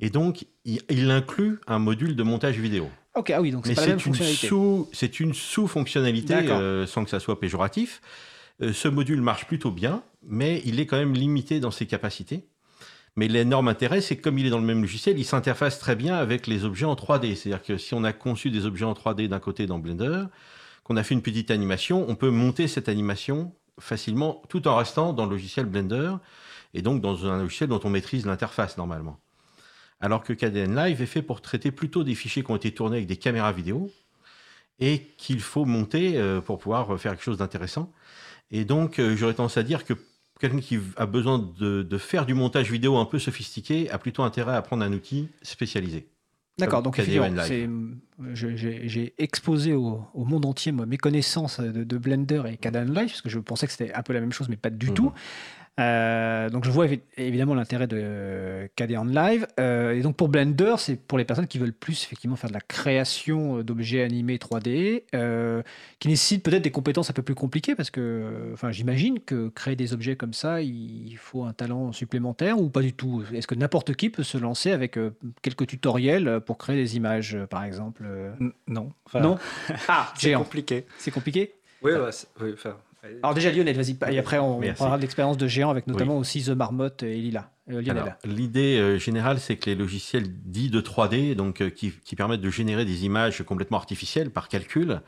Et 0.00 0.10
donc, 0.10 0.44
il, 0.64 1.10
inclut 1.12 1.60
un 1.68 1.78
module 1.78 2.16
de 2.16 2.22
montage 2.24 2.58
vidéo. 2.58 2.88
Ok, 3.14 3.30
ah 3.30 3.40
oui, 3.40 3.52
donc 3.52 3.64
c'est 3.64 3.76
pas 3.76 3.82
la 3.82 3.86
même 3.88 4.00
fonctionnalité. 4.00 4.48
C'est 4.92 5.20
une 5.20 5.34
sous-fonctionnalité 5.34 6.34
euh, 6.34 6.84
sans 6.84 7.04
que 7.04 7.10
ça 7.10 7.20
soit 7.20 7.38
péjoratif. 7.38 8.00
Euh, 8.62 8.72
ce 8.72 8.88
module 8.88 9.20
marche 9.20 9.46
plutôt 9.46 9.70
bien, 9.70 10.02
mais 10.22 10.62
il 10.64 10.80
est 10.80 10.86
quand 10.86 10.96
même 10.96 11.14
limité 11.14 11.60
dans 11.60 11.70
ses 11.70 11.86
capacités. 11.86 12.46
Mais 13.16 13.28
l'énorme 13.28 13.68
intérêt, 13.68 14.00
c'est 14.00 14.16
que 14.16 14.22
comme 14.22 14.38
il 14.38 14.46
est 14.46 14.50
dans 14.50 14.58
le 14.58 14.66
même 14.66 14.80
logiciel, 14.80 15.18
il 15.18 15.24
s'interface 15.24 15.78
très 15.78 15.94
bien 15.94 16.16
avec 16.16 16.46
les 16.46 16.64
objets 16.64 16.86
en 16.86 16.94
3D. 16.94 17.36
C'est-à-dire 17.36 17.62
que 17.62 17.78
si 17.78 17.94
on 17.94 18.02
a 18.02 18.12
conçu 18.12 18.50
des 18.50 18.66
objets 18.66 18.84
en 18.84 18.92
3D 18.92 19.28
d'un 19.28 19.38
côté 19.38 19.66
dans 19.66 19.78
Blender, 19.78 20.24
qu'on 20.82 20.96
a 20.96 21.02
fait 21.04 21.14
une 21.14 21.22
petite 21.22 21.50
animation, 21.50 22.04
on 22.08 22.16
peut 22.16 22.30
monter 22.30 22.66
cette 22.66 22.88
animation 22.88 23.52
facilement 23.78 24.42
tout 24.48 24.66
en 24.68 24.76
restant 24.76 25.12
dans 25.12 25.24
le 25.24 25.32
logiciel 25.32 25.66
Blender 25.66 26.14
et 26.74 26.82
donc 26.82 27.00
dans 27.00 27.26
un 27.26 27.38
logiciel 27.42 27.68
dont 27.68 27.80
on 27.84 27.90
maîtrise 27.90 28.26
l'interface 28.26 28.76
normalement 28.76 29.20
alors 30.04 30.22
que 30.22 30.34
KDN 30.34 30.76
Live 30.76 31.00
est 31.00 31.06
fait 31.06 31.22
pour 31.22 31.40
traiter 31.40 31.70
plutôt 31.70 32.04
des 32.04 32.14
fichiers 32.14 32.44
qui 32.44 32.50
ont 32.50 32.56
été 32.56 32.72
tournés 32.72 32.96
avec 32.96 33.06
des 33.06 33.16
caméras 33.16 33.52
vidéo 33.52 33.90
et 34.78 35.00
qu'il 35.16 35.40
faut 35.40 35.64
monter 35.64 36.18
euh, 36.18 36.42
pour 36.42 36.58
pouvoir 36.58 37.00
faire 37.00 37.12
quelque 37.12 37.24
chose 37.24 37.38
d'intéressant. 37.38 37.90
Et 38.50 38.64
donc, 38.64 38.98
euh, 38.98 39.16
j'aurais 39.16 39.34
tendance 39.34 39.56
à 39.56 39.62
dire 39.62 39.84
que 39.84 39.94
quelqu'un 40.40 40.60
qui 40.60 40.78
a 40.96 41.06
besoin 41.06 41.38
de, 41.38 41.98
faire 41.98 42.26
du 42.26 42.34
montage 42.34 42.70
vidéo 42.70 42.96
un 42.96 43.04
peu 43.04 43.18
sophistiqué 43.18 43.90
a 43.90 43.98
plutôt 43.98 44.22
intérêt 44.22 44.54
à 44.54 44.62
prendre 44.62 44.84
un 44.84 44.92
outil 44.92 45.28
spécialisé. 45.42 46.08
D'accord, 46.56 46.82
donc 46.82 47.00
j'ai 47.00 49.14
exposé 49.18 49.72
au, 49.72 50.06
monde 50.14 50.46
entier 50.46 50.70
mes 50.70 50.98
connaissances 50.98 51.60
de, 51.60 51.98
Blender 51.98 52.42
et 52.48 52.56
Caden 52.56 52.94
Live, 52.94 53.08
parce 53.08 53.22
que 53.22 53.28
je 53.28 53.40
pensais 53.40 53.66
que 53.66 53.72
c'était 53.72 53.92
un 53.92 54.02
peu 54.02 54.12
la 54.12 54.20
même 54.20 54.32
chose, 54.32 54.48
mais 54.48 54.56
pas 54.56 54.70
du 54.70 54.90
mhm. 54.90 54.94
tout. 54.94 55.12
Euh, 55.80 56.50
donc 56.50 56.64
je 56.64 56.70
vois 56.70 56.86
évidemment 57.16 57.54
l'intérêt 57.54 57.86
de 57.86 58.68
KD 58.76 58.96
en 58.96 59.04
live. 59.04 59.46
Euh, 59.58 59.92
et 59.92 60.02
donc 60.02 60.16
pour 60.16 60.28
Blender, 60.28 60.74
c'est 60.78 60.96
pour 60.96 61.18
les 61.18 61.24
personnes 61.24 61.46
qui 61.46 61.58
veulent 61.58 61.72
plus 61.72 62.04
effectivement 62.04 62.36
faire 62.36 62.48
de 62.50 62.54
la 62.54 62.60
création 62.60 63.62
d'objets 63.62 64.02
animés 64.02 64.36
3D, 64.36 65.04
euh, 65.14 65.62
qui 65.98 66.08
nécessitent 66.08 66.44
peut-être 66.44 66.62
des 66.62 66.70
compétences 66.70 67.10
un 67.10 67.12
peu 67.12 67.22
plus 67.22 67.34
compliquées 67.34 67.74
parce 67.74 67.90
que, 67.90 68.50
enfin, 68.52 68.70
j'imagine 68.70 69.18
que 69.20 69.48
créer 69.48 69.76
des 69.76 69.92
objets 69.92 70.16
comme 70.16 70.34
ça, 70.34 70.60
il 70.62 71.16
faut 71.16 71.44
un 71.44 71.52
talent 71.52 71.92
supplémentaire 71.92 72.60
ou 72.60 72.68
pas 72.70 72.82
du 72.82 72.92
tout? 72.92 73.24
Est-ce 73.32 73.46
que 73.46 73.54
n'importe 73.54 73.94
qui 73.94 74.10
peut 74.10 74.22
se 74.22 74.38
lancer 74.38 74.70
avec 74.70 74.98
quelques 75.42 75.66
tutoriels 75.66 76.40
pour 76.46 76.58
créer 76.58 76.76
des 76.76 76.96
images, 76.96 77.36
par 77.50 77.64
exemple 77.64 78.04
Non. 78.68 78.92
non? 79.14 79.38
Ah, 79.88 80.12
c'est 80.18 80.32
compliqué. 80.34 80.86
C'est 80.98 81.10
compliqué? 81.10 81.54
Oui, 81.82 81.92
oui 82.40 82.52
enfin, 82.54 82.76
alors 83.22 83.34
déjà 83.34 83.50
Lionel, 83.50 83.76
vas-y, 83.76 83.96
et 84.12 84.18
après 84.18 84.38
on 84.38 84.60
parlera 84.60 84.96
de 84.96 85.02
l'expérience 85.02 85.36
de 85.36 85.46
géant 85.46 85.70
avec 85.70 85.86
notamment 85.86 86.18
aussi 86.18 86.42
The 86.42 86.50
Marmotte 86.50 87.02
et 87.02 87.16
Lila. 87.16 87.50
Euh, 87.70 87.82
l'idée 88.24 88.78
euh, 88.78 88.98
générale, 88.98 89.40
c'est 89.40 89.56
que 89.56 89.70
les 89.70 89.76
logiciels 89.76 90.26
dits 90.28 90.68
de 90.68 90.80
3D, 90.80 91.34
donc 91.34 91.62
euh, 91.62 91.70
qui, 91.70 91.92
permettent 92.14 92.42
de 92.42 92.50
générer 92.50 92.84
des 92.84 93.06
images 93.06 93.42
complètement 93.42 93.78
artificielles 93.78 94.30
par 94.30 94.48
calcul, 94.48 95.00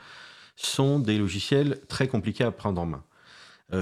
sont 0.56 0.98
des 0.98 1.18
logiciels 1.18 1.80
très 1.88 2.08
compliqués 2.08 2.44
à 2.44 2.50
prendre 2.50 2.80
en 2.80 2.86
main. 2.86 3.04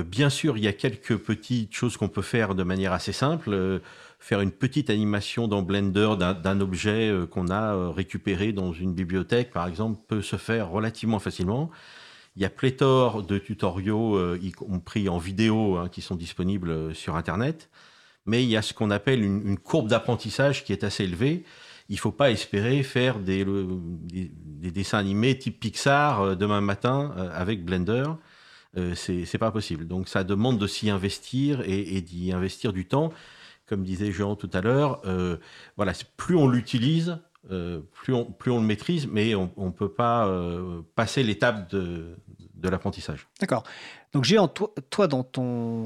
bien 0.05 0.29
sûr, 0.29 0.57
il 0.57 0.65
y 0.65 0.67
a 0.67 0.73
quelques 0.73 1.17
petites 1.17 1.73
choses 1.73 1.97
qu'on 1.97 2.09
peut 2.09 2.23
faire 2.23 2.57
de 2.57 2.65
manière 2.65 2.93
assez 2.93 3.13
simple. 3.13 3.81
faire 4.19 4.41
une 4.41 4.51
petite 4.51 4.91
animation 4.91 5.47
dans 5.47 5.63
Blender 5.63 6.15
d'un 6.19 6.61
objet 6.61 7.13
qu'on 7.31 7.49
a 7.49 7.93
récupéré 7.93 8.53
dans 8.53 8.73
une 8.73 8.93
bibliothèque, 8.93 9.53
par 9.53 9.69
exemple, 9.69 10.01
peut 10.09 10.23
se 10.23 10.35
faire 10.35 10.69
relativement 10.69 11.21
facilement. 11.21 11.71
Il 12.37 12.43
y 12.43 12.45
a 12.45 12.51
pléthore 12.51 13.23
de 13.23 13.39
tutoriaux, 13.39 14.17
euh, 14.17 14.39
y 14.43 14.51
compris 14.51 15.09
en 15.09 15.19
vidéo, 15.19 15.77
hein, 15.77 15.89
qui 15.89 16.03
sont 16.03 16.17
disponibles 16.17 16.71
euh, 16.71 16.95
sur 16.95 17.15
Internet. 17.15 17.71
Mais 18.27 18.43
il 18.43 18.49
y 18.49 18.57
a 18.57 18.63
ce 18.63 18.75
qu'on 18.75 18.91
appelle 18.91 19.23
une, 19.23 19.59
courbe 19.59 19.89
d'apprentissage 19.89 20.65
qui 20.65 20.73
est 20.73 20.83
assez 20.83 21.05
élevée. 21.05 21.45
Il 21.89 21.95
ne 21.97 22.01
faut 22.01 22.13
pas 22.13 22.31
espérer 22.31 22.83
faire 22.83 23.21
des, 23.21 23.45
des, 23.45 24.71
dessins 24.71 24.99
animés 24.99 25.39
type 25.39 25.61
Pixar 25.61 26.23
euh, 26.23 26.35
demain 26.35 26.61
matin 26.61 27.15
avec 27.35 27.65
Blender. 27.65 28.05
C'est 28.95 29.39
pas 29.39 29.53
possible. 29.53 29.87
Donc 29.87 30.09
ça 30.09 30.25
demande 30.25 30.59
de 30.59 30.67
s'y 30.67 30.91
investir 30.91 31.63
et, 31.65 32.01
d'y 32.01 32.33
investir 32.33 32.73
du 32.73 32.87
temps. 32.87 33.13
Comme 33.67 33.85
disait 33.85 34.11
Jean 34.11 34.35
tout 34.35 34.51
à 34.53 34.63
l'heure, 34.63 35.01
voilà, 35.77 35.93
plus 36.17 36.35
on 36.35 36.49
l'utilise, 36.49 37.19
euh, 37.51 37.81
plus, 37.93 38.15
on, 38.15 38.25
plus 38.25 38.51
on 38.51 38.61
le 38.61 38.67
maîtrise, 38.67 39.07
mais 39.07 39.35
on 39.35 39.51
ne 39.57 39.71
peut 39.71 39.91
pas 39.91 40.27
euh, 40.27 40.81
passer 40.95 41.23
l'étape 41.23 41.71
de, 41.71 42.17
de 42.55 42.69
l'apprentissage. 42.69 43.27
D'accord. 43.41 43.65
Donc, 44.13 44.25
Géant, 44.25 44.49
toi, 44.49 44.73
toi, 44.91 45.09
dans 45.09 45.25
ton. 45.25 45.43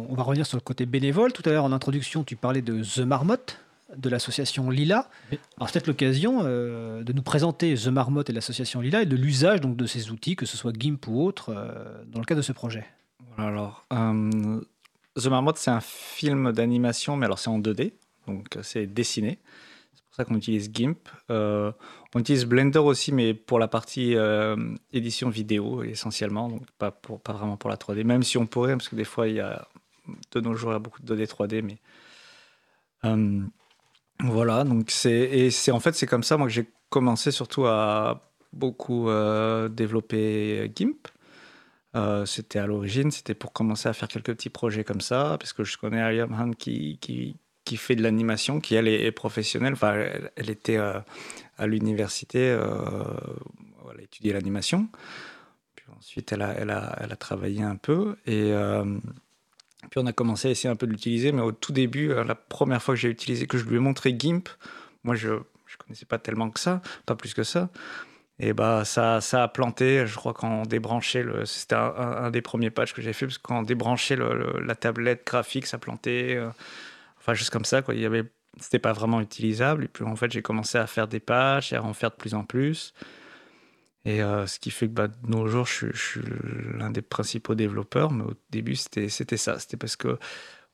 On 0.08 0.14
va 0.14 0.22
revenir 0.22 0.46
sur 0.46 0.56
le 0.56 0.62
côté 0.62 0.86
bénévole. 0.86 1.32
Tout 1.32 1.42
à 1.46 1.50
l'heure, 1.50 1.64
en 1.64 1.72
introduction, 1.72 2.22
tu 2.22 2.36
parlais 2.36 2.62
de 2.62 2.82
The 2.82 3.00
Marmotte, 3.00 3.58
de 3.96 4.08
l'association 4.08 4.70
Lila. 4.70 5.08
Alors, 5.56 5.68
c'est 5.68 5.72
peut-être 5.72 5.86
l'occasion 5.88 6.42
euh, 6.44 7.02
de 7.02 7.12
nous 7.12 7.22
présenter 7.22 7.74
The 7.74 7.88
Marmotte 7.88 8.30
et 8.30 8.32
l'association 8.32 8.80
Lila 8.80 9.02
et 9.02 9.06
de 9.06 9.16
l'usage 9.16 9.60
donc, 9.60 9.76
de 9.76 9.86
ces 9.86 10.10
outils, 10.10 10.36
que 10.36 10.46
ce 10.46 10.56
soit 10.56 10.72
GIMP 10.78 11.08
ou 11.08 11.24
autre, 11.24 11.52
dans 12.06 12.20
le 12.20 12.24
cadre 12.24 12.40
de 12.40 12.46
ce 12.46 12.52
projet. 12.52 12.84
alors, 13.36 13.84
The 13.90 15.26
Marmotte, 15.26 15.58
c'est 15.58 15.72
un 15.72 15.80
film 15.80 16.52
d'animation, 16.52 17.16
mais 17.16 17.26
alors 17.26 17.40
c'est 17.40 17.50
en 17.50 17.58
2D, 17.58 17.94
donc 18.28 18.56
c'est 18.62 18.86
dessiné 18.86 19.40
ça 20.18 20.24
qu'on 20.24 20.34
utilise 20.34 20.70
GIMP. 20.72 20.98
Euh, 21.30 21.72
on 22.14 22.20
utilise 22.20 22.44
Blender 22.44 22.80
aussi, 22.80 23.12
mais 23.12 23.34
pour 23.34 23.58
la 23.58 23.68
partie 23.68 24.16
euh, 24.16 24.56
édition 24.92 25.28
vidéo 25.30 25.82
essentiellement, 25.82 26.48
donc 26.48 26.62
pas, 26.76 26.92
vraiment 27.28 27.56
pour 27.56 27.70
la 27.70 27.76
3D, 27.76 28.04
même 28.04 28.22
si 28.22 28.36
on 28.36 28.46
pourrait, 28.46 28.72
parce 28.72 28.88
que 28.88 28.96
des 28.96 29.04
fois, 29.04 29.28
il 29.28 29.36
y 29.36 29.40
a, 29.40 29.66
de 30.32 30.40
nos 30.40 30.54
jours, 30.54 30.70
il 30.70 30.74
y 30.74 30.76
a 30.76 30.80
beaucoup 30.80 31.00
de 31.00 31.06
données 31.06 31.26
3D, 31.26 31.62
mais 31.62 31.78
euh, 33.04 33.42
voilà, 34.20 34.64
donc 34.64 34.90
c'est, 34.90 35.70
en 35.70 35.80
fait, 35.80 35.94
c'est 35.94 36.06
comme 36.06 36.24
ça, 36.24 36.36
moi, 36.36 36.48
que 36.48 36.52
j'ai 36.52 36.68
commencé 36.90 37.30
surtout 37.30 37.66
à 37.66 38.32
beaucoup 38.52 39.08
développer 39.70 40.72
GIMP. 40.74 41.06
c'était 42.26 42.58
à 42.58 42.66
l'origine, 42.66 43.12
c'était 43.12 43.34
pour 43.34 43.52
commencer 43.52 43.88
à 43.88 43.92
faire 43.92 44.08
quelques 44.08 44.34
petits 44.34 44.50
projets 44.50 44.82
comme 44.82 45.00
ça, 45.00 45.36
parce 45.38 45.52
que 45.52 45.62
je 45.62 45.78
connais 45.78 46.00
Ariam 46.00 46.32
Han 46.32 46.50
qui, 46.50 46.98
qui 47.68 47.76
fait 47.76 47.96
de 47.96 48.02
l'animation, 48.02 48.60
qui 48.60 48.76
elle 48.76 48.88
est, 48.88 49.12
professionnelle. 49.12 49.74
Enfin, 49.74 49.94
elle, 50.36 50.48
était 50.48 50.78
euh, 50.78 50.98
à 51.58 51.66
l'université, 51.66 52.48
euh, 52.48 53.04
elle 53.92 54.00
a 54.00 54.02
étudié 54.02 54.32
l'animation. 54.32 54.88
Puis 55.74 55.84
ensuite, 55.94 56.32
elle 56.32 56.40
a, 56.40 56.54
elle, 56.54 56.70
a, 56.70 56.96
elle 56.98 57.12
a 57.12 57.16
travaillé 57.16 57.62
un 57.62 57.76
peu. 57.76 58.16
Et 58.24 58.52
euh, 58.54 58.84
puis 59.90 59.98
on 59.98 60.06
a 60.06 60.14
commencé 60.14 60.48
à 60.48 60.50
essayer 60.50 60.70
un 60.70 60.76
peu 60.76 60.86
de 60.86 60.92
l'utiliser. 60.92 61.30
Mais 61.30 61.42
au 61.42 61.52
tout 61.52 61.72
début, 61.72 62.08
la 62.08 62.34
première 62.34 62.82
fois 62.82 62.94
que 62.94 63.00
j'ai 63.00 63.10
utilisé, 63.10 63.46
que 63.46 63.58
je 63.58 63.66
lui 63.66 63.76
ai 63.76 63.80
montré 63.80 64.16
GIMP, 64.18 64.48
moi 65.04 65.14
je 65.14 65.28
ne 65.28 65.40
connaissais 65.76 66.06
pas 66.06 66.18
tellement 66.18 66.48
que 66.48 66.60
ça, 66.60 66.80
pas 67.04 67.16
plus 67.16 67.34
que 67.34 67.42
ça. 67.42 67.68
Et 68.38 68.54
bah 68.54 68.86
ça, 68.86 69.20
ça 69.20 69.42
a 69.42 69.48
planté. 69.48 70.06
Je 70.06 70.14
crois 70.16 70.32
quand 70.32 70.62
on 70.62 70.62
débranchait 70.62 71.22
le, 71.22 71.44
c'était 71.44 71.74
un, 71.74 72.30
des 72.30 72.40
premiers 72.40 72.70
patchs 72.70 72.94
que 72.94 73.02
j'ai 73.02 73.12
fait 73.12 73.26
parce 73.26 73.36
que 73.36 73.42
quand 73.42 73.58
on 73.58 73.62
débranchait 73.62 74.16
la 74.16 74.74
tablette 74.74 75.26
graphique, 75.26 75.66
ça 75.66 75.76
plantait 75.76 76.38
juste 77.34 77.50
comme 77.50 77.64
ça, 77.64 77.82
quoi. 77.82 77.94
Il 77.94 78.00
y 78.00 78.06
avait, 78.06 78.24
c'était 78.60 78.78
pas 78.78 78.92
vraiment 78.92 79.20
utilisable. 79.20 79.84
Et 79.84 79.88
puis 79.88 80.04
en 80.04 80.16
fait, 80.16 80.30
j'ai 80.30 80.42
commencé 80.42 80.78
à 80.78 80.86
faire 80.86 81.08
des 81.08 81.20
pages 81.20 81.72
et 81.72 81.76
à 81.76 81.82
en 81.82 81.92
faire 81.92 82.10
de 82.10 82.16
plus 82.16 82.34
en 82.34 82.44
plus. 82.44 82.94
Et 84.04 84.22
euh, 84.22 84.46
ce 84.46 84.58
qui 84.58 84.70
fait 84.70 84.86
que 84.86 84.92
bah, 84.92 85.08
de 85.08 85.28
nos 85.28 85.46
jours, 85.48 85.66
je, 85.66 85.86
suis 85.94 86.20
l'un 86.78 86.90
des 86.90 87.02
principaux 87.02 87.54
développeurs. 87.54 88.10
Mais 88.10 88.24
au 88.24 88.34
début, 88.50 88.76
c'était, 88.76 89.08
c'était 89.08 89.36
ça. 89.36 89.58
C'était 89.58 89.76
parce 89.76 89.96
que 89.96 90.18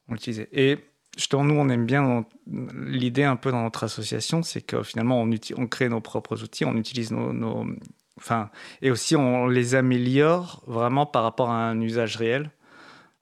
on 0.09 0.15
l'utilisait. 0.15 0.49
Et 0.53 0.79
justement, 1.17 1.45
nous, 1.45 1.55
on 1.55 1.69
aime 1.69 1.87
bien 1.87 2.27
l'idée 2.47 3.25
un 3.25 3.37
peu 3.37 3.51
dans 3.51 3.63
notre 3.63 3.85
association, 3.85 4.43
c'est 4.43 4.61
que 4.61 4.83
finalement, 4.83 5.23
on, 5.23 5.31
on 5.57 5.67
crée 5.67 5.89
nos 5.89 6.01
propres 6.01 6.43
outils, 6.43 6.65
on 6.65 6.77
utilise 6.77 7.11
nos, 7.11 7.33
nos, 7.33 7.67
Enfin, 8.17 8.51
et 8.81 8.91
aussi, 8.91 9.17
on 9.17 9.47
les 9.49 9.75
améliore 9.75 10.63
vraiment 10.67 11.07
par 11.07 11.23
rapport 11.25 11.51
à 11.51 11.69
un 11.69 11.81
usage 11.81 12.17
réel. 12.17 12.51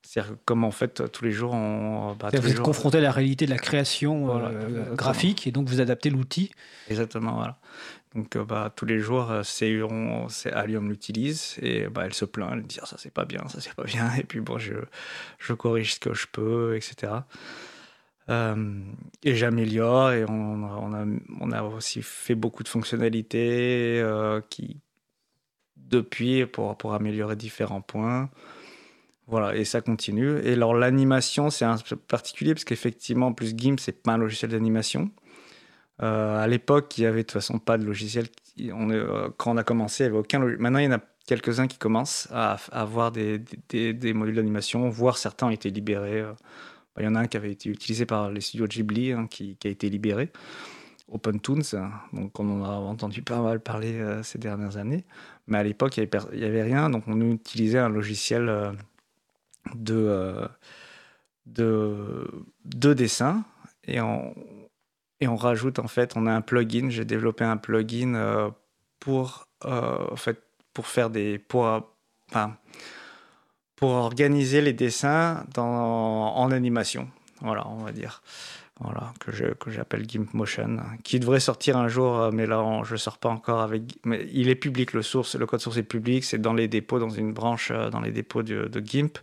C'est-à-dire 0.03 0.36
comme 0.44 0.64
en 0.64 0.70
fait 0.70 1.11
tous 1.12 1.24
les 1.24 1.30
jours 1.30 1.55
on. 1.55 2.14
Bah, 2.18 2.30
vous 2.32 2.50
êtes 2.50 2.61
confronté 2.61 2.98
à 2.98 3.00
la 3.00 3.12
réalité 3.12 3.46
de 3.46 3.50
la 3.50 3.59
création 3.59 4.36
euh, 4.36 4.94
graphique 4.94 5.46
et 5.46 5.53
donc 5.53 5.68
vous 5.68 5.80
adaptez 5.80 6.11
l'outil. 6.11 6.50
Exactement, 6.88 7.34
voilà. 7.34 7.59
Donc 8.14 8.36
euh, 8.36 8.44
bah, 8.44 8.72
tous 8.74 8.84
les 8.84 8.98
jours, 8.98 9.30
euh, 9.30 9.42
c'est 9.44 10.53
Allium 10.53 10.90
l'utilise 10.90 11.57
et 11.62 11.86
bah, 11.86 12.03
elle 12.05 12.14
se 12.14 12.24
plaint, 12.24 12.50
elle 12.53 12.62
dit 12.62 12.78
ah, 12.82 12.86
ça 12.86 12.96
c'est 12.98 13.12
pas 13.12 13.24
bien, 13.24 13.46
ça 13.48 13.61
c'est 13.61 13.74
pas 13.74 13.84
bien. 13.84 14.12
Et 14.18 14.24
puis 14.24 14.40
bon, 14.40 14.59
je, 14.59 14.74
je 15.38 15.53
corrige 15.53 15.94
ce 15.94 16.00
que 16.00 16.14
je 16.14 16.26
peux, 16.30 16.76
etc. 16.76 17.12
et 18.28 19.34
j'améliore 19.34 20.12
et 20.12 20.24
on, 20.24 20.64
on, 20.64 20.94
a, 20.94 21.05
on, 21.40 21.53
a, 21.53 21.62
aussi 21.62 22.03
fait 22.03 22.34
beaucoup 22.34 22.62
de 22.62 22.68
fonctionnalités 22.68 24.03
qui, 24.48 24.80
depuis 25.76 26.46
pour, 26.46 26.76
pour 26.76 26.94
améliorer 26.94 27.36
différents 27.36 27.82
points. 27.82 28.30
Voilà, 29.28 29.56
et 29.56 29.64
ça 29.64 29.80
continue. 29.80 30.38
Et 30.44 30.52
alors 30.52 30.74
l'animation, 30.74 31.50
c'est 31.50 31.64
un 31.64 31.76
peu 31.78 31.96
particulier 31.96 32.54
parce 32.54 32.64
qu'effectivement, 32.64 33.28
en 33.28 33.32
plus 33.32 33.56
GIMP, 33.56 33.78
c'est 33.78 34.02
pas 34.02 34.12
un 34.12 34.18
logiciel 34.18 34.50
d'animation. 34.50 35.10
Euh, 36.02 36.42
à 36.42 36.46
l'époque, 36.48 36.98
il 36.98 37.02
y 37.02 37.06
avait 37.06 37.22
de 37.22 37.26
toute 37.26 37.32
façon 37.32 37.58
pas 37.58 37.78
de 37.78 37.84
logiciel. 37.84 38.26
Euh, 38.60 39.30
quand 39.36 39.52
on 39.52 39.56
a 39.56 39.64
commencé, 39.64 40.04
il 40.04 40.06
n'y 40.06 40.10
avait 40.10 40.18
aucun. 40.18 40.38
Maintenant, 40.40 40.78
il 40.78 40.84
y 40.84 40.88
en 40.88 40.92
a 40.92 41.00
quelques-uns 41.26 41.68
qui 41.68 41.78
commencent 41.78 42.28
à, 42.32 42.56
avoir 42.72 43.12
des, 43.12 43.40
des, 43.68 44.12
modules 44.12 44.34
d'animation, 44.34 44.88
voire 44.88 45.16
certains 45.16 45.46
ont 45.46 45.50
été 45.50 45.70
libérés. 45.70 46.20
Euh, 46.20 46.32
bah, 46.94 47.02
il 47.02 47.04
y 47.04 47.08
en 47.08 47.14
a 47.14 47.20
un 47.20 47.26
qui 47.26 47.36
avait 47.36 47.52
été 47.52 47.70
utilisé 47.70 48.04
par 48.04 48.30
les 48.30 48.40
studios 48.40 48.66
Ghibli, 48.66 49.12
hein, 49.12 49.26
qui, 49.30 49.56
a 49.64 49.68
été 49.68 49.88
libéré. 49.88 50.30
OpenToons, 51.08 51.60
hein, 51.74 51.90
donc 52.12 52.38
on 52.40 52.62
en 52.62 52.64
a 52.64 52.70
entendu 52.70 53.22
pas 53.22 53.40
mal 53.40 53.60
parler 53.60 54.02
ces 54.22 54.38
dernières 54.38 54.78
années. 54.78 55.04
Mais 55.46 55.58
à 55.58 55.62
l'époque, 55.62 55.96
il 55.98 56.08
n'y 56.34 56.44
avait, 56.44 56.62
rien, 56.62 56.90
donc 56.90 57.04
on 57.06 57.20
utilisait 57.20 57.78
un 57.78 57.90
logiciel 57.90 58.74
de, 59.74 59.94
euh, 59.94 60.48
de, 61.46 62.30
de 62.64 62.94
dessins. 62.94 63.44
Et 63.84 64.00
on, 64.00 64.34
rajoute 65.36 65.78
en 65.78 65.88
fait, 65.88 66.16
on 66.16 66.26
a 66.26 66.32
un 66.32 66.40
plugin, 66.40 66.90
j'ai 66.90 67.04
développé 67.04 67.44
un 67.44 67.56
plugin 67.56 68.14
euh, 68.14 68.50
pour, 69.00 69.48
euh, 69.64 70.06
pour 70.72 70.86
faire 70.86 71.10
des, 71.10 71.38
pour, 71.38 71.82
organiser 73.80 74.60
les 74.60 74.72
dessins 74.72 75.44
en 75.56 76.50
animation, 76.52 77.08
voilà, 77.43 77.68
on 77.68 77.78
va 77.78 77.93
dire. 77.93 78.22
Voilà, 78.80 79.12
que, 79.20 79.30
j'appelle 79.70 80.09
GIMP 80.09 80.32
Motion, 80.32 80.78
qui 81.05 81.20
devrait 81.20 81.40
sortir 81.40 81.76
un 81.76 81.88
jour, 81.88 82.30
mais 82.32 82.47
là 82.47 82.82
je 82.84 82.93
ne 82.93 82.97
sors 82.97 83.18
pas 83.18 83.28
encore 83.28 83.61
avec. 83.61 83.82
Mais 84.05 84.26
il 84.32 84.49
est 84.49 84.57
public, 84.57 84.93
le, 84.93 85.03
source, 85.03 85.36
le 85.36 85.47
code 85.47 85.61
source 85.61 85.76
est 85.76 85.82
public, 85.82 86.24
c'est 86.24 86.38
dans 86.38 86.55
les 86.55 86.68
dépôts, 86.68 86.99
dans 86.99 87.11
une 87.11 87.32
branche, 87.32 87.70
dans 87.70 88.01
les 88.01 88.11
dépôts 88.11 88.43
de, 88.43 88.82
GIMP. 88.84 89.18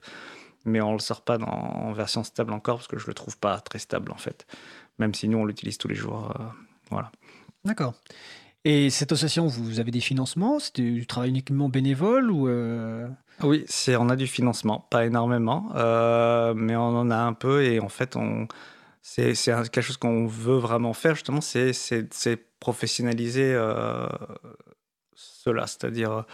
mais 0.65 0.79
on 0.81 0.93
le 0.93 0.99
sort 0.99 1.21
pas 1.21 1.37
en 1.39 1.91
version 1.91 2.23
stable 2.23 2.53
encore 2.53 2.77
parce 2.77 2.87
que 2.87 2.97
je 2.97 3.07
le 3.07 3.13
trouve 3.13 3.37
pas 3.37 3.59
très 3.59 3.79
stable 3.79 4.11
en 4.11 4.17
fait. 4.17 4.45
Même 4.97 5.13
si 5.13 5.27
nous 5.27 5.39
on 5.39 5.45
l'utilise 5.45 5.77
tous 5.77 5.87
les 5.87 5.95
jours, 5.95 6.33
euh, 6.39 6.43
voilà. 6.91 7.11
D'accord. 7.65 7.95
Et 8.65 8.89
cette 8.89 9.11
association, 9.11 9.47
vous 9.47 9.79
avez 9.79 9.91
des 9.91 10.01
financements? 10.01 10.59
C'est 10.59 10.81
du 10.81 11.07
travail 11.07 11.29
uniquement 11.29 11.69
bénévole 11.69 12.29
ou 12.29 12.47
euh? 12.47 13.07
Oui, 13.43 13.65
on 13.97 14.09
a 14.09 14.15
du 14.15 14.27
financement, 14.27 14.87
pas 14.89 15.05
énormément, 15.05 15.71
euh, 15.75 16.53
mais 16.55 16.75
on 16.75 16.97
en 16.97 17.09
a 17.09 17.17
un 17.17 17.33
peu 17.33 17.63
et 17.63 17.79
en 17.79 17.89
fait 17.89 18.15
on 18.15 18.47
c'est 19.01 19.33
quelque 19.33 19.81
chose 19.81 19.97
qu'on 19.97 20.27
veut 20.27 20.57
vraiment 20.57 20.93
faire 20.93 21.15
justement, 21.15 21.41
c'est 21.41 21.73
professionnaliser 22.59 23.57
cela, 25.15 25.67
c'est-à-dire 25.67 26.25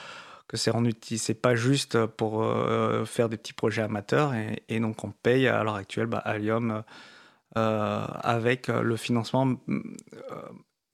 que 0.48 0.58
c'est 0.58 1.42
pas 1.42 1.56
juste 1.56 2.06
pour 2.06 2.44
euh, 2.44 3.06
faire 3.06 3.30
des 3.30 3.38
petits 3.38 3.54
projets 3.54 3.82
amateurs 3.82 4.34
et, 4.70 4.80
donc 4.80 5.04
on 5.04 5.12
paye 5.12 5.48
à 5.48 5.64
l'heure 5.64 5.76
actuelle 5.76 6.06
bah, 6.06 6.20
Allium 6.20 6.84
euh, 7.58 8.06
avec 8.22 8.68
le 8.68 8.96
financement 8.96 9.56
euh, 9.70 9.82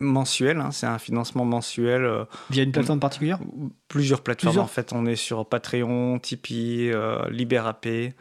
mensuel. 0.02 0.60
Hein. 0.60 0.72
c'est 0.72 0.88
un 0.88 0.98
financement 0.98 1.46
mensuel. 1.46 2.26
Via 2.50 2.64
une 2.64 2.72
plateforme 2.72 3.00
particulière 3.00 3.40
Plusieurs 3.88 4.22
plateformes. 4.22 4.60
En 4.60 4.68
fait, 4.68 4.94
on 4.94 5.06
est 5.06 5.16
sur 5.16 5.46
Patreon, 5.46 6.20
Tipeee, 6.20 6.92
LibéraP. 7.30 8.14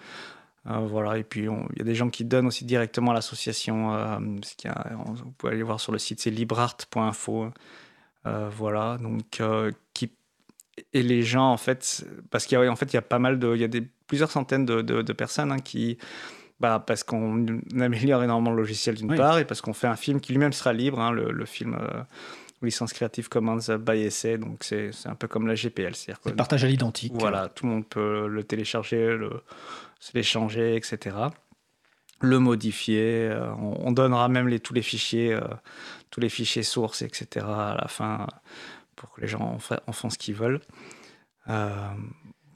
voilà, 0.65 1.19
et 1.19 1.25
puis 1.25 1.43
il 1.43 1.79
y 1.79 1.81
a 1.81 1.85
des 1.85 1.95
gens 1.95 2.11
qui 2.11 2.25
donnent 2.25 2.47
aussi 2.47 2.65
directement 2.65 3.11
à 3.11 3.15
l'association. 3.15 4.19
vous 4.21 5.31
pouvez 5.39 5.53
aller 5.53 5.63
voir 5.63 5.81
sur 5.81 5.93
le 5.93 5.99
site, 5.99 6.21
c'est 6.21 6.31
librart.info. 6.31 7.51
voilà, 8.25 8.99
donc 8.99 9.43
qui 9.95 10.11
et 10.93 11.03
les 11.03 11.23
gens, 11.23 11.51
en 11.51 11.57
fait, 11.57 12.05
parce 12.31 12.47
qu'il 12.47 12.59
y 12.59 12.65
a, 12.65 12.71
en 12.71 12.77
fait, 12.77 12.93
il 12.93 12.97
y 12.97 12.99
a 12.99 13.03
pas 13.03 13.19
mal 13.19 13.39
de, 13.39 13.55
il 13.55 13.61
y 13.61 13.65
a 13.65 13.69
des, 13.69 13.83
plusieurs 14.07 14.31
centaines 14.31 14.65
de, 14.65 14.83
de, 14.83 15.13
personnes 15.13 15.53
hein, 15.53 15.59
qui, 15.59 15.99
bah, 16.61 16.83
parce 16.87 17.03
qu'on 17.05 17.47
améliore 17.79 18.23
énormément 18.23 18.51
le 18.51 18.59
logiciel 18.59 18.95
d'une 18.95 19.15
part, 19.17 19.39
et 19.39 19.45
parce 19.45 19.61
qu'on 19.61 19.73
fait 19.73 19.87
un 19.87 19.97
film 19.97 20.21
qui 20.21 20.33
lui-même 20.33 20.53
sera 20.53 20.73
libre, 20.73 21.01
hein, 21.01 21.11
le, 21.11 21.33
le, 21.33 21.45
film 21.47 21.75
euh, 21.81 22.03
licence 22.63 22.93
Creative 22.93 23.29
Commons 23.29 23.79
by 23.79 24.01
essai, 24.01 24.39
donc 24.39 24.63
c'est 24.63 24.91
un 25.07 25.15
peu 25.15 25.27
comme 25.27 25.47
la 25.47 25.55
GPL. 25.55 25.95
C'est 25.95 26.15
partage 26.37 26.65
à 26.65 26.69
l'identique. 26.69 27.13
Voilà, 27.15 27.49
tout 27.49 27.67
le 27.67 27.73
monde 27.73 27.87
peut 27.87 28.27
le 28.27 28.45
télécharger, 28.45 29.17
l'échanger, 30.15 30.77
etc. 30.77 31.17
Le 32.21 32.39
modifier, 32.39 33.29
euh, 33.31 33.51
on, 33.55 33.93
donnera 33.93 34.29
même 34.29 34.47
les, 34.47 34.61
tous 34.61 34.75
les 34.75 34.83
fichiers, 34.83 35.33
euh, 35.33 35.41
tous 36.11 36.21
les 36.21 36.29
fichiers 36.29 36.63
sources, 36.63 37.01
etc. 37.01 37.47
à 37.49 37.77
la 37.81 37.89
fin 37.89 38.27
pour 38.95 39.11
que 39.13 39.23
les 39.23 39.29
gens 39.29 39.59
en, 39.87 39.93
font 39.93 40.11
ce 40.11 40.19
qu'ils 40.19 40.35
veulent. 40.35 40.61
Euh, 41.49 41.89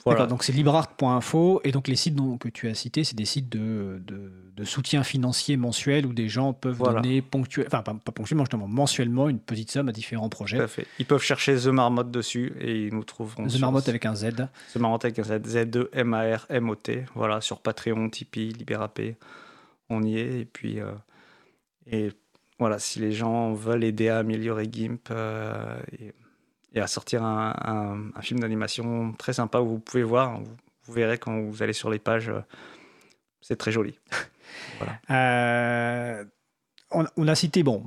voilà. 0.05 0.27
donc 0.27 0.43
c'est 0.45 0.53
librart.info 0.53 1.61
et 1.65 1.73
donc 1.73 1.89
les 1.89 1.97
sites 1.97 2.15
dont, 2.15 2.37
que 2.37 2.49
tu 2.49 2.69
as 2.69 2.75
cités, 2.75 3.05
c'est 3.05 3.17
des 3.17 3.25
sites 3.25 3.49
de, 3.49 4.03
de, 4.07 4.65
soutien 4.65 5.03
financier 5.03 5.57
mensuel 5.57 6.07
où 6.07 6.13
des 6.13 6.29
gens 6.29 6.53
peuvent 6.53 6.79
donner 6.79 7.21
ponctuellement, 7.23 7.69
enfin 7.69 7.83
pas, 7.83 8.13
ponctuellement, 8.13 8.45
justement, 8.45 8.69
mensuellement 8.69 9.29
une 9.29 9.39
petite 9.39 9.71
somme 9.71 9.89
à 9.89 9.93
différents 9.93 10.29
projets. 10.29 10.59
Tout 10.59 10.63
à 10.63 10.69
fait. 10.69 10.87
Ils 10.99 11.07
peuvent 11.07 11.23
chercher 11.23 11.57
The 11.57 11.67
Marmotte 11.67 12.11
dessus 12.11 12.55
et 12.61 12.87
ils 12.87 12.95
nous 12.95 13.05
trouveront. 13.05 13.47
The 13.47 13.59
Marmotte 13.59 13.89
avec 13.89 14.07
un 14.07 14.15
Z. 14.15 14.49
The 14.73 14.77
Marmotte 14.77 15.05
avec 15.05 15.19
un 15.19 15.25
Z, 15.25 15.45
Z-E-M-A-R-M-O-T. 15.45 17.05
Voilà, 17.15 17.41
sur 17.41 17.61
Patreon, 17.61 18.09
Tipeee, 18.09 18.53
Libérapé, 18.53 19.17
on 19.91 20.03
y 20.03 20.19
est. 20.19 20.41
Et 20.41 20.45
puis, 20.45 20.81
euh, 20.81 20.93
et 21.87 22.11
voilà, 22.59 22.79
si 22.79 23.01
les 23.01 23.13
gens 23.13 23.53
veulent 23.53 23.85
aider 23.85 24.09
à 24.09 24.19
améliorer 24.19 24.69
GIMP, 24.71 25.11
euh, 25.11 25.77
et, 26.01 26.13
et 26.75 26.81
à 26.81 26.87
sortir 26.87 27.23
un, 27.23 28.11
film 28.21 28.41
d'animation 28.41 29.13
très 29.13 29.33
sympa 29.33 29.61
où 29.61 29.69
vous 29.69 29.79
pouvez 29.79 30.03
voir, 30.03 30.41
vous, 30.87 30.93
verrez 30.93 31.19
quand 31.19 31.41
vous 31.41 31.63
allez 31.63 31.73
sur 31.73 31.89
les 31.89 32.01
pages, 32.01 32.29
euh, 32.29 32.41
c'est 33.41 33.57
très 33.57 33.73
joli. 33.73 33.99
Euh, 35.11 36.25
on, 36.91 37.29
a 37.29 37.35
cité 37.35 37.65
bon, 37.65 37.83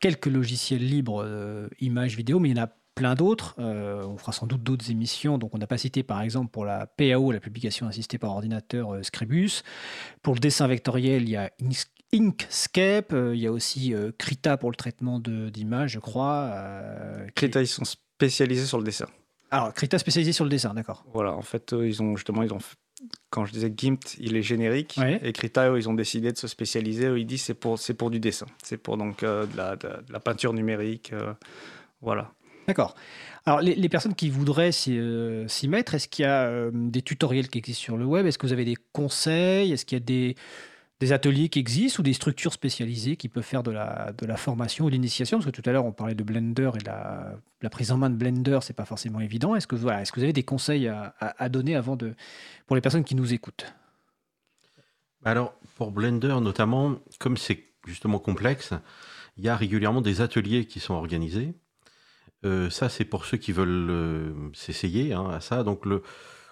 quelques 0.00 0.26
logiciels 0.26 0.84
libres, 0.84 1.22
euh, 1.24 1.68
images, 1.80 2.16
vidéo, 2.16 2.40
mais 2.40 2.48
il 2.48 2.56
y 2.56 2.60
en 2.60 2.64
a 2.64 2.70
plein 2.94 3.14
d'autres. 3.14 3.54
on 3.58 4.16
fera 4.16 4.32
sans 4.32 4.46
doute 4.46 4.62
d'autres 4.62 4.90
émissions. 4.90 5.38
Donc, 5.38 5.54
on 5.54 5.58
n'a 5.58 5.68
pas 5.68 5.78
cité, 5.78 6.02
par 6.02 6.22
exemple, 6.22 6.50
pour 6.50 6.64
la 6.64 6.86
PAO, 6.86 7.30
la 7.30 7.38
publication 7.38 7.86
assistée 7.86 8.18
par 8.18 8.30
ordinateur, 8.30 8.98
Scribus. 9.04 9.62
Pour 10.22 10.34
le 10.34 10.40
dessin 10.40 10.66
vectoriel, 10.66 11.22
il 11.22 11.30
y 11.30 11.36
a 11.36 11.52
Inkscape. 12.12 13.12
il 13.12 13.38
y 13.38 13.46
a 13.46 13.52
aussi 13.52 13.94
Krita 14.18 14.56
pour 14.56 14.70
le 14.70 14.76
traitement 14.76 15.20
d'images, 15.20 15.92
je 15.92 16.00
crois. 16.00 16.52
Krita, 17.36 17.60
ils 17.60 17.68
sont 17.68 17.84
spécialisé 18.18 18.66
sur 18.66 18.78
le 18.78 18.84
dessin. 18.84 19.06
Alors, 19.52 19.72
Krita 19.72 19.96
spécialisé 19.96 20.32
sur 20.32 20.44
le 20.44 20.50
dessin, 20.50 20.74
d'accord. 20.74 21.04
Voilà, 21.14 21.32
en 21.32 21.42
fait, 21.42 21.72
ils 21.72 22.02
ont 22.02 22.16
justement, 22.16 22.42
ils 22.42 22.52
ont, 22.52 22.58
quand 23.30 23.44
je 23.44 23.52
disais 23.52 23.72
GIMP, 23.74 24.00
il 24.18 24.36
est 24.36 24.42
générique, 24.42 24.98
et 25.22 25.32
Krita, 25.32 25.70
ils 25.76 25.88
ont 25.88 25.94
décidé 25.94 26.32
de 26.32 26.36
se 26.36 26.48
spécialiser. 26.48 27.06
ils 27.16 27.26
disent 27.26 27.42
c'est 27.42 27.54
pour, 27.54 27.78
c'est 27.78 27.94
pour 27.94 28.10
du 28.10 28.18
dessin, 28.18 28.46
c'est 28.62 28.76
pour 28.76 28.96
donc 28.96 29.22
euh, 29.22 29.46
de, 29.46 29.56
la, 29.56 29.76
de, 29.76 29.88
la, 30.10 30.18
peinture 30.18 30.52
numérique, 30.52 31.12
euh, 31.12 31.32
voilà. 32.02 32.32
D'accord. 32.66 32.96
Alors, 33.46 33.60
les, 33.60 33.88
personnes 33.88 34.14
qui 34.14 34.28
voudraient 34.28 34.70
euh, 34.88 35.48
s'y 35.48 35.68
mettre, 35.68 35.94
est-ce 35.94 36.08
qu'il 36.08 36.24
y 36.24 36.26
a 36.26 36.70
des 36.72 37.02
tutoriels 37.02 37.48
qui 37.48 37.58
existent 37.58 37.82
sur 37.82 37.96
le 37.96 38.04
web? 38.04 38.26
Est-ce 38.26 38.36
que 38.36 38.46
vous 38.46 38.52
avez 38.52 38.66
des 38.66 38.76
conseils? 38.92 39.72
Est-ce 39.72 39.86
qu'il 39.86 39.96
y 39.96 40.02
a 40.02 40.04
des 40.04 40.34
des 41.00 41.12
ateliers 41.12 41.48
qui 41.48 41.58
existent 41.58 42.00
ou 42.00 42.02
des 42.02 42.12
structures 42.12 42.52
spécialisées 42.52 43.16
qui 43.16 43.28
peuvent 43.28 43.44
faire 43.44 43.62
de 43.62 43.70
la, 43.70 44.36
formation 44.36 44.86
ou 44.86 44.88
de 44.88 44.94
l'initiation? 44.94 45.38
Parce 45.38 45.50
que 45.50 45.60
tout 45.60 45.68
à 45.68 45.72
l'heure, 45.72 45.84
on 45.84 45.92
parlait 45.92 46.14
de 46.14 46.24
Blender 46.24 46.70
et 46.74 46.84
la, 46.84 47.70
prise 47.70 47.92
en 47.92 47.96
main 47.96 48.10
de 48.10 48.16
Blender, 48.16 48.58
c'est 48.62 48.74
pas 48.74 48.84
forcément 48.84 49.20
évident. 49.20 49.54
Est-ce 49.54 49.66
que, 49.66 49.76
vous 49.76 49.88
avez 49.88 50.32
des 50.32 50.42
conseils 50.42 50.88
à, 50.88 51.48
donner 51.48 51.76
avant 51.76 51.96
de, 51.96 52.14
pour 52.66 52.76
les 52.76 52.82
personnes 52.82 53.04
qui 53.04 53.14
nous 53.14 53.32
écoutent? 53.32 53.72
Alors, 55.24 55.54
pour 55.76 55.90
Blender 55.90 56.36
notamment, 56.40 56.96
comme 57.18 57.36
c'est 57.36 57.64
justement 57.86 58.18
complexe, 58.18 58.72
il 59.36 59.44
y 59.44 59.48
a 59.48 59.56
régulièrement 59.56 60.00
des 60.00 60.20
ateliers 60.20 60.66
qui 60.66 60.80
sont 60.80 60.94
organisés. 60.94 61.54
Euh, 62.44 62.70
ça, 62.70 62.88
c'est 62.88 63.04
pour 63.04 63.24
ceux 63.24 63.36
qui 63.36 63.52
veulent 63.52 63.90
euh, 63.90 64.32
s'essayer 64.52 65.12
hein, 65.12 65.28
à 65.30 65.40
ça. 65.40 65.62
Donc, 65.64 65.86
le, 65.86 66.02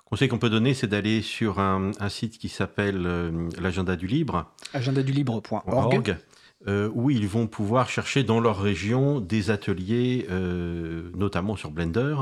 conseil 0.07 0.29
qu'on 0.29 0.39
peut 0.39 0.51
donner, 0.51 0.73
c'est 0.73 0.87
d'aller 0.87 1.21
sur 1.21 1.59
un, 1.59 1.91
site 2.09 2.39
qui 2.39 2.49
s'appelle 2.49 3.03
euh, 3.07 3.49
l'agenda 3.61 3.97
du 3.97 4.07
libre. 4.07 4.51
agendadulibre.org. 4.73 6.17
Euh, 6.67 6.91
où 6.95 7.11
ils 7.11 7.29
vont 7.29 7.47
pouvoir 7.47 7.91
chercher 7.91 8.25
dans 8.25 8.41
leur 8.41 8.61
région 8.61 9.21
des 9.21 9.51
ateliers, 9.51 10.27
euh, 10.31 11.11
notamment 11.15 11.55
sur 11.55 11.71
Blender, 11.71 12.17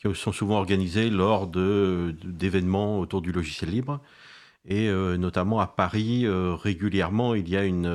qui 0.00 0.08
sont 0.14 0.32
souvent 0.32 0.56
organisés 0.56 1.10
lors 1.10 1.46
d'événements 1.48 2.98
autour 2.98 3.20
du 3.20 3.30
logiciel 3.30 3.70
libre. 3.70 4.00
Et 4.64 4.88
notamment 4.90 5.60
à 5.60 5.66
Paris, 5.66 6.26
régulièrement, 6.28 7.34
il 7.34 7.48
y 7.48 7.56
a 7.56 7.64
une, 7.64 7.90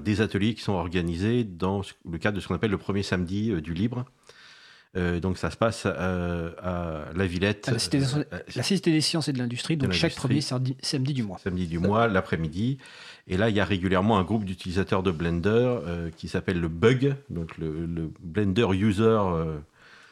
des 0.00 0.20
ateliers 0.20 0.54
qui 0.54 0.60
sont 0.62 0.74
organisés 0.74 1.44
dans 1.44 1.82
le 2.08 2.18
cadre 2.18 2.36
de 2.36 2.40
ce 2.40 2.48
qu'on 2.48 2.54
appelle 2.54 2.70
le 2.70 2.78
premier 2.78 3.02
samedi 3.02 3.50
du 3.62 3.72
libre. 3.74 4.04
Euh, 4.96 5.20
donc 5.20 5.36
ça 5.36 5.50
se 5.50 5.56
passe 5.56 5.82
euh, 5.86 6.50
à 6.62 7.12
la 7.14 7.26
Villette. 7.26 7.68
la, 7.70 7.78
Cité 8.62 8.90
des, 8.90 9.00
Sciences 9.00 9.28
et 9.28 9.32
de 9.32 9.38
l'Industrie, 9.38 9.76
donc 9.76 9.92
chaque 9.92 10.14
premier 10.14 10.40
samedi, 10.40 10.74
du 11.14 11.22
mois. 11.22 11.38
Samedi 11.38 11.66
du 11.66 11.78
mois, 11.78 12.08
l'après-midi. 12.08 12.78
Et 13.26 13.36
là, 13.36 13.50
il 13.50 13.56
y 13.56 13.60
a 13.60 13.64
régulièrement 13.64 14.18
un 14.18 14.24
groupe 14.24 14.44
d'utilisateurs 14.44 15.02
de 15.02 15.10
Blender 15.10 15.50
euh, 15.50 16.10
qui 16.16 16.28
s'appelle 16.28 16.58
le 16.60 16.68
Bug, 16.68 17.14
donc 17.28 17.58
le, 17.58 18.10
Blender 18.20 18.66
User 18.72 19.18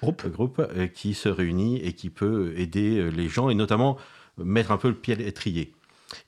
Group, 0.02 0.26
groupe, 0.26 0.62
qui 0.92 1.14
se 1.14 1.30
réunit 1.30 1.78
et 1.78 1.94
qui 1.94 2.10
peut 2.10 2.52
aider 2.58 3.10
les 3.10 3.28
gens 3.30 3.48
et 3.48 3.54
notamment 3.54 3.96
mettre 4.36 4.70
un 4.70 4.76
peu 4.76 4.88
le 4.88 4.94
pied 4.94 5.14
à 5.14 5.16
l'étrier. 5.16 5.72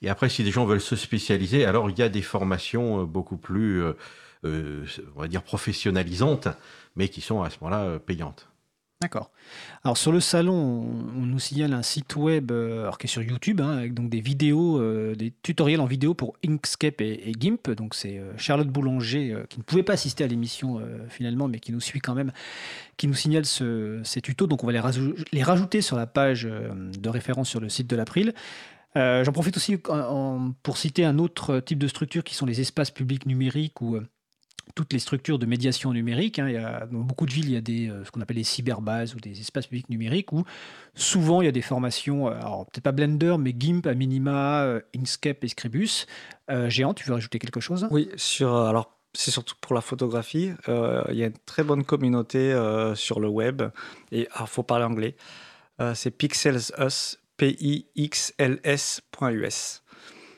Et 0.01 0.09
après, 0.09 0.27
si 0.27 0.43
des 0.43 0.49
gens 0.49 0.65
veulent 0.65 0.81
se 0.81 0.95
spécialiser, 0.95 1.65
alors 1.65 1.91
il 1.91 1.99
y 1.99 2.01
a 2.01 2.09
des 2.09 2.23
formations 2.23 3.03
beaucoup 3.03 3.37
plus, 3.37 3.83
on 4.43 5.21
va 5.21 5.27
dire, 5.27 5.43
professionnalisantes 5.43 6.47
mais 6.95 7.09
qui 7.09 7.21
sont 7.21 7.41
à 7.41 7.49
ce 7.49 7.57
moment-là 7.61 7.83
euh, 7.83 7.99
payantes. 7.99 8.47
D'accord. 9.01 9.31
Alors 9.85 9.97
sur 9.97 10.11
le 10.11 10.19
salon, 10.19 10.53
on, 10.53 11.25
nous 11.25 11.39
signale 11.39 11.73
un 11.73 11.83
site 11.83 12.17
web 12.17 12.51
euh, 12.51 12.91
qui 12.99 13.07
est 13.07 13.09
sur 13.09 13.21
YouTube, 13.21 13.61
hein, 13.61 13.77
avec 13.77 13.93
donc 13.93 14.09
des 14.09 14.19
vidéos, 14.19 14.77
euh, 14.77 15.15
des 15.15 15.31
tutoriels 15.41 15.79
en 15.79 15.85
vidéo 15.85 16.13
pour 16.13 16.35
Inkscape 16.45 16.99
et, 16.99 17.31
GIMP. 17.39 17.69
Donc 17.77 17.95
c'est 17.95 18.21
Charlotte 18.35 18.67
Boulanger, 18.67 19.45
qui 19.47 19.59
ne 19.59 19.63
pouvait 19.63 19.83
pas 19.83 19.93
assister 19.93 20.25
à 20.25 20.27
l'émission 20.27 20.81
finalement, 21.07 21.47
mais 21.47 21.59
qui 21.59 21.71
nous 21.71 21.79
suit 21.79 22.01
quand 22.01 22.13
même, 22.13 22.33
qui 22.97 23.07
nous 23.07 23.13
signale 23.13 23.45
ces 23.45 24.21
tutos. 24.21 24.47
Donc 24.47 24.65
on 24.65 24.67
va 24.67 24.73
les, 25.31 25.43
rajouter 25.43 25.81
sur 25.81 25.95
la 25.95 26.05
page 26.05 26.43
de 26.43 27.09
référence 27.09 27.47
sur 27.47 27.61
le 27.61 27.69
site 27.69 27.87
de 27.87 27.95
l'April. 27.95 28.33
J'en 28.95 29.31
profite 29.31 29.55
aussi 29.55 29.77
pour 29.77 30.77
citer 30.77 31.05
un 31.05 31.19
autre 31.19 31.61
type 31.61 31.79
de 31.79 31.87
structure 31.87 32.25
qui 32.25 32.35
sont 32.35 32.45
les 32.45 32.59
espaces 32.59 32.91
publics 32.91 33.25
numériques 33.25 33.81
ou 33.81 33.97
toutes 34.75 34.93
les 34.93 34.99
structures 34.99 35.39
de 35.39 35.45
médiation 35.45 35.93
numérique. 35.93 36.39
Hein. 36.39 36.47
Il 36.47 36.53
y 36.53 36.57
a, 36.57 36.85
dans 36.85 36.99
beaucoup 36.99 37.25
de 37.25 37.31
villes, 37.31 37.47
il 37.49 37.53
y 37.53 37.57
a 37.57 37.61
des, 37.61 37.89
euh, 37.89 38.03
ce 38.05 38.11
qu'on 38.11 38.21
appelle 38.21 38.37
les 38.37 38.43
cyberbases 38.43 39.15
ou 39.15 39.19
des 39.19 39.39
espaces 39.39 39.67
publics 39.67 39.89
numériques 39.89 40.31
où 40.31 40.43
souvent 40.95 41.41
il 41.41 41.45
y 41.45 41.47
a 41.47 41.51
des 41.51 41.61
formations, 41.61 42.27
euh, 42.27 42.31
alors 42.31 42.65
peut-être 42.67 42.83
pas 42.83 42.91
Blender, 42.91 43.35
mais 43.39 43.53
GIMP, 43.57 43.87
à 43.87 43.93
minima, 43.93 44.63
euh, 44.63 44.81
Inkscape 44.95 45.43
et 45.43 45.47
Scribus. 45.47 46.05
Géant, 46.67 46.95
tu 46.95 47.05
veux 47.05 47.13
rajouter 47.13 47.37
quelque 47.37 47.59
chose? 47.59 47.87
Oui, 47.91 48.09
sur, 48.15 48.55
alors 48.55 48.97
c'est 49.13 49.29
surtout 49.29 49.53
pour 49.61 49.75
la 49.75 49.81
photographie. 49.81 50.51
il 50.67 51.15
y 51.15 51.23
a 51.23 51.27
une 51.27 51.37
très 51.45 51.63
bonne 51.63 51.83
communauté 51.83 52.59
sur 52.95 53.19
le 53.19 53.27
web 53.27 53.61
et 54.11 54.21
il 54.21 54.47
faut 54.47 54.63
parler 54.63 54.85
anglais. 54.85 55.15
c'est 55.93 56.09
Pixels 56.09 56.71
Us, 56.79 57.19
pixls.us. 57.37 59.01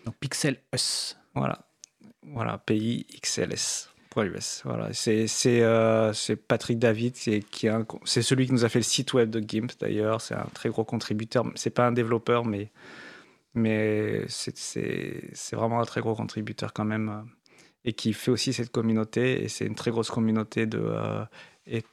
Donc 0.06 0.16
Pixel 0.20 0.58
Us. 0.74 1.18
Voilà, 1.34 1.60
voilà, 4.14 4.90
euh, 5.46 6.14
c'est 6.14 6.36
Patrick 6.36 6.80
David, 6.80 7.16
c'est 7.16 8.22
celui 8.22 8.46
qui 8.46 8.52
nous 8.52 8.66
a 8.66 8.70
fait 8.70 8.80
le 8.80 8.84
site 8.84 9.14
web 9.14 9.30
de 9.30 9.40
GIMP 9.40 9.72
d'ailleurs. 9.80 10.20
C'est 10.22 10.36
un 10.36 10.48
très 10.54 10.70
gros 10.70 10.84
contributeur. 10.84 11.46
C'est 11.56 11.70
pas 11.70 11.88
un 11.88 11.92
développeur, 11.94 12.46
mais 12.46 12.72
mais 13.54 14.26
c'est 14.28 15.56
vraiment 15.56 15.82
un 15.82 15.86
très 15.86 16.02
gros 16.02 16.16
contributeur 16.16 16.74
quand 16.74 16.86
même 16.86 17.10
euh, 17.10 17.22
et 17.86 17.94
qui 17.94 18.14
fait 18.14 18.32
aussi 18.32 18.54
cette 18.54 18.72
communauté 18.72 19.44
et 19.44 19.50
c'est 19.50 19.66
une 19.66 19.76
très 19.76 19.92
grosse 19.92 20.10
communauté 20.10 20.66
de 20.66 20.80
euh, 20.82 21.26
et, 21.66 21.84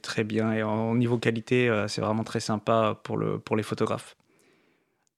très 0.00 0.22
bien 0.24 0.52
et 0.52 0.62
en, 0.62 0.90
au 0.92 0.96
niveau 0.96 1.18
qualité 1.18 1.84
c'est 1.88 2.00
vraiment 2.00 2.22
très 2.22 2.38
sympa 2.38 3.00
pour 3.02 3.16
le 3.16 3.38
pour 3.40 3.56
les 3.56 3.62
photographes. 3.64 4.16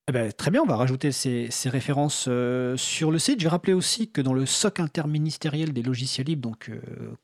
Eh 0.09 0.11
ben, 0.11 0.33
très 0.33 0.51
bien, 0.51 0.61
on 0.61 0.65
va 0.65 0.75
rajouter 0.75 1.13
ces, 1.13 1.47
ces 1.49 1.69
références 1.69 2.25
euh, 2.27 2.75
sur 2.75 3.09
le 3.09 3.19
site. 3.19 3.39
Je 3.39 3.45
vais 3.45 3.49
rappeler 3.49 3.73
aussi 3.73 4.11
que 4.11 4.19
dans 4.19 4.33
le 4.33 4.45
SOC 4.45 4.81
interministériel 4.81 5.71
des 5.71 5.81
logiciels 5.81 6.27
libres, 6.27 6.41
donc 6.41 6.69
euh, 6.69 7.15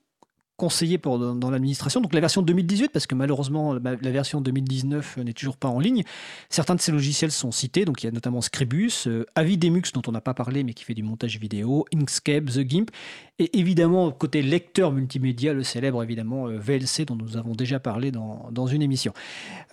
conseillé 0.59 0.97
pour, 0.97 1.17
dans, 1.17 1.49
l'administration, 1.49 2.01
donc 2.01 2.13
la 2.13 2.19
version 2.19 2.41
2018, 2.41 2.89
parce 2.91 3.07
que 3.07 3.15
malheureusement 3.15 3.73
la, 3.73 3.95
version 3.95 4.41
2019 4.41 5.17
n'est 5.17 5.33
toujours 5.33 5.55
pas 5.55 5.69
en 5.69 5.79
ligne, 5.79 6.03
certains 6.49 6.75
de 6.75 6.81
ces 6.81 6.91
logiciels 6.91 7.31
sont 7.31 7.51
cités, 7.51 7.85
donc 7.85 8.03
il 8.03 8.07
y 8.07 8.09
a 8.09 8.11
notamment 8.11 8.41
Scribus, 8.41 9.07
euh, 9.07 9.25
Avidemux 9.35 9.83
dont 9.93 10.01
on 10.07 10.11
n'a 10.11 10.19
pas 10.19 10.33
parlé 10.33 10.63
mais 10.63 10.73
qui 10.73 10.83
fait 10.83 10.93
du 10.93 11.01
montage 11.01 11.39
vidéo, 11.39 11.85
Inkscape, 11.95 12.45
The 12.45 12.69
Gimp, 12.69 12.91
et 13.39 13.57
évidemment 13.57 14.11
côté 14.11 14.41
lecteur 14.41 14.91
multimédia, 14.91 15.53
le 15.53 15.63
célèbre 15.63 16.03
évidemment 16.03 16.47
euh, 16.47 16.59
VLC 16.59 17.05
dont 17.05 17.15
nous 17.15 17.37
avons 17.37 17.53
déjà 17.53 17.79
parlé 17.79 18.11
dans, 18.11 18.49
dans 18.51 18.67
une 18.67 18.81
émission. 18.81 19.13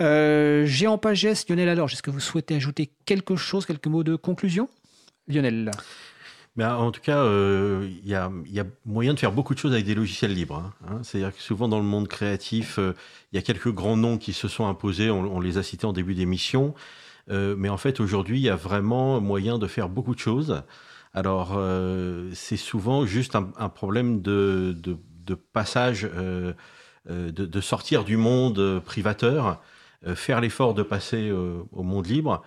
Euh, 0.00 0.66
Géant 0.66 0.98
Pagès, 0.98 1.48
Lionel 1.48 1.68
alors, 1.68 1.90
est-ce 1.90 2.02
que 2.02 2.12
vous 2.12 2.20
souhaitez 2.20 2.54
ajouter 2.54 2.90
quelque 3.04 3.34
chose, 3.34 3.66
quelques 3.66 3.88
mots 3.88 4.04
de 4.04 4.14
conclusion? 4.14 4.68
Lionel 5.26 5.72
Mais 6.56 6.64
en 6.64 6.90
tout 6.90 7.02
cas, 7.02 7.18
euh, 7.18 7.86
il 8.02 8.08
y, 8.08 8.14
a, 8.14 8.30
y 8.46 8.60
a 8.60 8.64
moyen 8.86 9.12
de 9.12 9.18
faire 9.18 9.32
beaucoup 9.32 9.52
de 9.54 9.58
choses 9.58 9.72
avec 9.72 9.84
des 9.84 9.94
logiciels 9.94 10.32
libres. 10.32 10.56
hein, 10.56 10.72
hein. 10.88 11.00
C'est-à-dire 11.02 11.36
que 11.36 11.42
souvent 11.42 11.68
dans 11.68 11.78
le 11.78 11.84
monde 11.84 12.08
créatif, 12.08 12.78
euh, 12.78 12.94
il 13.32 13.36
y 13.36 13.38
a 13.38 13.42
quelques 13.42 13.70
grands 13.72 13.96
noms 13.98 14.16
qui 14.16 14.32
se 14.32 14.48
sont 14.48 14.66
imposés, 14.66 15.10
on, 15.10 15.38
les 15.40 15.58
a 15.58 15.62
cités 15.62 15.84
en 15.86 15.92
début 15.92 16.14
d'émission. 16.14 16.74
Euh, 17.30 17.56
mais 17.58 17.68
en 17.70 17.78
fait, 17.78 18.00
aujourd'hui, 18.00 18.38
il 18.38 18.42
y 18.42 18.50
a 18.50 18.56
vraiment 18.56 19.20
moyen 19.20 19.58
de 19.58 19.66
faire 19.66 19.88
beaucoup 19.88 20.14
de 20.14 20.20
choses. 20.20 20.62
Alors, 21.14 21.54
euh, 21.56 22.30
c'est 22.34 22.56
souvent 22.58 23.06
juste 23.06 23.36
un, 23.36 23.68
problème 23.70 24.22
de, 24.22 24.74
de- 24.78 24.98
de 25.26 25.34
passage, 25.34 26.08
euh, 26.14 26.52
euh, 27.10 27.30
de, 27.32 27.46
de 27.46 27.60
sortir 27.60 28.04
du 28.04 28.16
monde 28.16 28.58
euh, 28.58 28.80
privateur, 28.80 29.60
euh, 30.06 30.14
faire 30.14 30.40
l'effort 30.40 30.74
de 30.74 30.82
passer 30.82 31.28
euh, 31.30 31.62
au 31.72 31.82
monde 31.82 32.06
libre. 32.06 32.42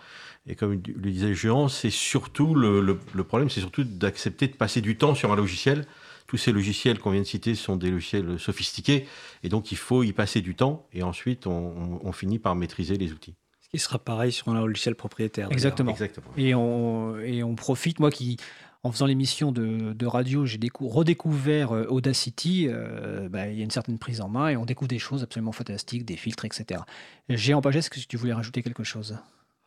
Et 0.48 0.56
comme 0.56 0.72
le 0.74 1.12
disait 1.12 1.34
Jean, 1.34 1.68
c'est 1.68 1.90
surtout 1.92 2.56
le, 2.56 2.82
le- 2.82 3.00
le 3.14 3.24
problème, 3.24 3.50
c'est 3.50 3.60
surtout 3.60 3.84
d'accepter 3.84 4.48
de 4.48 4.54
passer 4.54 4.82
du 4.82 4.98
temps 4.98 5.14
sur 5.16 5.32
un 5.32 5.36
logiciel. 5.36 5.86
Tous 6.28 6.38
ces 6.38 6.52
logiciels 6.52 7.00
qu'on 7.00 7.12
vient 7.12 7.22
de 7.22 7.26
citer 7.28 7.56
sont 7.56 7.76
des 7.76 7.90
logiciels 7.92 8.40
sophistiqués, 8.40 9.08
et 9.44 9.50
donc 9.50 9.72
il 9.72 9.78
faut 9.78 10.04
y 10.04 10.14
passer 10.14 10.42
du 10.42 10.54
temps, 10.56 10.88
et 10.94 11.02
ensuite 11.04 11.48
on, 11.48 11.52
on- 11.52 12.00
on 12.04 12.12
finit 12.12 12.38
par 12.40 12.56
maîtriser 12.56 12.98
les 12.98 13.12
outils. 13.14 13.36
Ce 13.62 13.70
qui 13.70 13.80
sera 13.80 14.00
pareil 14.00 14.32
sur 14.32 14.48
un 14.50 14.60
logiciel 14.66 14.96
propriétaire. 14.96 15.52
Exactement. 15.52 15.92
Exactement. 15.92 16.28
Et 16.38 16.54
on, 16.56 17.20
et 17.20 17.44
on 17.44 17.56
profite, 17.56 18.00
moi 18.00 18.10
qui, 18.12 18.38
en 18.84 18.92
faisant 18.92 19.06
l'émission 19.08 19.52
de, 19.52 19.94
de 19.94 20.06
radio, 20.06 20.46
j'ai 20.46 20.58
décou- 20.58 20.88
redécouvert 20.88 21.72
euh, 21.74 21.86
Audacity, 21.90 22.68
euh, 22.68 23.28
bah, 23.30 23.48
il 23.48 23.58
y 23.58 23.62
a 23.62 23.64
une 23.64 23.72
certaine 23.72 24.00
prise 24.00 24.22
en 24.22 24.30
main 24.30 24.50
et 24.50 24.58
on 24.58 24.66
découvre 24.66 24.88
des 24.90 25.00
choses 25.00 25.22
absolument 25.24 25.52
fantastiques, 25.52 26.06
des 26.06 26.16
filtres, 26.16 26.46
etc. 26.46 26.82
Géant 27.30 27.62
Pagès, 27.62 27.80
est-ce 27.80 27.90
que 27.90 28.00
tu 28.00 28.18
voulais 28.18 28.34
rajouter 28.34 28.62
quelque 28.64 28.84
chose? 28.84 29.18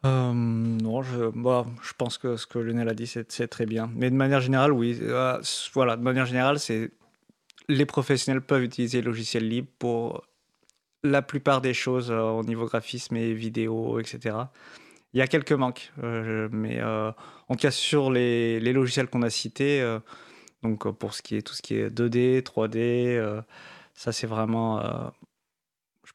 Euh, 0.04 0.32
non, 0.32 1.02
je, 1.02 1.30
bah, 1.30 1.66
je 1.82 1.92
pense 1.96 2.18
que 2.18 2.36
ce 2.36 2.46
que 2.46 2.58
Lionel 2.58 2.88
a 2.88 2.94
dit, 2.94 3.06
c'est 3.06 3.48
très 3.48 3.66
bien. 3.66 3.90
Mais 3.94 4.10
de 4.10 4.16
manière 4.16 4.40
générale, 4.40 4.72
oui. 4.72 4.98
euh, 5.00 5.40
voilà, 5.74 5.96
de 5.96 6.02
manière 6.02 6.26
générale, 6.26 6.58
c'est 6.58 6.90
les 7.68 7.86
professionnels 7.86 8.42
peuvent 8.42 8.64
utiliser 8.64 9.00
le 9.00 9.06
logiciel 9.06 9.48
libre 9.48 9.68
pour 9.78 10.24
la 11.04 11.22
plupart 11.22 11.60
des 11.60 11.74
choses 11.74 12.10
euh, 12.10 12.20
au 12.22 12.42
niveau 12.42 12.66
graphisme 12.66 13.16
et 13.16 13.32
vidéo, 13.32 14.00
etc. 14.00 14.36
Il 15.14 15.18
y 15.18 15.20
a 15.22 15.26
quelques 15.26 15.52
manques, 15.52 15.92
mais 16.02 16.82
en 16.82 17.12
tout 17.50 17.56
cas 17.56 17.70
sur 17.70 18.10
les, 18.10 18.58
les 18.60 18.72
logiciels 18.72 19.08
qu'on 19.08 19.20
a 19.20 19.28
cités, 19.28 19.82
donc 20.62 20.90
pour 20.92 21.14
ce 21.14 21.22
qui 21.22 21.36
est 21.36 21.42
tout 21.42 21.54
ce 21.54 21.62
qui 21.62 21.74
est 21.74 21.90
2D, 21.90 22.42
3D, 22.42 22.76
euh, 22.78 23.42
ça 23.94 24.12
c'est 24.12 24.26
vraiment 24.26 24.80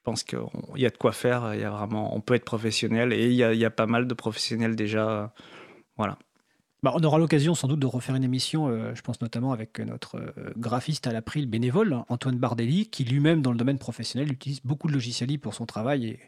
pense 0.08 0.24
qu'il 0.24 0.40
y 0.78 0.86
a 0.86 0.90
de 0.90 0.96
quoi 0.96 1.12
faire. 1.12 1.54
Il 1.54 1.60
y 1.60 1.66
a 1.66 1.70
vraiment, 1.70 2.16
on 2.16 2.22
peut 2.22 2.34
être 2.34 2.46
professionnel 2.46 3.12
et 3.12 3.26
il 3.28 3.34
y 3.34 3.66
a, 3.66 3.70
pas 3.70 3.88
mal 3.88 4.08
de 4.08 4.14
professionnels 4.14 4.78
déjà. 4.78 5.34
Voilà. 5.98 6.18
Bah, 6.82 6.94
on 6.96 7.04
aura 7.04 7.18
l'occasion 7.18 7.56
sans 7.56 7.68
doute 7.68 7.80
de 7.80 7.88
refaire 7.88 8.16
une 8.16 8.24
émission, 8.24 8.70
euh, 8.70 8.96
je 8.96 9.02
pense 9.02 9.20
notamment 9.20 9.52
avec 9.52 9.80
notre 9.80 10.18
euh, 10.18 10.54
graphiste 10.56 11.08
à 11.08 11.12
l'April 11.12 11.46
bénévole, 11.48 11.98
Antoine 12.08 12.38
Bardelli, 12.38 12.88
qui 12.90 13.04
lui-même 13.04 13.42
dans 13.42 13.52
le 13.52 13.58
domaine 13.58 13.80
professionnel 13.80 14.32
utilise 14.32 14.62
beaucoup 14.64 14.88
de 14.88 14.94
logiciels 14.94 15.28
libres 15.28 15.42
pour 15.42 15.56
son 15.56 15.66
travail 15.66 16.06
et 16.06 16.20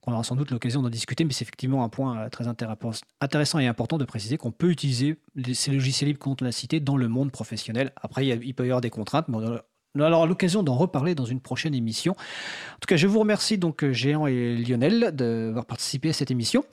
qu'on 0.00 0.12
aura 0.12 0.22
sans 0.22 0.36
doute 0.36 0.50
l'occasion 0.50 0.80
d'en 0.80 0.88
discuter, 0.88 1.24
mais 1.24 1.32
c'est 1.32 1.42
effectivement 1.42 1.84
un 1.84 1.90
point 1.90 2.16
euh, 2.16 2.28
très 2.30 2.46
intér- 2.46 2.76
intéressant 3.20 3.58
et 3.58 3.66
important 3.66 3.98
de 3.98 4.06
préciser 4.06 4.38
qu'on 4.38 4.52
peut 4.52 4.70
utiliser 4.70 5.18
ces 5.52 5.72
logiciels 5.72 6.08
libres 6.08 6.20
qu'on 6.20 6.34
a 6.46 6.52
cités 6.52 6.80
dans 6.80 6.96
le 6.96 7.08
monde 7.08 7.30
professionnel. 7.30 7.92
Après, 7.96 8.26
il, 8.26 8.42
il 8.44 8.54
peut 8.54 8.64
y 8.64 8.68
avoir 8.68 8.80
des 8.80 8.90
contraintes, 8.90 9.28
mais 9.28 9.36
on 9.36 9.60
a- 9.98 10.08
on 10.08 10.12
aura 10.12 10.26
l'occasion 10.26 10.62
d'en 10.62 10.76
reparler 10.76 11.14
dans 11.14 11.24
une 11.24 11.40
prochaine 11.40 11.74
émission. 11.74 12.12
En 12.12 12.78
tout 12.80 12.86
cas, 12.86 12.96
je 12.96 13.06
vous 13.06 13.18
remercie 13.18 13.58
donc 13.58 13.84
euh, 13.84 13.92
Géant 13.92 14.26
et 14.26 14.56
Lionel 14.56 15.10
d'avoir 15.12 15.66
participé 15.66 16.10
à 16.10 16.12
cette 16.12 16.30
émission. 16.30 16.64